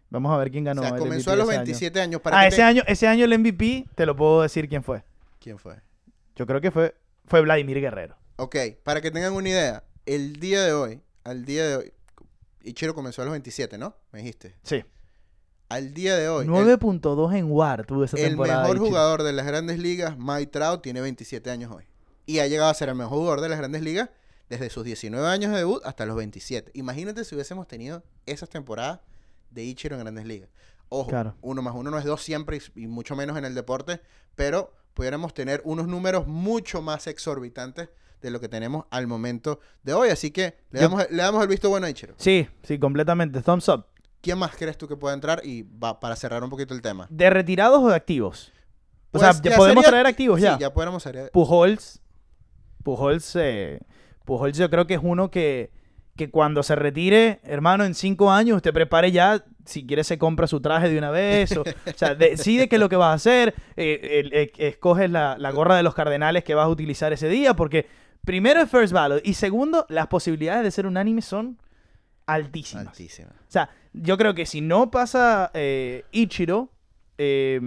Vamos 0.08 0.32
a 0.32 0.38
ver 0.38 0.50
quién 0.50 0.64
ganó. 0.64 0.80
o 0.80 0.84
sea, 0.84 0.94
el 0.94 1.00
comenzó 1.00 1.30
MVP 1.30 1.32
a 1.32 1.36
los 1.36 1.48
ese 1.48 1.56
año. 1.58 1.64
27 1.64 2.00
años. 2.00 2.20
Para 2.20 2.38
Ah, 2.38 2.46
ese 2.46 2.56
te- 2.58 2.62
año, 2.62 2.82
ese 2.86 3.06
año 3.06 3.24
el 3.24 3.38
MVP, 3.38 3.86
te 3.94 4.06
lo 4.06 4.16
puedo 4.16 4.42
decir 4.42 4.68
quién 4.68 4.82
fue. 4.82 5.02
¿Quién 5.40 5.58
fue? 5.58 5.76
Yo 6.36 6.46
creo 6.46 6.60
que 6.60 6.70
fue, 6.70 6.94
fue 7.30 7.40
Vladimir 7.40 7.80
Guerrero. 7.80 8.16
Ok, 8.36 8.56
para 8.82 9.00
que 9.00 9.10
tengan 9.10 9.32
una 9.32 9.48
idea, 9.48 9.84
el 10.04 10.34
día 10.40 10.62
de 10.64 10.72
hoy, 10.72 11.00
al 11.24 11.44
día 11.44 11.66
de 11.66 11.76
hoy, 11.76 11.92
Ichiro 12.62 12.94
comenzó 12.94 13.22
a 13.22 13.24
los 13.24 13.32
27, 13.32 13.78
¿no? 13.78 13.94
Me 14.12 14.18
dijiste. 14.18 14.56
Sí. 14.64 14.84
Al 15.68 15.94
día 15.94 16.16
de 16.16 16.28
hoy, 16.28 16.44
el- 16.44 16.50
9.2 16.50 17.34
en 17.36 17.50
WAR 17.50 17.86
tuvo 17.86 18.04
esa 18.04 18.16
el, 18.18 18.30
temporada. 18.30 18.62
mejor 18.62 18.76
Ichiro. 18.76 18.88
jugador 18.90 19.22
de 19.22 19.32
las 19.32 19.46
grandes 19.46 19.78
ligas, 19.78 20.18
Mike 20.18 20.48
Trout, 20.50 20.82
tiene 20.82 21.00
27 21.00 21.48
años 21.50 21.70
hoy. 21.72 21.84
Y 22.26 22.40
ha 22.40 22.46
llegado 22.48 22.68
a 22.70 22.74
ser 22.74 22.88
el 22.88 22.96
mejor 22.96 23.18
jugador 23.18 23.40
de 23.40 23.48
las 23.48 23.58
grandes 23.58 23.82
ligas 23.82 24.10
desde 24.48 24.68
sus 24.68 24.84
19 24.84 25.26
años 25.28 25.52
de 25.52 25.58
debut 25.58 25.80
hasta 25.84 26.04
los 26.06 26.16
27. 26.16 26.72
Imagínate 26.74 27.24
si 27.24 27.34
hubiésemos 27.36 27.68
tenido 27.68 28.02
esas 28.26 28.48
temporadas 28.48 29.00
de 29.50 29.62
Ichiro 29.62 29.94
en 29.96 30.02
grandes 30.02 30.26
ligas. 30.26 30.48
Ojo, 30.88 31.08
Claro. 31.10 31.36
uno 31.40 31.62
más 31.62 31.74
uno 31.76 31.90
no 31.92 31.98
es 31.98 32.04
dos 32.04 32.20
siempre 32.22 32.58
y, 32.74 32.82
y 32.82 32.86
mucho 32.88 33.14
menos 33.14 33.38
en 33.38 33.44
el 33.44 33.54
deporte, 33.54 34.00
pero 34.34 34.72
pudiéramos 35.00 35.32
tener 35.32 35.62
unos 35.64 35.86
números 35.88 36.26
mucho 36.26 36.82
más 36.82 37.06
exorbitantes 37.06 37.88
de 38.20 38.30
lo 38.30 38.38
que 38.38 38.50
tenemos 38.50 38.84
al 38.90 39.06
momento 39.06 39.58
de 39.82 39.94
hoy. 39.94 40.10
Así 40.10 40.30
que 40.30 40.58
le 40.72 40.80
Yo- 40.80 40.88
damos, 40.90 41.10
le 41.10 41.22
damos 41.22 41.40
el 41.42 41.48
visto 41.48 41.70
bueno 41.70 41.86
a 41.86 41.90
Ichiro. 41.90 42.12
Sí, 42.18 42.46
sí, 42.64 42.78
completamente. 42.78 43.40
Thumbs 43.40 43.66
up. 43.70 43.86
¿Quién 44.20 44.36
más 44.36 44.54
crees 44.54 44.76
tú 44.76 44.86
que 44.86 44.96
puede 44.96 45.14
entrar? 45.14 45.40
Y 45.42 45.62
va 45.62 45.98
para 46.00 46.16
cerrar 46.16 46.44
un 46.44 46.50
poquito 46.50 46.74
el 46.74 46.82
tema. 46.82 47.06
¿De 47.08 47.30
retirados 47.30 47.82
o 47.82 47.88
de 47.88 47.94
activos? 47.94 48.52
O 49.06 49.12
Pues, 49.12 49.22
sea, 49.22 49.32
ya 49.42 49.52
ya 49.52 49.56
podemos 49.56 49.82
sería- 49.84 49.90
traer 49.90 50.06
activos 50.06 50.36
Sí, 50.38 50.44
ya. 50.44 50.58
ya 50.58 50.74
podemos 50.74 51.06
hacer. 51.06 51.30
Pujols. 51.30 52.02
Pujols, 52.84 53.36
eh, 53.36 53.80
Pujols 54.26 54.58
yo 54.58 54.68
creo 54.68 54.86
que 54.86 54.94
es 54.94 55.00
uno 55.02 55.30
que, 55.30 55.72
que 56.14 56.30
cuando 56.30 56.62
se 56.62 56.74
retire, 56.76 57.40
hermano, 57.42 57.86
en 57.86 57.94
cinco 57.94 58.30
años, 58.30 58.56
usted 58.56 58.74
prepare 58.74 59.12
ya, 59.12 59.46
si 59.70 59.86
quiere 59.86 60.04
se 60.04 60.18
compra 60.18 60.46
su 60.46 60.60
traje 60.60 60.88
de 60.88 60.98
una 60.98 61.10
vez, 61.10 61.56
o, 61.56 61.62
o 61.62 61.64
sea, 61.96 62.14
decide 62.14 62.68
qué 62.68 62.76
es 62.76 62.80
lo 62.80 62.88
que 62.88 62.96
vas 62.96 63.10
a 63.10 63.14
hacer, 63.14 63.54
eh, 63.76 64.28
eh, 64.32 64.52
escoges 64.58 65.10
la, 65.10 65.36
la 65.38 65.50
gorra 65.50 65.76
de 65.76 65.82
los 65.82 65.94
cardenales 65.94 66.44
que 66.44 66.54
vas 66.54 66.66
a 66.66 66.68
utilizar 66.68 67.12
ese 67.12 67.28
día, 67.28 67.54
porque 67.54 67.86
primero 68.24 68.60
es 68.60 68.70
first 68.70 68.92
ballot 68.92 69.26
y 69.26 69.34
segundo, 69.34 69.86
las 69.88 70.08
posibilidades 70.08 70.64
de 70.64 70.70
ser 70.70 70.86
unánime 70.86 71.22
son 71.22 71.58
altísimas. 72.26 72.88
Altísima. 72.88 73.30
O 73.30 73.50
sea, 73.50 73.70
yo 73.92 74.16
creo 74.16 74.34
que 74.34 74.46
si 74.46 74.60
no 74.60 74.90
pasa 74.90 75.50
eh, 75.54 76.04
Ichiro, 76.12 76.70
eh, 77.18 77.60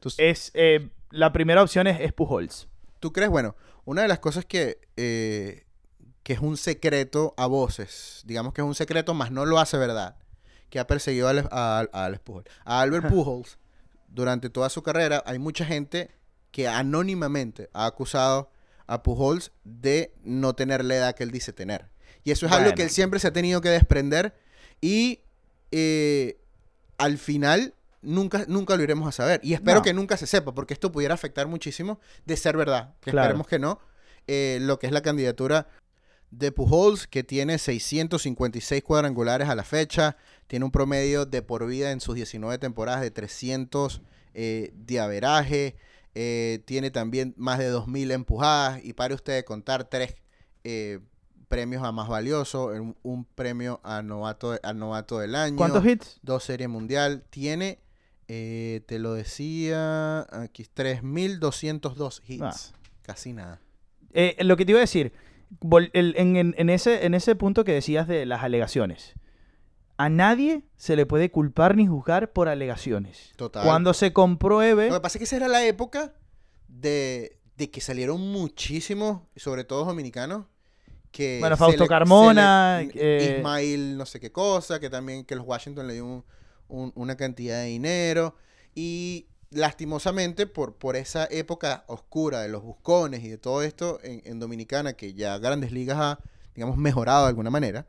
¿Tú, 0.00 0.10
es, 0.16 0.50
eh, 0.54 0.88
la 1.10 1.32
primera 1.32 1.62
opción 1.62 1.86
es, 1.86 2.00
es 2.00 2.12
Pujols. 2.12 2.68
tú 3.00 3.12
crees? 3.12 3.30
Bueno, 3.30 3.54
una 3.84 4.02
de 4.02 4.08
las 4.08 4.18
cosas 4.18 4.44
que, 4.44 4.78
que 4.96 6.32
es 6.32 6.40
un 6.40 6.56
secreto 6.56 7.34
a 7.36 7.46
voces, 7.46 8.22
digamos 8.26 8.52
que 8.52 8.60
es 8.60 8.66
un 8.66 8.74
secreto, 8.74 9.14
más 9.14 9.30
no 9.30 9.44
lo 9.44 9.58
hace 9.58 9.76
verdad, 9.78 10.16
que 10.70 10.78
ha 10.78 10.86
perseguido 10.86 11.28
a, 11.28 11.32
a, 11.50 11.80
a 11.92 12.04
Alex 12.04 12.20
Pujols. 12.22 12.46
A 12.64 12.80
Albert 12.80 13.08
Pujols, 13.08 13.58
durante 14.08 14.50
toda 14.50 14.68
su 14.68 14.82
carrera, 14.82 15.22
hay 15.26 15.38
mucha 15.38 15.64
gente 15.64 16.10
que 16.50 16.66
anónimamente 16.68 17.68
ha 17.72 17.86
acusado 17.86 18.50
a 18.86 19.02
Pujols 19.02 19.52
de 19.64 20.14
no 20.24 20.54
tener 20.54 20.84
la 20.84 20.96
edad 20.96 21.14
que 21.14 21.22
él 21.24 21.30
dice 21.30 21.52
tener. 21.52 21.90
Y 22.24 22.30
eso 22.30 22.46
es 22.46 22.52
algo 22.52 22.72
que 22.74 22.82
él 22.84 22.90
siempre 22.90 23.20
se 23.20 23.28
ha 23.28 23.32
tenido 23.32 23.60
que 23.60 23.68
desprender 23.70 24.34
y 24.80 25.20
eh, 25.70 26.40
al 26.96 27.18
final 27.18 27.74
nunca, 28.02 28.44
nunca 28.48 28.76
lo 28.76 28.82
iremos 28.82 29.08
a 29.08 29.12
saber. 29.12 29.40
Y 29.42 29.54
espero 29.54 29.78
No. 29.78 29.82
que 29.82 29.92
nunca 29.94 30.16
se 30.16 30.26
sepa, 30.26 30.54
porque 30.54 30.74
esto 30.74 30.90
pudiera 30.92 31.14
afectar 31.14 31.46
muchísimo 31.46 32.00
de 32.26 32.36
ser 32.36 32.56
verdad. 32.56 32.94
Que 33.00 33.10
Claro. 33.10 33.26
esperemos 33.26 33.46
que 33.46 33.58
no. 33.58 33.80
eh, 34.26 34.58
lo 34.60 34.78
que 34.78 34.86
es 34.86 34.92
la 34.92 35.00
candidatura 35.02 35.68
de 36.30 36.52
Pujols, 36.52 37.06
que 37.06 37.24
tiene 37.24 37.56
656 37.58 38.82
cuadrangulares 38.82 39.48
a 39.48 39.54
la 39.54 39.64
fecha, 39.64 40.16
tiene 40.48 40.64
un 40.64 40.70
promedio 40.72 41.24
de 41.26 41.40
por 41.42 41.64
vida 41.66 41.92
en 41.92 42.00
sus 42.00 42.16
19 42.16 42.58
temporadas 42.58 43.00
de 43.02 43.10
300 43.12 44.02
eh, 44.34 44.72
de 44.74 44.98
averaje, 45.00 45.76
eh, 46.14 46.60
tiene 46.64 46.90
también 46.90 47.34
más 47.36 47.58
de 47.60 47.70
2.000 47.72 48.10
empujadas 48.12 48.84
y 48.84 48.92
para 48.94 49.14
usted 49.14 49.44
contar 49.44 49.84
tres 49.84 50.16
eh, 50.64 50.98
premios 51.48 51.82
a 51.84 51.92
más 51.92 52.08
valioso, 52.08 52.66
un, 52.66 52.96
un 53.02 53.24
premio 53.24 53.80
a 53.84 54.02
novato, 54.02 54.58
al 54.62 54.78
novato 54.78 55.18
del 55.20 55.34
año, 55.34 55.56
¿Cuántos 55.56 55.86
hits? 55.86 56.18
dos 56.22 56.44
series 56.44 56.68
mundial, 56.68 57.24
tiene, 57.30 57.78
eh, 58.26 58.82
te 58.86 58.98
lo 58.98 59.14
decía, 59.14 60.20
aquí 60.42 60.64
3.202 60.74 62.20
hits, 62.26 62.42
Ah. 62.42 62.78
casi 63.02 63.32
nada. 63.32 63.60
Lo 64.40 64.56
que 64.56 64.64
te 64.64 64.72
iba 64.72 64.80
a 64.80 64.82
decir, 64.82 65.12
en 65.92 66.70
ese, 66.70 67.06
en 67.06 67.14
ese 67.14 67.34
punto 67.36 67.64
que 67.64 67.72
decías 67.72 68.08
de 68.08 68.26
las 68.26 68.42
alegaciones, 68.42 69.14
a 69.98 70.08
nadie 70.08 70.62
se 70.76 70.96
le 70.96 71.04
puede 71.06 71.30
culpar 71.30 71.76
ni 71.76 71.86
juzgar 71.86 72.32
por 72.32 72.48
alegaciones. 72.48 73.32
Total. 73.36 73.64
Cuando 73.64 73.92
se 73.94 74.12
compruebe, 74.12 74.88
Lo 74.88 74.94
que 74.94 75.00
pasa 75.00 75.18
es 75.18 75.20
que 75.20 75.24
esa 75.24 75.36
era 75.36 75.48
la 75.48 75.64
época 75.66 76.14
de, 76.68 77.38
de 77.56 77.70
que 77.70 77.80
salieron 77.80 78.20
muchísimos, 78.32 79.22
sobre 79.36 79.64
todo 79.64 79.84
dominicanos, 79.84 80.46
que... 81.10 81.38
Bueno, 81.40 81.56
Fausto 81.56 81.82
le- 81.84 81.88
Carmona, 81.88 82.80
le- 82.82 82.92
eh, 82.94 83.36
Ismail 83.38 83.96
no 83.96 84.06
sé 84.06 84.20
qué 84.20 84.30
cosa, 84.32 84.78
que 84.80 84.88
también 84.88 85.24
que 85.24 85.34
los 85.34 85.46
Washington 85.46 85.86
le 85.88 85.94
dio 85.94 86.04
un- 86.06 86.24
un- 86.68 86.92
una 86.94 87.16
cantidad 87.16 87.58
de 87.60 87.66
dinero. 87.66 88.36
Y 88.74 89.26
lastimosamente, 89.50 90.46
por, 90.46 90.76
por 90.76 90.94
esa 90.96 91.26
época 91.30 91.84
oscura 91.88 92.40
de 92.42 92.48
los 92.48 92.62
buscones 92.62 93.24
y 93.24 93.28
de 93.28 93.38
todo 93.38 93.62
esto 93.62 93.98
en, 94.02 94.22
en 94.24 94.38
Dominicana, 94.38 94.92
que 94.92 95.14
ya 95.14 95.38
Grandes 95.38 95.72
Ligas 95.72 95.98
ha, 95.98 96.18
digamos, 96.54 96.76
mejorado 96.76 97.22
de 97.24 97.28
alguna 97.30 97.50
manera, 97.50 97.86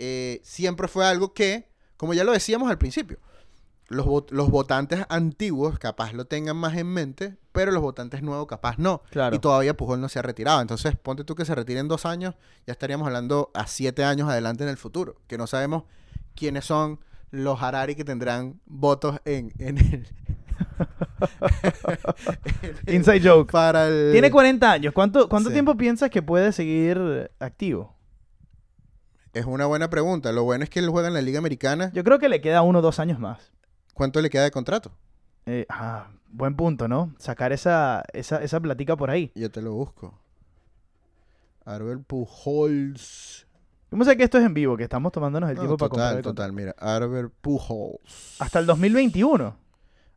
eh, 0.00 0.40
siempre 0.42 0.88
fue 0.88 1.06
algo 1.06 1.34
que, 1.34 1.68
como 1.96 2.14
ya 2.14 2.24
lo 2.24 2.32
decíamos 2.32 2.70
al 2.70 2.78
principio, 2.78 3.18
los, 3.88 4.06
vot- 4.06 4.30
los 4.30 4.48
votantes 4.50 5.04
antiguos 5.10 5.78
capaz 5.78 6.12
lo 6.14 6.24
tengan 6.24 6.56
más 6.56 6.76
en 6.76 6.86
mente, 6.86 7.36
pero 7.52 7.70
los 7.72 7.82
votantes 7.82 8.22
nuevos 8.22 8.46
capaz 8.46 8.78
no. 8.78 9.02
Claro. 9.10 9.36
Y 9.36 9.38
todavía 9.40 9.76
Pujol 9.76 10.00
no 10.00 10.08
se 10.08 10.18
ha 10.18 10.22
retirado. 10.22 10.60
Entonces, 10.60 10.96
ponte 10.96 11.24
tú 11.24 11.34
que 11.34 11.44
se 11.44 11.54
retire 11.54 11.80
en 11.80 11.88
dos 11.88 12.06
años, 12.06 12.34
ya 12.66 12.72
estaríamos 12.72 13.06
hablando 13.06 13.50
a 13.52 13.66
siete 13.66 14.02
años 14.04 14.28
adelante 14.28 14.62
en 14.64 14.70
el 14.70 14.76
futuro, 14.76 15.16
que 15.26 15.36
no 15.36 15.46
sabemos 15.46 15.84
quiénes 16.34 16.64
son 16.64 17.00
los 17.32 17.60
Harari 17.62 17.94
que 17.94 18.04
tendrán 18.04 18.60
votos 18.66 19.20
en, 19.24 19.52
en 19.58 19.78
el... 19.78 20.06
Inside 22.86 23.20
joke. 23.28 23.50
para 23.52 23.88
el... 23.88 24.12
Tiene 24.12 24.30
40 24.30 24.70
años. 24.70 24.92
¿Cuánto, 24.94 25.28
cuánto 25.28 25.48
Sí. 25.50 25.54
tiempo 25.54 25.76
piensas 25.76 26.10
que 26.10 26.22
puede 26.22 26.52
seguir 26.52 27.30
activo? 27.38 27.96
Es 29.32 29.46
una 29.46 29.66
buena 29.66 29.88
pregunta. 29.90 30.32
Lo 30.32 30.44
bueno 30.44 30.64
es 30.64 30.70
que 30.70 30.80
él 30.80 30.88
juega 30.88 31.08
en 31.08 31.14
la 31.14 31.22
Liga 31.22 31.38
Americana. 31.38 31.92
Yo 31.92 32.02
creo 32.02 32.18
que 32.18 32.28
le 32.28 32.40
queda 32.40 32.62
uno 32.62 32.80
o 32.80 32.82
dos 32.82 32.98
años 32.98 33.18
más. 33.18 33.52
¿Cuánto 33.94 34.20
le 34.20 34.30
queda 34.30 34.44
de 34.44 34.50
contrato? 34.50 34.92
Eh, 35.46 35.66
ah, 35.68 36.08
buen 36.28 36.56
punto, 36.56 36.88
¿no? 36.88 37.14
Sacar 37.18 37.52
esa, 37.52 38.02
esa, 38.12 38.42
esa 38.42 38.60
platica 38.60 38.96
por 38.96 39.10
ahí. 39.10 39.30
Yo 39.34 39.50
te 39.50 39.62
lo 39.62 39.72
busco. 39.74 40.18
Arbel 41.64 42.00
Pujols. 42.00 43.46
¿Cómo 43.90 44.04
sé 44.04 44.16
que 44.16 44.24
esto 44.24 44.38
es 44.38 44.44
en 44.44 44.54
vivo? 44.54 44.76
Que 44.76 44.84
estamos 44.84 45.12
tomándonos 45.12 45.50
el 45.50 45.56
No, 45.56 45.62
tiempo 45.62 45.76
para 45.76 45.88
comprar 45.88 46.10
total, 46.16 46.22
total. 46.22 46.52
Mira, 46.52 46.74
Arbel 46.78 47.30
Pujols. 47.30 48.36
Hasta 48.40 48.58
el 48.58 48.66
2021. 48.66 49.56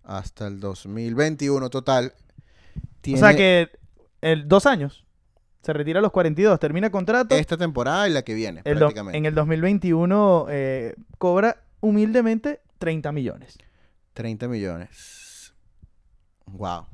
Hasta 0.03 0.47
el 0.47 0.59
2021, 0.59 1.69
total. 1.69 2.13
O 3.13 3.17
sea 3.17 3.35
que 3.35 3.69
el, 4.21 4.47
dos 4.47 4.65
años. 4.65 5.02
Se 5.63 5.73
retira 5.73 5.99
a 5.99 6.01
los 6.01 6.11
42, 6.11 6.59
termina 6.59 6.89
contrato. 6.91 7.33
Esta 7.35 7.57
temporada 7.57 8.07
y 8.07 8.11
la 8.11 8.21
que 8.21 8.33
viene, 8.33 8.61
El 8.65 8.77
prácticamente. 8.77 9.17
en 9.17 9.25
el 9.25 9.33
2021 9.33 10.47
eh, 10.49 10.93
cobra 11.17 11.63
humildemente 11.79 12.61
30 12.79 13.11
millones. 13.13 13.57
30 14.13 14.47
millones. 14.49 15.53
Wow. 16.45 16.85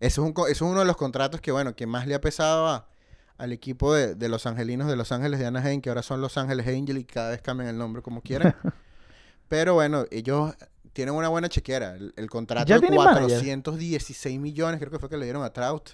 Ese 0.00 0.06
es, 0.06 0.18
un, 0.18 0.34
ese 0.42 0.52
es 0.52 0.60
uno 0.62 0.80
de 0.80 0.84
los 0.84 0.96
contratos 0.96 1.40
que, 1.40 1.52
bueno, 1.52 1.74
que 1.74 1.86
más 1.86 2.06
le 2.06 2.14
ha 2.14 2.20
pesado 2.20 2.66
a- 2.66 2.88
al 3.38 3.52
equipo 3.52 3.92
de, 3.94 4.14
de 4.14 4.28
los 4.28 4.46
angelinos 4.46 4.86
de 4.88 4.96
Los 4.96 5.10
Ángeles 5.10 5.40
de 5.40 5.46
Anaheim, 5.46 5.80
que 5.80 5.88
ahora 5.88 6.02
son 6.02 6.20
Los 6.20 6.36
Ángeles 6.38 6.66
Angels 6.68 7.00
y 7.00 7.04
cada 7.04 7.30
vez 7.30 7.40
cambian 7.42 7.68
el 7.68 7.78
nombre 7.78 8.02
como 8.02 8.20
quieran. 8.22 8.54
Pero 9.48 9.74
bueno, 9.74 10.04
ellos 10.10 10.54
tienen 10.92 11.14
una 11.14 11.28
buena 11.28 11.48
chequera. 11.48 11.94
El, 11.96 12.12
el 12.16 12.28
contrato 12.30 12.66
¿Ya 12.66 12.76
de 12.76 12.80
tienen 12.82 12.98
manager? 12.98 13.22
416 13.38 14.38
millones, 14.40 14.78
creo 14.80 14.90
que 14.90 14.98
fue 14.98 15.08
que 15.08 15.16
le 15.16 15.24
dieron 15.24 15.42
a 15.42 15.50
Trout. 15.52 15.90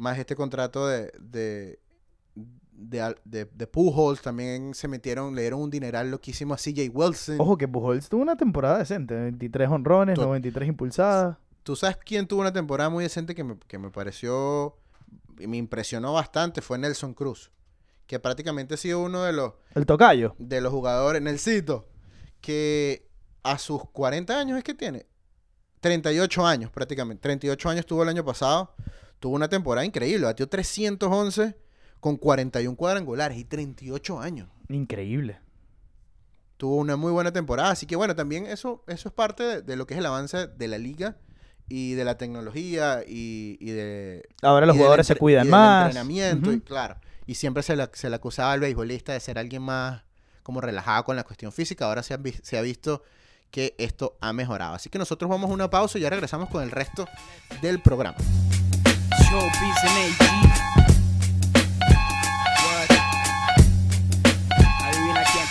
Más 0.00 0.18
este 0.18 0.34
contrato 0.34 0.86
de, 0.86 1.12
de, 1.20 1.78
de, 2.72 3.14
de- 3.24 3.44
de 3.44 3.66
Pujols. 3.66 4.22
También 4.22 4.72
se 4.74 4.88
metieron, 4.88 5.34
le 5.34 5.42
dieron 5.42 5.60
un 5.60 5.70
dineral 5.70 6.10
loquísimo 6.10 6.54
a 6.54 6.56
CJ 6.56 6.88
Wilson. 6.92 7.36
Ojo 7.38 7.58
que 7.58 7.68
Pujols 7.68 8.08
tuvo 8.08 8.22
una 8.22 8.36
temporada 8.36 8.78
decente. 8.78 9.14
23 9.14 9.68
honrones, 9.68 10.14
To- 10.14 10.22
93 10.22 10.68
impulsadas. 10.68 11.36
¿Tú 11.62 11.76
sabes 11.76 11.98
quién 11.98 12.26
tuvo 12.26 12.40
una 12.40 12.52
temporada 12.52 12.88
muy 12.88 13.04
decente 13.04 13.34
que 13.34 13.44
me, 13.44 13.58
que 13.68 13.78
me 13.78 13.90
pareció, 13.90 14.76
y 15.38 15.46
me 15.46 15.58
impresionó 15.58 16.14
bastante? 16.14 16.62
Fue 16.62 16.78
Nelson 16.78 17.12
Cruz, 17.12 17.50
que 18.06 18.18
prácticamente 18.18 18.74
ha 18.74 18.78
sido 18.78 19.00
uno 19.02 19.22
de 19.24 19.34
los, 19.34 19.52
El 19.74 19.84
tocayo. 19.84 20.34
de 20.38 20.62
los 20.62 20.72
jugadores, 20.72 21.20
Nelsito, 21.20 21.86
que 22.40 23.06
a 23.42 23.58
sus 23.58 23.82
40 23.92 24.38
años 24.38 24.56
es 24.56 24.64
que 24.64 24.72
tiene, 24.72 25.04
38 25.80 26.46
años 26.46 26.70
prácticamente, 26.70 27.20
38 27.20 27.68
años 27.68 27.84
tuvo 27.86 28.02
el 28.04 28.08
año 28.08 28.24
pasado, 28.24 28.74
tuvo 29.20 29.36
una 29.36 29.48
temporada 29.48 29.84
increíble, 29.84 30.24
batió 30.26 30.48
311 30.48 31.54
con 32.00 32.16
41 32.16 32.76
cuadrangulares 32.76 33.38
y 33.38 33.44
38 33.44 34.18
años. 34.20 34.48
Increíble. 34.68 35.38
tuvo 36.56 36.76
una 36.76 36.96
muy 36.96 37.12
buena 37.12 37.32
temporada. 37.32 37.70
Así 37.70 37.86
que 37.86 37.96
bueno, 37.96 38.14
también 38.16 38.46
eso, 38.46 38.82
eso 38.86 39.08
es 39.08 39.14
parte 39.14 39.42
de, 39.42 39.62
de 39.62 39.76
lo 39.76 39.86
que 39.86 39.94
es 39.94 40.00
el 40.00 40.06
avance 40.06 40.46
de 40.48 40.68
la 40.68 40.78
liga 40.78 41.16
y 41.68 41.92
de 41.94 42.04
la 42.04 42.16
tecnología 42.18 43.02
y, 43.06 43.56
y 43.60 43.70
de... 43.70 44.28
Ahora 44.42 44.66
los 44.66 44.76
jugadores 44.76 45.06
se 45.06 45.14
cuidan 45.16 45.42
y 45.44 45.46
del 45.46 45.50
más. 45.52 45.86
entrenamiento, 45.86 46.52
y 46.52 46.60
claro. 46.60 46.96
Y 47.26 47.34
siempre 47.36 47.62
se 47.62 47.76
le, 47.76 47.88
se 47.92 48.10
le 48.10 48.16
acusaba 48.16 48.52
al 48.52 48.60
beisbolista 48.60 49.12
de 49.12 49.20
ser 49.20 49.38
alguien 49.38 49.62
más 49.62 50.02
como 50.42 50.60
relajado 50.60 51.04
con 51.04 51.14
la 51.16 51.22
cuestión 51.24 51.52
física. 51.52 51.86
Ahora 51.86 52.02
se, 52.02 52.16
vis- 52.18 52.40
se 52.42 52.58
ha 52.58 52.62
visto 52.62 53.02
que 53.50 53.74
esto 53.78 54.16
ha 54.20 54.32
mejorado. 54.32 54.74
Así 54.74 54.90
que 54.90 54.98
nosotros 54.98 55.30
vamos 55.30 55.50
a 55.50 55.54
una 55.54 55.70
pausa 55.70 55.98
y 55.98 56.02
ya 56.02 56.10
regresamos 56.10 56.48
con 56.50 56.62
el 56.62 56.70
resto 56.70 57.06
del 57.62 57.80
programa. 57.80 58.16
Showbiz 59.30 59.78
and. 59.84 60.14
What? 62.66 62.90
Adivina 64.82 65.22
quién. 65.30 65.46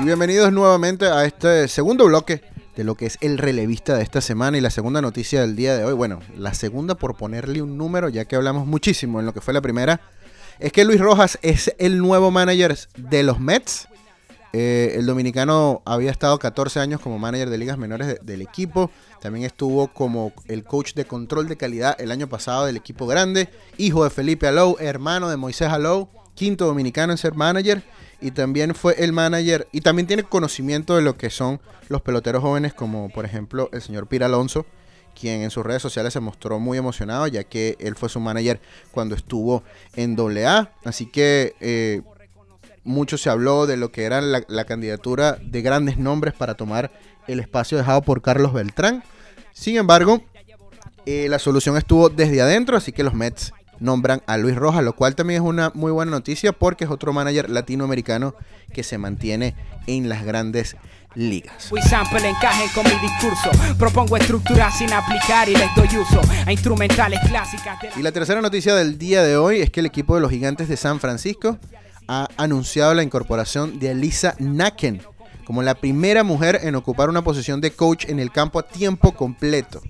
Y 0.00 0.04
bienvenidos 0.04 0.52
nuevamente 0.52 1.06
a 1.06 1.24
este 1.24 1.66
segundo 1.66 2.04
bloque 2.04 2.42
de 2.76 2.84
lo 2.84 2.94
que 2.94 3.06
es 3.06 3.18
el 3.22 3.38
relevista 3.38 3.96
de 3.96 4.04
esta 4.04 4.20
semana 4.20 4.56
y 4.56 4.60
la 4.60 4.70
segunda 4.70 5.02
noticia 5.02 5.40
del 5.40 5.56
día 5.56 5.76
de 5.76 5.84
hoy. 5.84 5.94
Bueno, 5.94 6.20
la 6.36 6.54
segunda 6.54 6.94
por 6.94 7.16
ponerle 7.16 7.60
un 7.60 7.76
número, 7.76 8.08
ya 8.08 8.24
que 8.24 8.36
hablamos 8.36 8.68
muchísimo 8.68 9.18
en 9.18 9.26
lo 9.26 9.34
que 9.34 9.40
fue 9.40 9.52
la 9.52 9.60
primera, 9.60 10.00
es 10.58 10.72
que 10.72 10.84
Luis 10.84 11.00
Rojas 11.00 11.38
es 11.42 11.74
el 11.78 11.98
nuevo 11.98 12.30
manager 12.30 12.76
de 12.96 13.22
los 13.22 13.40
Mets. 13.40 13.88
Eh, 14.52 14.94
el 14.98 15.06
dominicano 15.06 15.82
había 15.84 16.12
estado 16.12 16.38
14 16.38 16.78
años 16.78 17.00
como 17.00 17.18
manager 17.18 17.50
de 17.50 17.58
ligas 17.58 17.76
menores 17.76 18.06
de- 18.06 18.20
del 18.22 18.40
equipo. 18.40 18.90
También 19.20 19.44
estuvo 19.44 19.88
como 19.88 20.32
el 20.46 20.62
coach 20.62 20.94
de 20.94 21.06
control 21.06 21.48
de 21.48 21.56
calidad 21.56 21.96
el 22.00 22.12
año 22.12 22.28
pasado 22.28 22.64
del 22.66 22.76
equipo 22.76 23.06
grande. 23.06 23.48
Hijo 23.78 24.04
de 24.04 24.10
Felipe 24.10 24.46
Alou, 24.46 24.76
hermano 24.78 25.28
de 25.28 25.36
Moisés 25.36 25.68
Alou, 25.70 26.08
quinto 26.36 26.66
dominicano 26.66 27.12
en 27.12 27.18
ser 27.18 27.34
manager. 27.34 27.82
Y 28.20 28.30
también 28.30 28.76
fue 28.76 28.94
el 29.02 29.12
manager 29.12 29.66
y 29.72 29.80
también 29.80 30.06
tiene 30.06 30.22
conocimiento 30.22 30.94
de 30.94 31.02
lo 31.02 31.16
que 31.18 31.30
son 31.30 31.60
los 31.88 32.00
peloteros 32.00 32.40
jóvenes 32.40 32.72
como 32.72 33.10
por 33.10 33.24
ejemplo 33.24 33.68
el 33.72 33.82
señor 33.82 34.06
Pira 34.06 34.26
Alonso, 34.26 34.64
quien 35.14 35.42
en 35.42 35.50
sus 35.50 35.64
redes 35.64 35.82
sociales 35.82 36.12
se 36.12 36.20
mostró 36.20 36.58
muy 36.58 36.78
emocionado 36.78 37.26
ya 37.26 37.44
que 37.44 37.76
él 37.80 37.94
fue 37.94 38.08
su 38.08 38.20
manager 38.20 38.60
cuando 38.90 39.14
estuvo 39.14 39.62
en 39.94 40.16
AA. 40.18 40.70
Así 40.84 41.06
que 41.06 41.54
eh, 41.60 42.02
mucho 42.84 43.16
se 43.16 43.30
habló 43.30 43.66
de 43.66 43.76
lo 43.76 43.90
que 43.90 44.04
era 44.04 44.20
la, 44.20 44.64
candidatura 44.64 45.38
de 45.40 45.62
grandes 45.62 45.98
nombres 45.98 46.34
para 46.34 46.54
tomar 46.54 46.92
el 47.26 47.40
espacio 47.40 47.78
dejado 47.78 48.02
por 48.02 48.22
Carlos 48.22 48.52
Beltrán. 48.52 49.02
Sin 49.52 49.76
embargo, 49.76 50.22
eh, 51.06 51.28
la 51.28 51.38
solución 51.38 51.76
estuvo 51.76 52.08
desde 52.08 52.42
adentro, 52.42 52.76
así 52.76 52.92
que 52.92 53.02
los 53.02 53.14
Mets 53.14 53.52
nombran 53.80 54.22
a 54.26 54.36
Luis 54.36 54.56
Rojas, 54.56 54.84
lo 54.84 54.94
cual 54.94 55.14
también 55.14 55.42
es 55.42 55.48
una 55.48 55.70
muy 55.74 55.92
buena 55.92 56.10
noticia 56.10 56.52
porque 56.52 56.84
es 56.84 56.90
otro 56.90 57.12
manager 57.12 57.50
latinoamericano 57.50 58.34
que 58.72 58.82
se 58.82 58.98
mantiene 58.98 59.54
en 59.86 60.08
las 60.08 60.24
grandes 60.24 60.76
ligas. 61.14 61.68
Fui 61.68 61.80
sample 61.82 62.28
encajen 62.28 62.68
con 62.74 62.84
mi 62.84 62.98
discurso. 63.00 63.50
Propongo 63.78 64.16
estructuras 64.16 64.76
sin 64.76 64.92
aplicar 64.92 65.48
y 65.48 65.52
les 65.54 65.74
doy 65.74 65.88
uso 65.98 66.20
a 66.46 66.52
instrumentales 66.52 67.20
clásicas 67.26 67.80
de 67.80 67.90
la 67.90 67.98
Y 67.98 68.02
la 68.02 68.12
tercera 68.12 68.40
noticia 68.40 68.74
del 68.74 68.98
día 68.98 69.22
de 69.22 69.36
hoy 69.36 69.60
es 69.60 69.70
que 69.70 69.80
el 69.80 69.86
equipo 69.86 70.14
de 70.14 70.20
los 70.20 70.30
gigantes 70.30 70.68
de 70.68 70.76
San 70.76 71.00
Francisco 71.00 71.58
ha 72.08 72.28
anunciado 72.36 72.94
la 72.94 73.02
incorporación 73.02 73.78
de 73.78 73.92
Elisa 73.92 74.34
Naken 74.38 75.02
como 75.44 75.62
la 75.62 75.74
primera 75.74 76.24
mujer 76.24 76.60
en 76.62 76.74
ocupar 76.74 77.08
una 77.08 77.22
posición 77.22 77.60
de 77.60 77.70
coach 77.70 78.06
en 78.08 78.18
el 78.18 78.32
campo 78.32 78.58
a 78.58 78.66
tiempo 78.66 79.12
completo. 79.12 79.82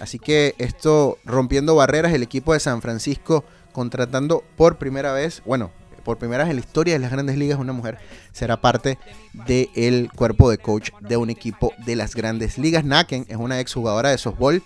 Así 0.00 0.18
que 0.18 0.54
esto 0.58 1.18
rompiendo 1.24 1.74
barreras, 1.74 2.12
el 2.12 2.22
equipo 2.22 2.52
de 2.52 2.60
San 2.60 2.82
Francisco 2.82 3.44
contratando 3.72 4.44
por 4.56 4.76
primera 4.76 5.12
vez, 5.12 5.42
bueno, 5.44 5.70
por 6.02 6.18
primera 6.18 6.44
vez 6.44 6.50
en 6.50 6.56
la 6.56 6.60
historia 6.60 6.94
de 6.94 7.00
las 7.00 7.10
grandes 7.10 7.36
ligas, 7.36 7.58
una 7.58 7.72
mujer 7.72 7.98
será 8.32 8.60
parte 8.60 8.98
del 9.32 10.10
cuerpo 10.14 10.50
de 10.50 10.58
coach 10.58 10.90
de 11.00 11.16
un 11.16 11.30
equipo 11.30 11.72
de 11.84 11.96
las 11.96 12.14
grandes 12.14 12.58
ligas. 12.58 12.84
Naken 12.84 13.26
es 13.28 13.36
una 13.36 13.60
exjugadora 13.60 14.10
de 14.10 14.18
softball 14.18 14.62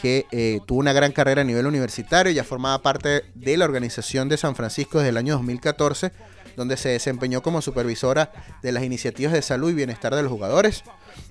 que 0.00 0.26
eh, 0.30 0.60
tuvo 0.66 0.78
una 0.78 0.92
gran 0.92 1.12
carrera 1.12 1.42
a 1.42 1.44
nivel 1.44 1.66
universitario, 1.66 2.32
ya 2.32 2.44
formaba 2.44 2.80
parte 2.82 3.24
de 3.34 3.56
la 3.56 3.64
organización 3.64 4.28
de 4.28 4.36
San 4.36 4.54
Francisco 4.54 4.98
desde 4.98 5.10
el 5.10 5.16
año 5.16 5.34
2014, 5.34 6.12
donde 6.56 6.76
se 6.76 6.88
desempeñó 6.88 7.42
como 7.42 7.62
supervisora 7.62 8.32
de 8.62 8.72
las 8.72 8.82
iniciativas 8.82 9.32
de 9.32 9.42
salud 9.42 9.70
y 9.70 9.74
bienestar 9.74 10.14
de 10.14 10.22
los 10.22 10.32
jugadores. 10.32 10.84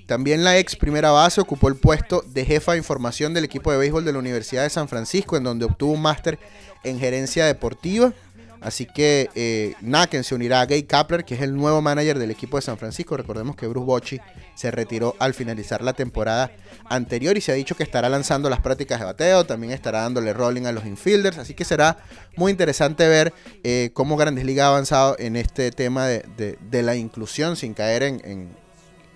También 0.05 0.43
la 0.43 0.57
ex 0.57 0.75
primera 0.75 1.11
base 1.11 1.41
ocupó 1.41 1.67
el 1.67 1.75
puesto 1.75 2.23
de 2.27 2.45
jefa 2.45 2.73
de 2.73 2.77
información 2.77 3.33
del 3.33 3.43
equipo 3.43 3.71
de 3.71 3.77
béisbol 3.77 4.05
de 4.05 4.13
la 4.13 4.19
Universidad 4.19 4.63
de 4.63 4.69
San 4.69 4.87
Francisco, 4.87 5.35
en 5.35 5.43
donde 5.43 5.65
obtuvo 5.65 5.93
un 5.93 6.01
máster 6.01 6.39
en 6.83 6.99
gerencia 6.99 7.45
deportiva. 7.45 8.13
Así 8.61 8.85
que 8.85 9.29
eh, 9.35 9.75
Naken 9.81 10.23
se 10.23 10.33
unirá 10.35 10.61
a 10.61 10.65
Gay 10.65 10.83
Kapler, 10.83 11.23
que 11.25 11.35
es 11.35 11.41
el 11.41 11.55
nuevo 11.55 11.81
manager 11.81 12.17
del 12.19 12.31
equipo 12.31 12.57
de 12.57 12.61
San 12.63 12.77
Francisco. 12.77 13.15
Recordemos 13.15 13.55
que 13.55 13.67
Bruce 13.67 13.85
Bochy 13.85 14.19
se 14.55 14.71
retiró 14.71 15.15
al 15.19 15.33
finalizar 15.33 15.81
la 15.81 15.93
temporada 15.93 16.51
anterior 16.89 17.37
y 17.37 17.41
se 17.41 17.51
ha 17.51 17.55
dicho 17.55 17.75
que 17.75 17.83
estará 17.83 18.09
lanzando 18.09 18.49
las 18.49 18.59
prácticas 18.61 18.99
de 18.99 19.05
bateo, 19.05 19.45
también 19.45 19.73
estará 19.73 20.01
dándole 20.01 20.33
rolling 20.33 20.65
a 20.65 20.71
los 20.71 20.85
infielders. 20.85 21.37
Así 21.37 21.53
que 21.53 21.65
será 21.65 21.97
muy 22.35 22.51
interesante 22.51 23.07
ver 23.07 23.33
eh, 23.63 23.91
cómo 23.93 24.17
Grandes 24.17 24.45
Ligas 24.45 24.65
ha 24.65 24.69
avanzado 24.69 25.15
en 25.19 25.35
este 25.35 25.71
tema 25.71 26.07
de, 26.07 26.57
de- 26.59 26.81
la 26.83 26.95
inclusión 26.95 27.55
sin 27.55 27.73
caer 27.73 28.03
en, 28.03 28.21
en- 28.25 28.49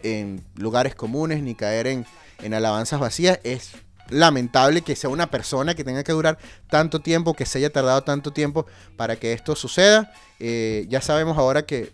en 0.03 0.43
lugares 0.55 0.95
comunes 0.95 1.41
ni 1.43 1.55
caer 1.55 1.87
en, 1.87 2.05
en 2.41 2.53
alabanzas 2.53 2.99
vacías. 2.99 3.39
Es 3.43 3.71
lamentable 4.11 4.81
que 4.81 4.95
sea 4.95 5.09
una 5.09 5.31
persona 5.31 5.73
que 5.73 5.83
tenga 5.83 6.03
que 6.03 6.11
durar 6.11 6.37
tanto 6.69 6.99
tiempo, 6.99 7.33
que 7.33 7.45
se 7.45 7.57
haya 7.57 7.71
tardado 7.71 8.03
tanto 8.03 8.31
tiempo 8.31 8.65
para 8.97 9.15
que 9.15 9.33
esto 9.33 9.55
suceda. 9.55 10.13
Eh, 10.39 10.85
ya 10.89 11.01
sabemos 11.01 11.37
ahora 11.37 11.65
que, 11.65 11.93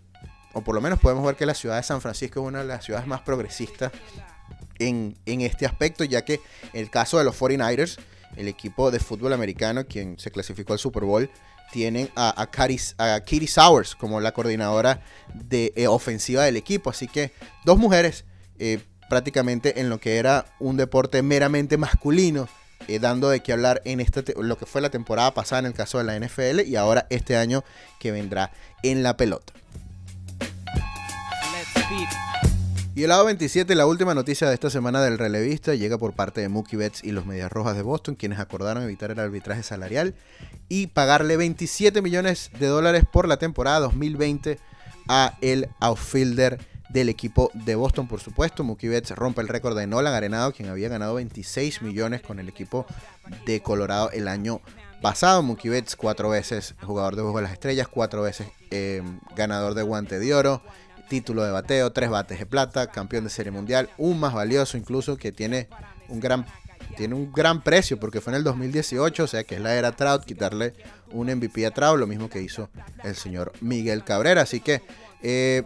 o 0.54 0.62
por 0.62 0.76
lo 0.76 0.82
menos 0.82 1.00
podemos 1.00 1.26
ver 1.26 1.36
que 1.36 1.46
la 1.46 1.54
ciudad 1.54 1.78
de 1.78 1.84
San 1.84 2.02
Francisco 2.02 2.42
es 2.42 2.48
una 2.48 2.60
de 2.60 2.66
las 2.66 2.84
ciudades 2.84 3.08
más 3.08 3.22
progresistas 3.22 3.92
en, 4.80 5.18
en 5.26 5.42
este 5.42 5.66
aspecto, 5.66 6.04
ya 6.04 6.26
que 6.26 6.42
el 6.74 6.90
caso 6.90 7.18
de 7.18 7.24
los 7.24 7.40
49ers, 7.40 7.98
el 8.36 8.48
equipo 8.48 8.92
de 8.92 9.00
fútbol 9.00 9.34
americano, 9.34 9.86
quien 9.86 10.20
se 10.20 10.32
clasificó 10.32 10.74
al 10.74 10.80
Super 10.80 11.04
Bowl, 11.04 11.30
tienen 11.72 12.10
a, 12.16 12.42
a, 12.42 13.22
Kitty 13.22 13.48
Sowers 13.48 13.96
como 13.96 14.20
la 14.20 14.32
coordinadora 14.34 15.02
de 15.34 15.74
eh, 15.76 15.88
ofensiva 15.88 16.44
del 16.44 16.58
equipo. 16.58 16.90
Así 16.90 17.08
que 17.08 17.34
dos 17.66 17.78
mujeres 17.78 18.26
eh, 18.60 18.80
prácticamente 19.10 19.80
en 19.80 19.90
lo 19.90 20.00
que 20.00 20.18
era 20.18 20.46
un 20.60 20.78
deporte 20.78 21.22
meramente 21.22 21.78
masculino, 21.78 22.48
eh, 22.88 23.00
dando 23.00 23.30
de 23.30 23.42
qué 23.42 23.54
hablar 23.54 23.82
en 23.86 24.00
esta 24.00 24.24
lo 24.40 24.58
que 24.58 24.66
fue 24.66 24.82
la 24.82 24.90
temporada 24.90 25.34
pasada 25.34 25.60
en 25.60 25.66
el 25.66 25.74
caso 25.74 25.98
de 25.98 26.04
la 26.04 26.16
NFL 26.16 26.62
y 26.62 26.76
ahora 26.76 27.08
este 27.10 27.36
año 27.36 27.64
que 28.00 28.12
vendrá 28.12 28.52
en 28.84 29.04
la 29.04 29.18
pelota. 29.18 29.54
Y 32.98 33.04
el 33.04 33.10
lado 33.10 33.26
27, 33.26 33.76
la 33.76 33.86
última 33.86 34.16
noticia 34.16 34.48
de 34.48 34.56
esta 34.56 34.72
semana 34.72 35.04
del 35.04 35.20
relevista, 35.20 35.76
llega 35.76 36.00
por 36.00 36.14
parte 36.14 36.42
de 36.42 36.50
Mookie 36.50 36.78
Betts 36.78 37.04
y 37.04 37.12
los 37.12 37.28
Medias 37.28 37.52
Rojas 37.52 37.76
de 37.76 37.84
Boston, 37.84 38.16
quienes 38.16 38.40
acordaron 38.40 38.82
evitar 38.82 39.12
el 39.12 39.20
arbitraje 39.20 39.62
salarial 39.62 40.16
y 40.68 40.88
pagarle 40.88 41.38
27 41.38 42.02
millones 42.02 42.50
de 42.60 42.66
dólares 42.66 43.04
por 43.12 43.28
la 43.28 43.38
temporada 43.38 43.82
2020 43.82 44.58
a 45.08 45.38
el 45.42 45.70
outfielder 45.80 46.58
del 46.90 47.10
equipo 47.10 47.52
de 47.54 47.76
Boston, 47.76 48.08
por 48.08 48.20
supuesto. 48.20 48.64
Mookie 48.64 48.88
Betts 48.88 49.12
rompe 49.12 49.42
el 49.42 49.48
récord 49.48 49.78
de 49.78 49.88
Nolan 49.88 50.14
Arenado, 50.14 50.52
quien 50.54 50.70
había 50.70 50.90
ganado 50.90 51.16
26 51.16 51.82
millones 51.82 52.22
con 52.22 52.40
el 52.40 52.50
equipo 52.50 52.86
de 53.46 53.62
Colorado 53.62 54.12
el 54.12 54.28
año 54.28 54.62
pasado. 55.02 55.44
Mookie 55.44 55.70
Betts, 55.70 55.96
cuatro 55.96 56.30
veces 56.30 56.76
jugador 56.84 57.16
de 57.16 57.22
Juego 57.22 57.38
de 57.38 57.44
las 57.44 57.54
Estrellas, 57.54 57.88
cuatro 57.88 58.22
veces 58.22 58.48
eh, 58.72 59.02
ganador 59.36 59.74
de 59.74 59.84
Guante 59.84 60.20
de 60.20 60.34
Oro 60.34 60.62
título 61.08 61.44
de 61.44 61.52
bateo, 61.52 61.92
tres 61.92 62.10
bates 62.10 62.40
de 62.40 62.46
plata, 62.46 62.88
campeón 62.88 63.24
de 63.24 63.30
serie 63.30 63.52
mundial, 63.52 63.90
un 63.98 64.20
más 64.20 64.34
valioso 64.34 64.78
incluso 64.78 65.18
que 65.18 65.32
tiene 65.32 65.68
un 66.10 66.20
gran 66.20 66.46
tiene 66.96 67.16
un 67.16 67.32
gran 67.32 67.64
precio 67.64 68.00
porque 68.00 68.22
fue 68.22 68.32
en 68.32 68.38
el 68.38 68.44
2018, 68.44 69.24
o 69.24 69.28
sea 69.28 69.44
que 69.44 69.56
es 69.56 69.62
la 69.62 69.76
era 69.76 69.92
Trout, 69.92 70.24
quitarle 70.24 70.74
un 71.12 71.28
MVP 71.28 71.66
a 71.66 71.72
Trout, 71.72 72.00
lo 72.00 72.08
mismo 72.08 72.30
que 72.30 72.42
hizo 72.42 72.70
el 73.04 73.16
señor 73.16 73.52
Miguel 73.62 74.04
Cabrera. 74.04 74.42
Así 74.42 74.62
que 74.62 74.82
eh, 75.22 75.64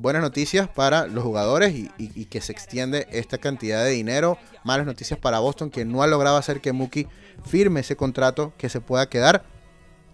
buenas 0.00 0.22
noticias 0.22 0.66
para 0.68 1.06
los 1.06 1.22
jugadores 1.22 1.74
y, 1.74 2.24
que 2.24 2.40
se 2.40 2.52
extiende 2.52 3.06
esta 3.10 3.38
cantidad 3.38 3.84
de 3.84 3.90
dinero. 3.90 4.38
Malas 4.64 4.86
noticias 4.86 5.18
para 5.18 5.38
Boston 5.40 5.70
que 5.70 5.84
no 5.84 6.02
ha 6.02 6.06
logrado 6.06 6.36
hacer 6.36 6.60
que 6.60 6.72
Mookie 6.72 7.06
firme 7.44 7.80
ese 7.80 7.96
contrato 7.96 8.52
que 8.56 8.68
se 8.68 8.80
pueda 8.80 9.08
quedar. 9.08 9.44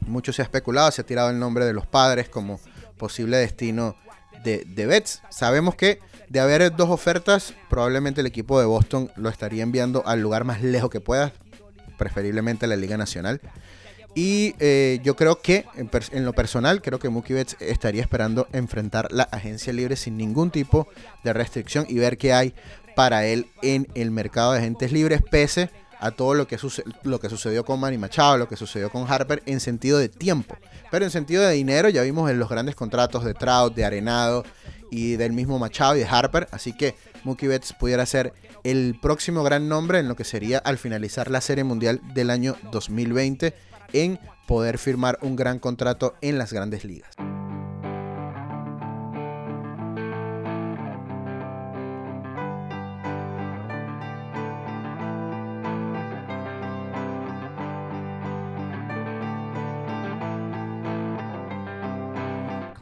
Mucho 0.01 0.33
se 0.33 0.43
ha 0.43 0.45
especulado, 0.45 0.91
se 0.91 1.03
ha 1.03 1.07
tirado 1.07 1.31
el 1.31 1.39
nombre 1.39 1.65
de 1.65 1.73
los 1.73 1.87
padres 1.87 2.29
como 2.29 2.61
posible 2.99 3.37
destino 3.37 3.97
de, 4.43 4.65
de 4.67 4.87
Betts. 4.87 5.23
Sabemos 5.31 5.77
que 5.77 6.01
de 6.29 6.41
haber 6.41 6.75
dos 6.75 6.91
ofertas, 6.91 7.55
probablemente 7.71 8.21
el 8.21 8.27
equipo 8.27 8.59
de 8.59 8.67
Boston 8.67 9.13
lo 9.17 9.29
estaría 9.29 9.63
enviando 9.63 10.03
al 10.07 10.21
lugar 10.21 10.45
más 10.45 10.63
lejos 10.63 10.91
que 10.91 11.01
pueda, 11.01 11.33
preferiblemente 11.97 12.67
la 12.67 12.77
Liga 12.77 12.97
Nacional. 12.97 13.41
Y 14.17 14.55
eh, 14.61 14.99
yo 15.05 15.15
creo 15.15 15.43
que, 15.43 15.67
en, 15.77 16.25
lo 16.25 16.33
personal, 16.33 16.81
creo 16.81 16.99
que 16.99 17.11
Mookie 17.11 17.35
Betts 17.35 17.59
estaría 17.61 18.01
esperando 18.01 18.49
enfrentar 18.55 19.13
la 19.13 19.25
agencia 19.25 19.75
libre 19.75 19.95
sin 19.95 20.17
ningún 20.17 20.51
tipo 20.51 20.89
de 21.23 21.35
restricción 21.35 21.85
y 21.87 21.99
ver 21.99 22.17
qué 22.17 22.33
hay 22.33 22.55
para 22.97 23.27
él 23.27 23.47
en 23.61 23.87
el 23.95 24.11
mercado 24.11 24.53
de 24.53 24.61
agentes 24.61 24.91
libres, 24.91 25.21
pese 25.31 25.69
a 26.01 26.13
todo 26.13 26.33
lo 26.33 26.49
que, 26.49 26.57
sucedió 26.57 27.67
con 27.67 27.79
Manny 27.79 27.99
Machado, 27.99 28.39
lo 28.39 28.49
que 28.49 28.57
sucedió 28.57 28.89
con 28.89 29.05
Harper 29.07 29.43
en 29.45 29.61
sentido 29.61 29.99
de 29.99 30.09
tiempo. 30.09 30.57
Pero 30.91 31.05
en 31.05 31.11
sentido 31.11 31.43
de 31.43 31.53
dinero 31.53 31.91
ya 31.91 32.01
vimos 32.01 32.31
en 32.31 32.39
los 32.39 32.49
grandes 32.49 32.75
contratos 32.75 33.23
de 33.23 33.35
Trout, 33.35 33.75
de 33.75 33.85
Arenado 33.85 34.45
y 34.91 35.17
del 35.17 35.35
mismo 35.35 35.59
Machado 35.59 35.95
y 35.95 35.99
de 35.99 36.07
Harper. 36.07 36.49
Así 36.53 36.75
que 36.75 36.95
Mookie 37.25 37.49
Betts 37.49 37.75
pudiera 37.75 38.07
ser 38.07 38.33
el 38.65 38.99
próximo 38.99 39.43
gran 39.43 39.69
nombre 39.69 39.99
en 39.99 40.09
lo 40.09 40.17
que 40.17 40.25
sería 40.25 40.57
al 40.57 40.79
finalizar 40.79 41.31
la 41.31 41.43
Serie 41.43 41.65
Mundial 41.65 42.01
del 42.15 42.31
año 42.31 42.57
2020 42.73 43.76
en 43.93 44.19
poder 44.47 44.79
firmar 44.79 45.19
un 45.23 45.37
gran 45.37 45.59
contrato 45.59 46.15
en 46.21 46.39
las 46.39 46.53
grandes 46.53 46.85
ligas. 46.85 47.11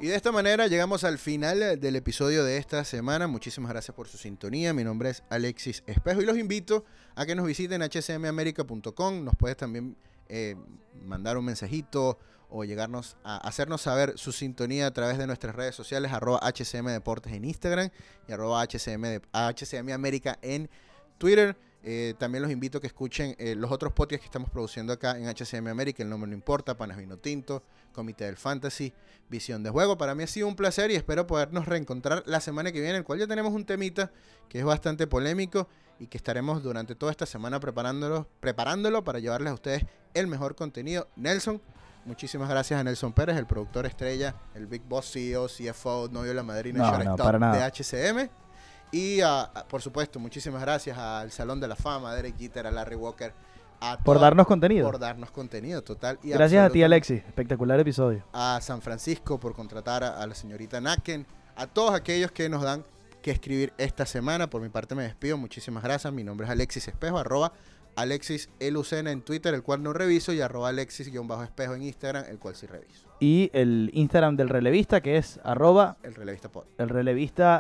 Y 0.05 0.09
de 0.09 0.17
esta 0.17 0.33
manera 0.33 0.67
llegamos 0.67 1.03
al 1.03 1.17
final 1.17 1.81
del 1.81 1.97
episodio 1.97 2.45
de 2.45 2.59
esta 2.59 2.85
semana. 2.85 3.27
Muchísimas 3.27 3.71
gracias 3.71 3.97
por 3.97 4.07
su 4.07 4.19
sintonía. 4.19 4.75
Mi 4.75 4.85
nombre 4.85 5.09
es 5.09 5.23
Alexis 5.31 5.83
Espejo 5.87 6.21
y 6.21 6.27
los 6.27 6.37
invito 6.37 6.85
a 7.15 7.25
que 7.25 7.35
nos 7.35 7.47
visiten 7.47 7.81
hcmamerica.com. 7.81 9.25
Nos 9.25 9.35
puedes 9.35 9.57
también 9.57 9.97
eh, 10.29 10.57
mandar 11.05 11.37
un 11.37 11.45
mensajito 11.45 12.19
o 12.57 12.65
llegarnos 12.65 13.17
a 13.25 13.37
hacernos 13.39 13.83
saber 13.83 14.17
su 14.17 14.31
sintonía 14.31 14.87
a 14.87 14.93
través 14.93 15.19
de 15.19 15.27
nuestras 15.27 15.57
redes 15.57 15.75
sociales, 15.75 16.13
arroba 16.13 16.39
HCM 16.41 16.87
Deportes 16.87 17.33
en 17.33 17.45
Instagram 17.45 17.91
y 18.29 18.33
arroba 18.33 18.63
HCM, 18.63 19.93
América 19.93 20.39
en 20.41 20.71
Twitter. 21.19 21.57
Eh, 21.83 22.15
también 22.17 22.43
los 22.43 22.51
invito 22.51 22.79
a 22.79 22.81
que 22.81 22.87
escuchen 22.87 23.35
eh, 23.39 23.55
los 23.57 23.71
otros 23.71 23.93
podcasts 23.93 24.21
que 24.21 24.27
estamos 24.27 24.51
produciendo 24.51 24.93
acá 24.93 25.19
en 25.19 25.27
HCM 25.27 25.67
América, 25.67 26.03
El 26.03 26.09
Nombre 26.09 26.31
No 26.31 26.35
Importa, 26.35 26.77
Panas 26.77 26.97
Vino 26.97 27.19
Tinto, 27.19 27.63
Comité 27.93 28.25
del 28.25 28.37
Fantasy, 28.37 28.93
Visión 29.29 29.63
de 29.63 29.71
Juego. 29.71 29.99
Para 29.99 30.15
mí 30.15 30.23
ha 30.23 30.27
sido 30.27 30.47
un 30.47 30.57
placer 30.57 30.91
y 30.93 30.95
espero 30.95 31.27
podernos 31.27 31.67
reencontrar 31.67 32.23
la 32.25 32.41
semana 32.41 32.73
que 32.73 32.81
viene, 32.81 32.99
el 32.99 33.05
cual 33.05 33.19
ya 33.19 33.27
tenemos 33.27 33.53
un 33.53 33.67
temita 33.67 34.13
que 34.49 34.61
es 34.61 34.65
bastante 34.65 35.07
polémico 35.07 35.69
y 35.99 36.07
que 36.07 36.17
estaremos 36.17 36.63
durante 36.63 36.95
toda 36.95 37.13
esta 37.13 37.27
semana 37.27 37.61
preparándolo, 37.61 38.27
preparándolo 38.41 39.05
para 39.05 39.19
llevarles 39.19 39.51
a 39.51 39.55
ustedes 39.55 39.87
el 40.15 40.27
mejor 40.27 40.55
contenido. 40.55 41.09
Nelson, 41.17 41.61
muchísimas 42.05 42.49
gracias 42.49 42.81
a 42.81 42.85
Nelson 42.85 43.13
Pérez, 43.13 43.37
el 43.37 43.47
productor 43.47 43.87
estrella, 43.87 44.35
el 44.55 44.67
Big 44.67 44.83
Boss 44.83 45.13
CEO, 45.13 45.47
CFO, 45.47 46.09
novio 46.11 46.31
de 46.31 46.35
la 46.35 46.43
madrina 46.43 46.99
de 47.53 47.63
HCM. 47.63 48.31
Y 48.93 49.19
por 49.69 49.83
supuesto, 49.83 50.21
muchísimas 50.21 50.61
gracias 50.61 50.97
al 50.97 51.33
Salón 51.33 51.59
de 51.59 51.67
la 51.67 51.75
Fama, 51.75 52.13
a 52.13 52.15
Derek 52.15 52.39
Jeter, 52.39 52.67
a 52.67 52.71
Larry 52.71 52.95
Walker. 52.95 53.35
por 54.05 54.21
darnos 54.21 54.47
contenido. 54.47 54.89
Por 54.89 55.01
darnos 55.01 55.33
contenido, 55.33 55.83
total. 55.83 56.19
Y 56.23 56.31
gracias 56.31 56.65
a 56.65 56.71
ti, 56.71 56.83
Alexis. 56.83 57.25
Espectacular 57.27 57.81
episodio. 57.81 58.25
A 58.33 58.61
San 58.63 58.81
Francisco 58.83 59.41
por 59.41 59.55
contratar 59.55 60.05
a, 60.05 60.25
la 60.25 60.35
señorita 60.35 60.81
Naken. 60.81 61.27
A 61.57 61.67
todos 61.67 61.93
aquellos 61.93 62.31
que 62.31 62.49
nos 62.49 62.63
dan 62.63 62.85
que 63.25 63.31
escribir 63.31 63.73
esta 63.79 64.05
semana. 64.05 64.51
Por 64.51 64.61
mi 64.61 64.69
parte 64.69 64.95
me 64.95 65.03
despido, 65.03 65.39
muchísimas 65.39 65.83
gracias. 65.83 66.13
Mi 66.13 66.23
nombre 66.23 66.45
es 66.45 66.51
Alexis 66.51 66.87
Espejo, 66.87 67.19
arroba 67.19 67.55
Alexis 67.97 68.51
Elucena 68.61 69.13
en 69.13 69.23
Twitter, 69.23 69.55
el 69.55 69.63
cual 69.63 69.83
no 69.83 69.95
reviso, 69.95 70.35
y 70.35 70.43
arroba 70.43 70.69
Alexis-espejo 70.69 71.75
en 71.75 71.83
Instagram, 71.83 72.27
el 72.29 72.39
cual 72.39 72.55
sí 72.55 72.67
reviso. 72.67 73.09
Y 73.21 73.51
el 73.55 73.91
Instagram 73.95 74.37
del 74.37 74.51
relevista, 74.51 75.01
que 75.01 75.17
es 75.17 75.41
arroba... 75.43 75.97
El 76.03 76.15
relevista 76.15 76.53
pod. 76.53 76.65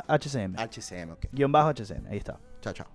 HCM. 0.06 0.56
HCM, 0.58 1.12
ok. 1.12 1.26
Guión 1.32 1.50
bajo 1.50 1.70
HCM, 1.70 2.08
ahí 2.10 2.18
está. 2.18 2.38
Chao, 2.60 2.74
chao. 2.74 2.86